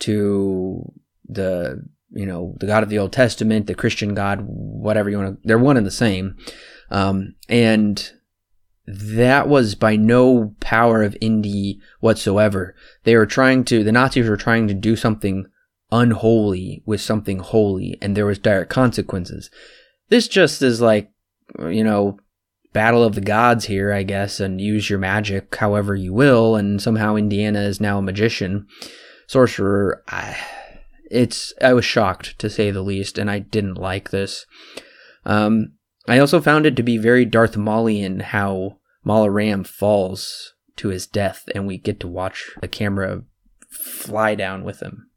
[0.00, 0.92] to
[1.28, 5.42] the you know the God of the Old Testament, the Christian God, whatever you want
[5.42, 5.48] to.
[5.48, 6.36] They're one and the same,
[6.90, 8.12] um, and
[8.86, 12.74] that was by no power of Indy whatsoever.
[13.04, 13.82] They were trying to.
[13.82, 15.46] The Nazis were trying to do something
[15.94, 19.48] unholy with something holy, and there was dire consequences.
[20.08, 21.10] This just is like
[21.58, 22.18] you know
[22.72, 26.56] battle of the gods here, I guess, and use your magic however you will.
[26.56, 28.66] And somehow Indiana is now a magician,
[29.28, 30.02] sorcerer.
[30.08, 30.36] I,
[31.10, 34.44] it's I was shocked to say the least, and I didn't like this.
[35.24, 35.74] Um,
[36.08, 41.06] I also found it to be very Darth Maulian how Mola Ram falls to his
[41.06, 43.22] death, and we get to watch the camera
[43.70, 45.08] fly down with him.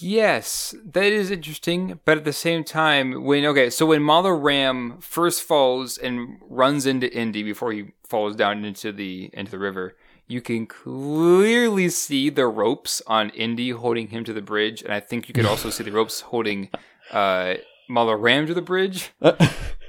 [0.00, 4.98] Yes, that is interesting, but at the same time, when okay, so when Mola Ram
[5.00, 9.96] first falls and runs into Indy before he falls down into the into the river,
[10.28, 15.00] you can clearly see the ropes on Indy holding him to the bridge, and I
[15.00, 16.68] think you could also see the ropes holding
[17.10, 17.54] uh,
[17.88, 19.10] Ram to the bridge.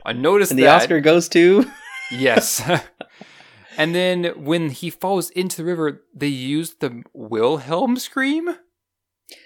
[0.05, 0.81] I noticed and the that.
[0.81, 1.69] Oscar goes to
[2.11, 2.67] yes.
[3.77, 8.55] and then when he falls into the river, they used the Wilhelm scream.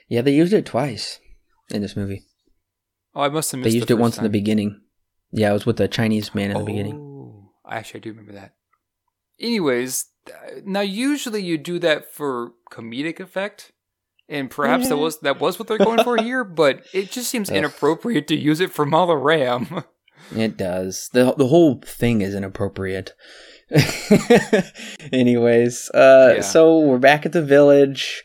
[0.08, 1.20] Yeah, they used it twice
[1.72, 2.24] in this movie.
[3.16, 4.82] Oh, I must have missed They used the it once first in the beginning.
[5.32, 6.96] Yeah, it was with the Chinese man in the beginning.
[6.96, 8.54] Oh, actually, I do remember that.
[9.40, 10.06] Anyways,
[10.64, 13.72] now usually you do that for comedic effect,
[14.30, 16.44] and perhaps that was that was what they're going for here.
[16.64, 17.58] But it just seems Ugh.
[17.58, 19.84] inappropriate to use it for Mola Ram.
[20.36, 21.10] It does.
[21.14, 23.14] the The whole thing is inappropriate.
[25.12, 26.42] Anyways, uh, Yeah.
[26.42, 28.24] so we're back at the village.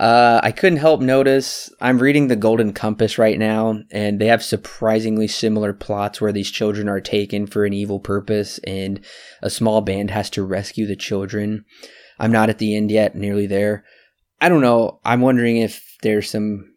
[0.00, 1.70] Uh, I couldn't help notice.
[1.78, 6.50] I'm reading the Golden Compass right now, and they have surprisingly similar plots where these
[6.50, 9.04] children are taken for an evil purpose, and
[9.42, 11.66] a small band has to rescue the children.
[12.18, 13.84] I'm not at the end yet, nearly there.
[14.40, 15.00] I don't know.
[15.04, 16.72] I'm wondering if there's some.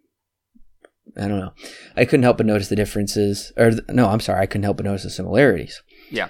[1.16, 1.54] I don't know.
[1.96, 3.54] I couldn't help but notice the differences.
[3.56, 4.42] Or, no, I'm sorry.
[4.42, 5.82] I couldn't help but notice the similarities.
[6.12, 6.28] Yeah.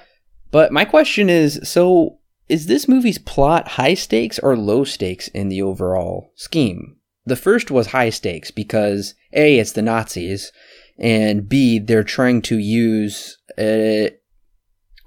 [0.52, 5.50] But my question is so is this movie's plot high stakes or low stakes in
[5.50, 6.98] the overall scheme?
[7.26, 10.52] The first was high stakes because A, it's the Nazis,
[10.98, 14.12] and B, they're trying to use a,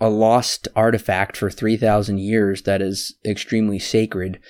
[0.00, 4.40] a lost artifact for 3,000 years that is extremely sacred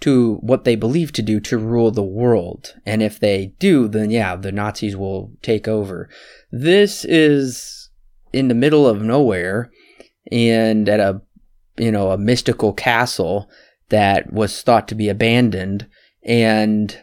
[0.00, 2.74] to what they believe to do to rule the world.
[2.84, 6.10] And if they do, then yeah, the Nazis will take over.
[6.52, 7.88] This is
[8.32, 9.70] in the middle of nowhere
[10.30, 11.22] and at a
[11.76, 13.48] you know a mystical castle
[13.88, 15.86] that was thought to be abandoned.
[16.24, 17.00] And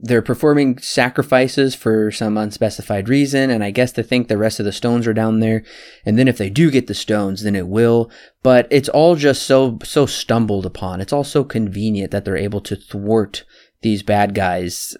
[0.00, 3.50] they're performing sacrifices for some unspecified reason.
[3.50, 5.64] And i guess they think the rest of the stones are down there.
[6.04, 8.10] And then if they do get the stones then it will.
[8.42, 11.00] But it's all just so so stumbled upon.
[11.00, 13.44] It's all so convenient that they're able to thwart
[13.82, 14.96] these bad guys.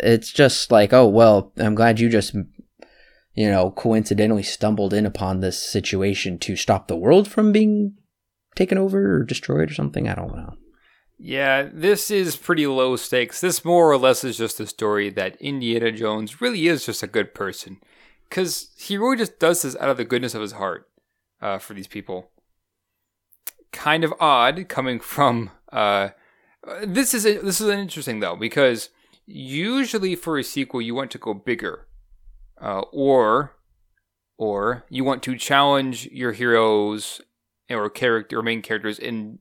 [0.00, 2.34] It's just like oh well i'm glad you just
[3.40, 7.94] you know, coincidentally stumbled in upon this situation to stop the world from being
[8.54, 10.06] taken over or destroyed or something.
[10.06, 10.56] I don't know.
[11.18, 13.40] Yeah, this is pretty low stakes.
[13.40, 17.06] This more or less is just a story that Indiana Jones really is just a
[17.06, 17.78] good person.
[18.28, 20.90] Because he really just does this out of the goodness of his heart
[21.40, 22.30] uh, for these people.
[23.72, 25.50] Kind of odd coming from.
[25.72, 26.10] Uh,
[26.84, 28.90] this is a, this is an interesting though because
[29.24, 31.86] usually for a sequel you want to go bigger,
[32.60, 33.56] uh, or
[34.38, 37.20] or you want to challenge your heroes
[37.68, 39.38] or character or main characters in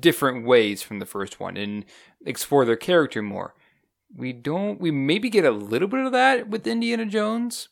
[0.00, 1.84] different ways from the first one and
[2.24, 3.54] explore their character more.
[4.14, 7.68] We don't, we maybe get a little bit of that with Indiana Jones,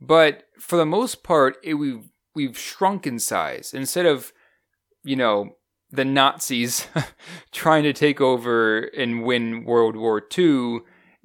[0.00, 3.74] but for the most part, it, we've we've shrunk in size.
[3.74, 4.32] Instead of,
[5.02, 5.56] you know,
[5.90, 6.86] the Nazis
[7.52, 10.80] trying to take over and win World War II,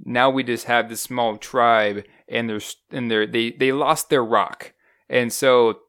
[0.05, 2.61] now we just have this small tribe, and they're
[2.91, 4.73] and they're they they lost their rock,
[5.09, 5.80] and so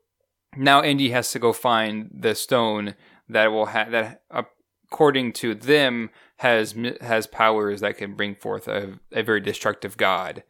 [0.56, 2.94] now Indy has to go find the stone
[3.28, 8.98] that will have that according to them has has powers that can bring forth a,
[9.12, 10.44] a very destructive god.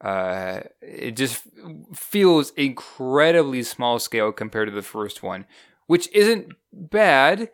[0.00, 1.42] Uh, it just
[1.94, 5.46] feels incredibly small scale compared to the first one,
[5.86, 7.50] which isn't bad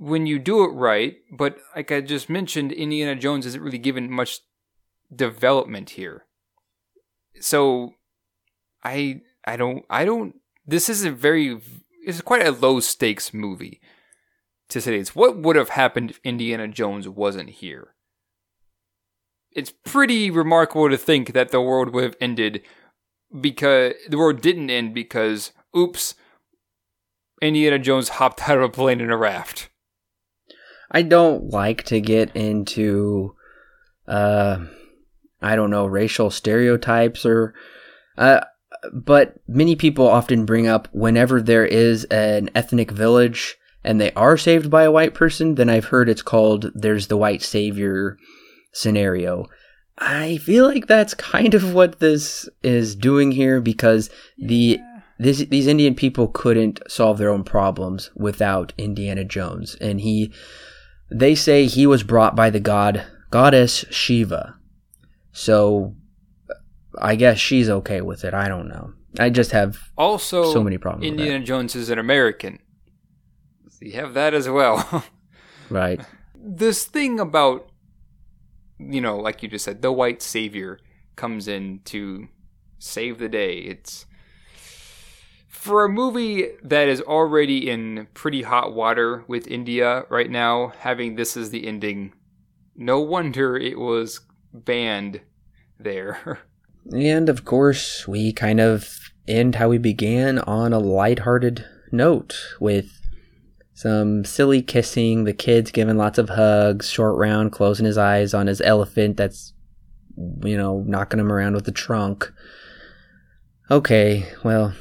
[0.00, 1.18] when you do it right.
[1.30, 4.40] But like I just mentioned, Indiana Jones isn't really given much
[5.14, 6.24] development here.
[7.38, 7.94] So
[8.82, 10.36] I I don't I don't.
[10.66, 11.60] This is a very
[12.04, 13.80] it's quite a low stakes movie
[14.70, 17.94] to say it's what would have happened if Indiana Jones wasn't here.
[19.52, 22.62] It's pretty remarkable to think that the world would have ended
[23.38, 26.14] because the world didn't end because oops
[27.42, 29.69] Indiana Jones hopped out of a plane in a raft.
[30.90, 33.34] I don't like to get into
[34.06, 34.64] uh
[35.42, 37.54] I don't know racial stereotypes or
[38.18, 38.40] uh
[38.92, 44.36] but many people often bring up whenever there is an ethnic village and they are
[44.36, 48.18] saved by a white person, then I've heard it's called there's the white savior
[48.72, 49.46] scenario.
[49.98, 54.08] I feel like that's kind of what this is doing here because
[54.38, 55.00] the yeah.
[55.18, 60.32] this, these Indian people couldn't solve their own problems without Indiana Jones, and he
[61.10, 64.56] they say he was brought by the god goddess Shiva.
[65.32, 65.94] So
[66.98, 68.34] I guess she's okay with it.
[68.34, 68.92] I don't know.
[69.18, 71.06] I just have also so many problems.
[71.06, 72.60] Indiana Jones is an American.
[73.68, 75.04] So you have that as well.
[75.70, 76.00] right.
[76.34, 77.70] This thing about
[78.78, 80.78] you know, like you just said, the white savior
[81.16, 82.28] comes in to
[82.78, 83.58] save the day.
[83.58, 84.06] It's
[85.60, 91.16] for a movie that is already in pretty hot water with India right now, having
[91.16, 92.14] this as the ending.
[92.74, 94.20] No wonder it was
[94.52, 95.20] banned
[95.78, 96.40] there.
[96.92, 101.62] And of course, we kind of end how we began on a lighthearted
[101.92, 103.02] note with
[103.74, 108.46] some silly kissing, the kids giving lots of hugs, short round closing his eyes on
[108.46, 109.52] his elephant that's,
[110.42, 112.32] you know, knocking him around with the trunk.
[113.70, 114.72] Okay, well,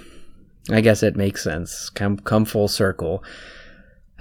[0.71, 1.89] I guess it makes sense.
[1.89, 3.23] Come, come full circle.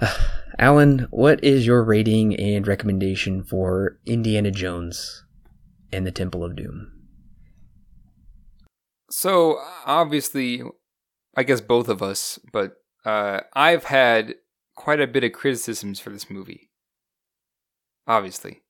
[0.59, 5.23] Alan, what is your rating and recommendation for Indiana Jones
[5.91, 6.91] and the Temple of Doom?
[9.09, 10.61] So obviously,
[11.35, 12.73] I guess both of us, but
[13.05, 14.35] uh, I've had
[14.75, 16.69] quite a bit of criticisms for this movie.
[18.07, 18.61] Obviously.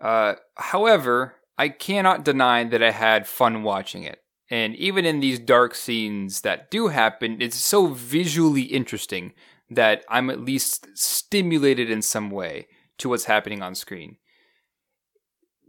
[0.00, 4.23] Uh, however, I cannot deny that I had fun watching it.
[4.54, 9.32] And even in these dark scenes that do happen, it's so visually interesting
[9.68, 12.68] that I'm at least stimulated in some way
[12.98, 14.18] to what's happening on screen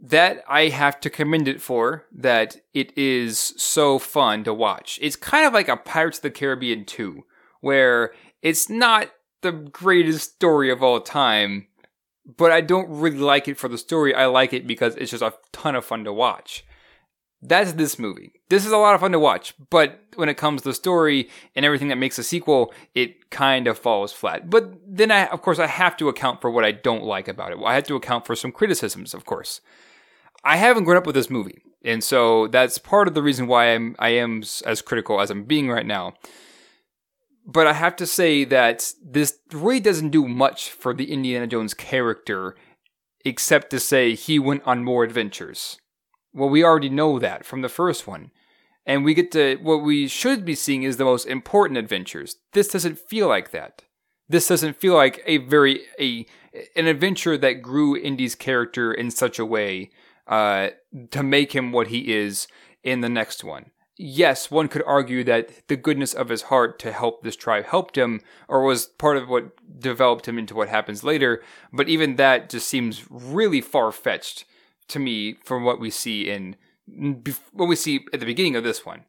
[0.00, 5.00] that I have to commend it for that it is so fun to watch.
[5.02, 7.24] It's kind of like a Pirates of the Caribbean 2
[7.60, 9.10] where it's not
[9.42, 11.66] the greatest story of all time,
[12.24, 14.14] but I don't really like it for the story.
[14.14, 16.64] I like it because it's just a ton of fun to watch.
[17.48, 18.32] That's this movie.
[18.48, 21.28] This is a lot of fun to watch, but when it comes to the story
[21.54, 24.50] and everything that makes a sequel, it kind of falls flat.
[24.50, 27.52] But then I, of course, I have to account for what I don't like about
[27.52, 27.58] it.
[27.64, 29.60] I have to account for some criticisms, of course.
[30.42, 33.66] I haven't grown up with this movie, and so that's part of the reason why
[33.74, 36.14] I'm I am as critical as I'm being right now.
[37.46, 41.74] But I have to say that this really doesn't do much for the Indiana Jones
[41.74, 42.56] character,
[43.24, 45.78] except to say he went on more adventures.
[46.36, 48.30] Well, we already know that from the first one.
[48.84, 52.36] And we get to what we should be seeing is the most important adventures.
[52.52, 53.82] This doesn't feel like that.
[54.28, 56.26] This doesn't feel like a very a
[56.76, 59.90] an adventure that grew Indy's character in such a way
[60.26, 60.68] uh,
[61.10, 62.48] to make him what he is
[62.82, 63.70] in the next one.
[63.98, 67.96] yes, one could argue that the goodness of his heart to help this tribe helped
[67.96, 71.42] him, or was part of what developed him into what happens later.
[71.72, 74.44] But even that just seems really far fetched
[74.88, 76.56] to me from what we see in
[77.52, 79.04] what we see at the beginning of this one.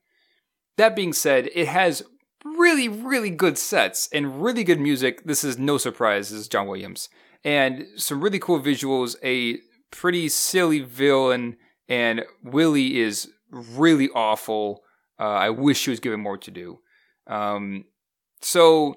[0.77, 2.03] That being said, it has
[2.43, 5.23] really, really good sets and really good music.
[5.25, 6.29] This is no surprise.
[6.29, 7.09] This is John Williams.
[7.43, 9.59] And some really cool visuals, a
[9.91, 14.83] pretty silly villain, and Willie is really awful.
[15.19, 16.79] Uh, I wish she was given more to do.
[17.27, 17.85] Um,
[18.41, 18.95] so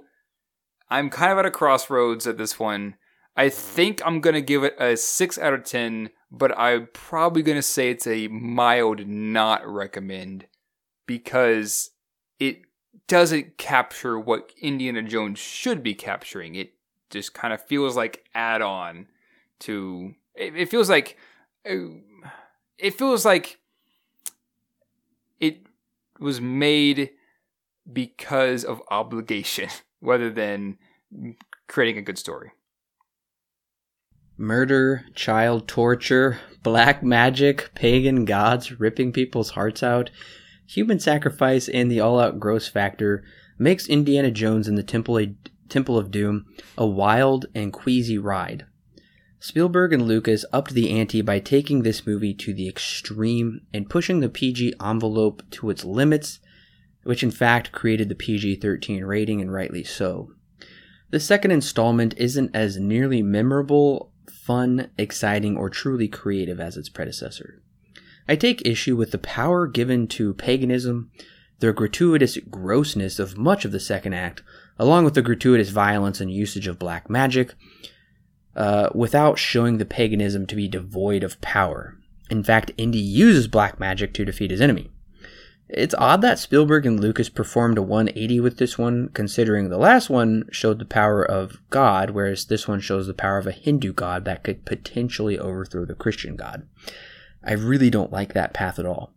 [0.89, 2.97] I'm kind of at a crossroads at this one.
[3.37, 7.63] I think I'm gonna give it a six out of ten, but I'm probably gonna
[7.63, 10.47] say it's a mild not recommend
[11.07, 11.91] because
[12.39, 12.63] it
[13.09, 16.55] doesn't capture what Indiana Jones should be capturing.
[16.55, 16.75] It
[17.11, 19.09] just kind of feels like add on
[19.61, 20.15] to.
[20.35, 21.17] It, it feels like.
[21.69, 21.99] Uh,
[22.79, 23.59] it feels like
[25.39, 25.59] it
[26.19, 27.11] was made
[27.93, 29.69] because of obligation
[30.01, 30.79] rather than
[31.69, 32.53] creating a good story.
[34.41, 40.09] Murder, child torture, black magic, pagan gods ripping people's hearts out,
[40.67, 43.23] human sacrifice, and the all out gross factor
[43.59, 45.35] makes Indiana Jones and the Temple, a,
[45.69, 46.47] Temple of Doom
[46.79, 48.65] a wild and queasy ride.
[49.41, 54.21] Spielberg and Lucas upped the ante by taking this movie to the extreme and pushing
[54.21, 56.41] the PG envelope to its limits,
[57.03, 60.31] which in fact created the PG 13 rating, and rightly so.
[61.11, 64.11] The second installment isn't as nearly memorable,
[64.43, 67.63] fun, exciting, or truly creative as its predecessor.
[68.29, 71.11] I take issue with the power given to paganism,
[71.59, 74.43] the gratuitous grossness of much of the second act,
[74.79, 77.55] along with the gratuitous violence and usage of black magic,
[78.57, 81.99] uh, without showing the paganism to be devoid of power.
[82.31, 84.91] In fact, Indy uses black magic to defeat his enemy.
[85.73, 90.11] It's odd that Spielberg and Lucas performed a 180 with this one, considering the last
[90.11, 93.93] one showed the power of God, whereas this one shows the power of a Hindu
[93.93, 96.67] god that could potentially overthrow the Christian god.
[97.45, 99.15] I really don't like that path at all.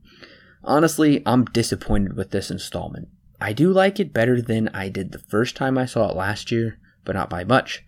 [0.63, 3.09] Honestly, I'm disappointed with this installment.
[3.41, 6.51] I do like it better than I did the first time I saw it last
[6.51, 7.84] year, but not by much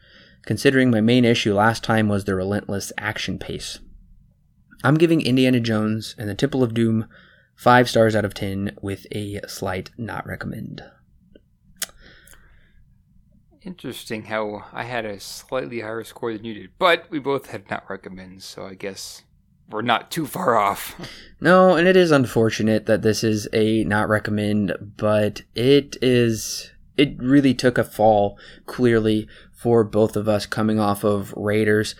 [0.46, 3.80] considering my main issue last time was the relentless action pace.
[4.84, 7.08] I'm giving Indiana Jones and the Temple of Doom
[7.56, 10.84] 5 stars out of 10 with a slight not recommend.
[13.62, 17.70] Interesting how I had a slightly higher score than you did, but we both had
[17.70, 19.24] not recommend, so I guess
[19.70, 20.96] we're not too far off.
[21.42, 27.18] no, and it is unfortunate that this is a not recommend, but it is it
[27.18, 31.96] really took a fall clearly for both of us coming off of Raiders.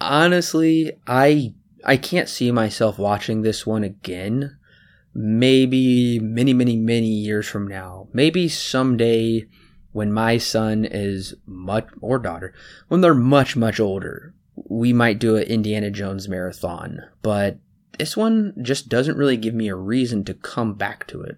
[0.00, 1.54] Honestly, I
[1.84, 4.56] I can't see myself watching this one again.
[5.14, 8.08] Maybe many, many, many years from now.
[8.12, 9.46] Maybe someday
[9.92, 12.52] when my son is much or daughter,
[12.88, 17.00] when they're much, much older, we might do an Indiana Jones marathon.
[17.22, 17.58] But
[17.98, 21.36] this one just doesn't really give me a reason to come back to it.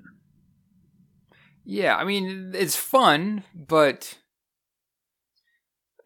[1.64, 4.16] Yeah, I mean, it's fun, but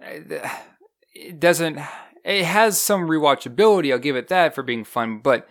[0.01, 1.79] it doesn't
[2.25, 5.49] it has some rewatchability i'll give it that for being fun but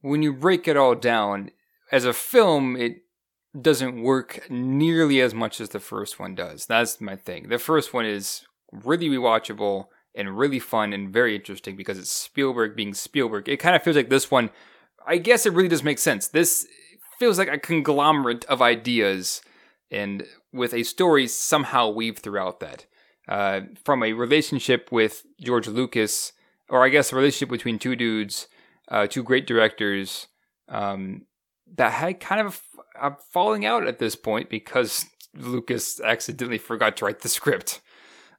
[0.00, 1.50] when you break it all down
[1.92, 3.02] as a film it
[3.60, 6.66] doesn't work nearly as much as the first one does.
[6.66, 7.48] That's my thing.
[7.48, 12.76] The first one is really rewatchable and really fun and very interesting because it's spielberg
[12.76, 13.48] being spielberg.
[13.48, 14.50] It kind of feels like this one
[15.06, 16.28] i guess it really does make sense.
[16.28, 16.66] This
[17.18, 19.42] feels like a conglomerate of ideas
[19.90, 22.86] and with a story somehow weaved throughout that.
[23.28, 26.32] Uh, from a relationship with George Lucas,
[26.68, 28.48] or I guess a relationship between two dudes,
[28.90, 30.26] uh, two great directors,
[30.68, 31.26] um,
[31.76, 32.62] that had kind of
[33.00, 37.80] a falling out at this point because Lucas accidentally forgot to write the script.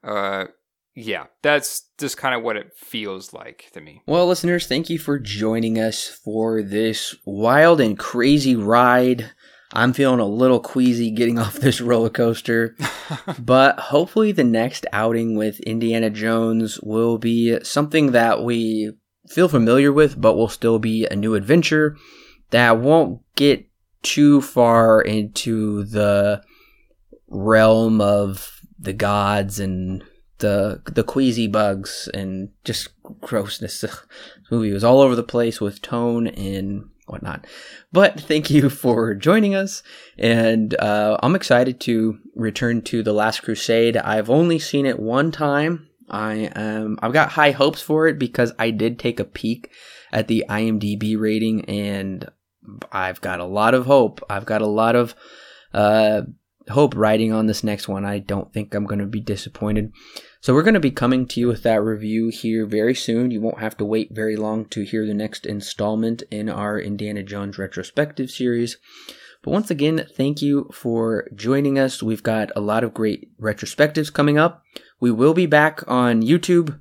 [0.03, 0.45] Uh,
[0.93, 4.01] yeah, that's just kind of what it feels like to me.
[4.05, 9.31] Well, listeners, thank you for joining us for this wild and crazy ride
[9.73, 12.75] I'm feeling a little queasy getting off this roller coaster,
[13.39, 18.91] but hopefully the next outing with Indiana Jones will be something that we
[19.27, 21.97] feel familiar with, but will still be a new adventure
[22.51, 23.67] that won't get
[24.01, 26.41] too far into the
[27.27, 30.03] realm of the gods and
[30.39, 32.89] the the queasy bugs and just
[33.21, 33.83] grossness.
[34.41, 37.47] This movie was all over the place with tone and whatnot.
[37.93, 39.81] But thank you for joining us,
[40.17, 43.95] and uh, I'm excited to return to the Last Crusade.
[43.95, 45.87] I've only seen it one time.
[46.11, 49.71] I um I've got high hopes for it because I did take a peek
[50.11, 52.29] at the IMDb rating, and
[52.91, 54.21] I've got a lot of hope.
[54.29, 55.15] I've got a lot of
[55.73, 56.23] uh,
[56.69, 58.05] hope riding on this next one.
[58.05, 59.91] I don't think I'm going to be disappointed.
[60.41, 63.31] So we're going to be coming to you with that review here very soon.
[63.31, 67.23] You won't have to wait very long to hear the next installment in our Indiana
[67.23, 68.77] Jones retrospective series.
[69.43, 72.03] But once again, thank you for joining us.
[72.03, 74.63] We've got a lot of great retrospectives coming up.
[75.01, 76.79] We will be back on YouTube.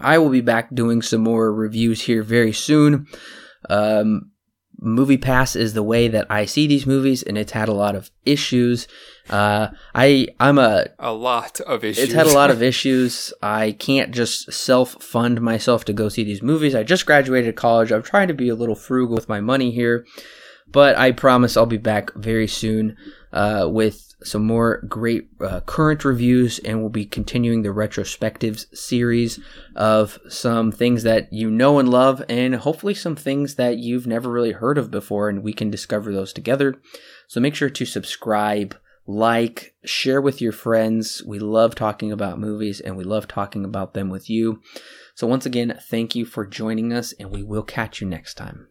[0.00, 3.06] I will be back doing some more reviews here very soon.
[3.70, 4.32] Um,
[4.80, 7.96] Movie Pass is the way that I see these movies, and it's had a lot
[7.96, 8.86] of issues.
[9.28, 12.04] Uh, I I'm a a lot of issues.
[12.04, 13.32] It's had a lot of issues.
[13.42, 16.74] I can't just self fund myself to go see these movies.
[16.76, 17.90] I just graduated college.
[17.90, 20.06] I'm trying to be a little frugal with my money here,
[20.68, 22.96] but I promise I'll be back very soon
[23.32, 29.38] uh, with some more great uh, current reviews, and we'll be continuing the retrospectives series
[29.76, 34.30] of some things that you know and love, and hopefully some things that you've never
[34.30, 36.80] really heard of before, and we can discover those together.
[37.28, 38.76] So make sure to subscribe,
[39.06, 41.22] like, share with your friends.
[41.24, 44.60] We love talking about movies, and we love talking about them with you.
[45.14, 48.67] So once again, thank you for joining us, and we will catch you next time.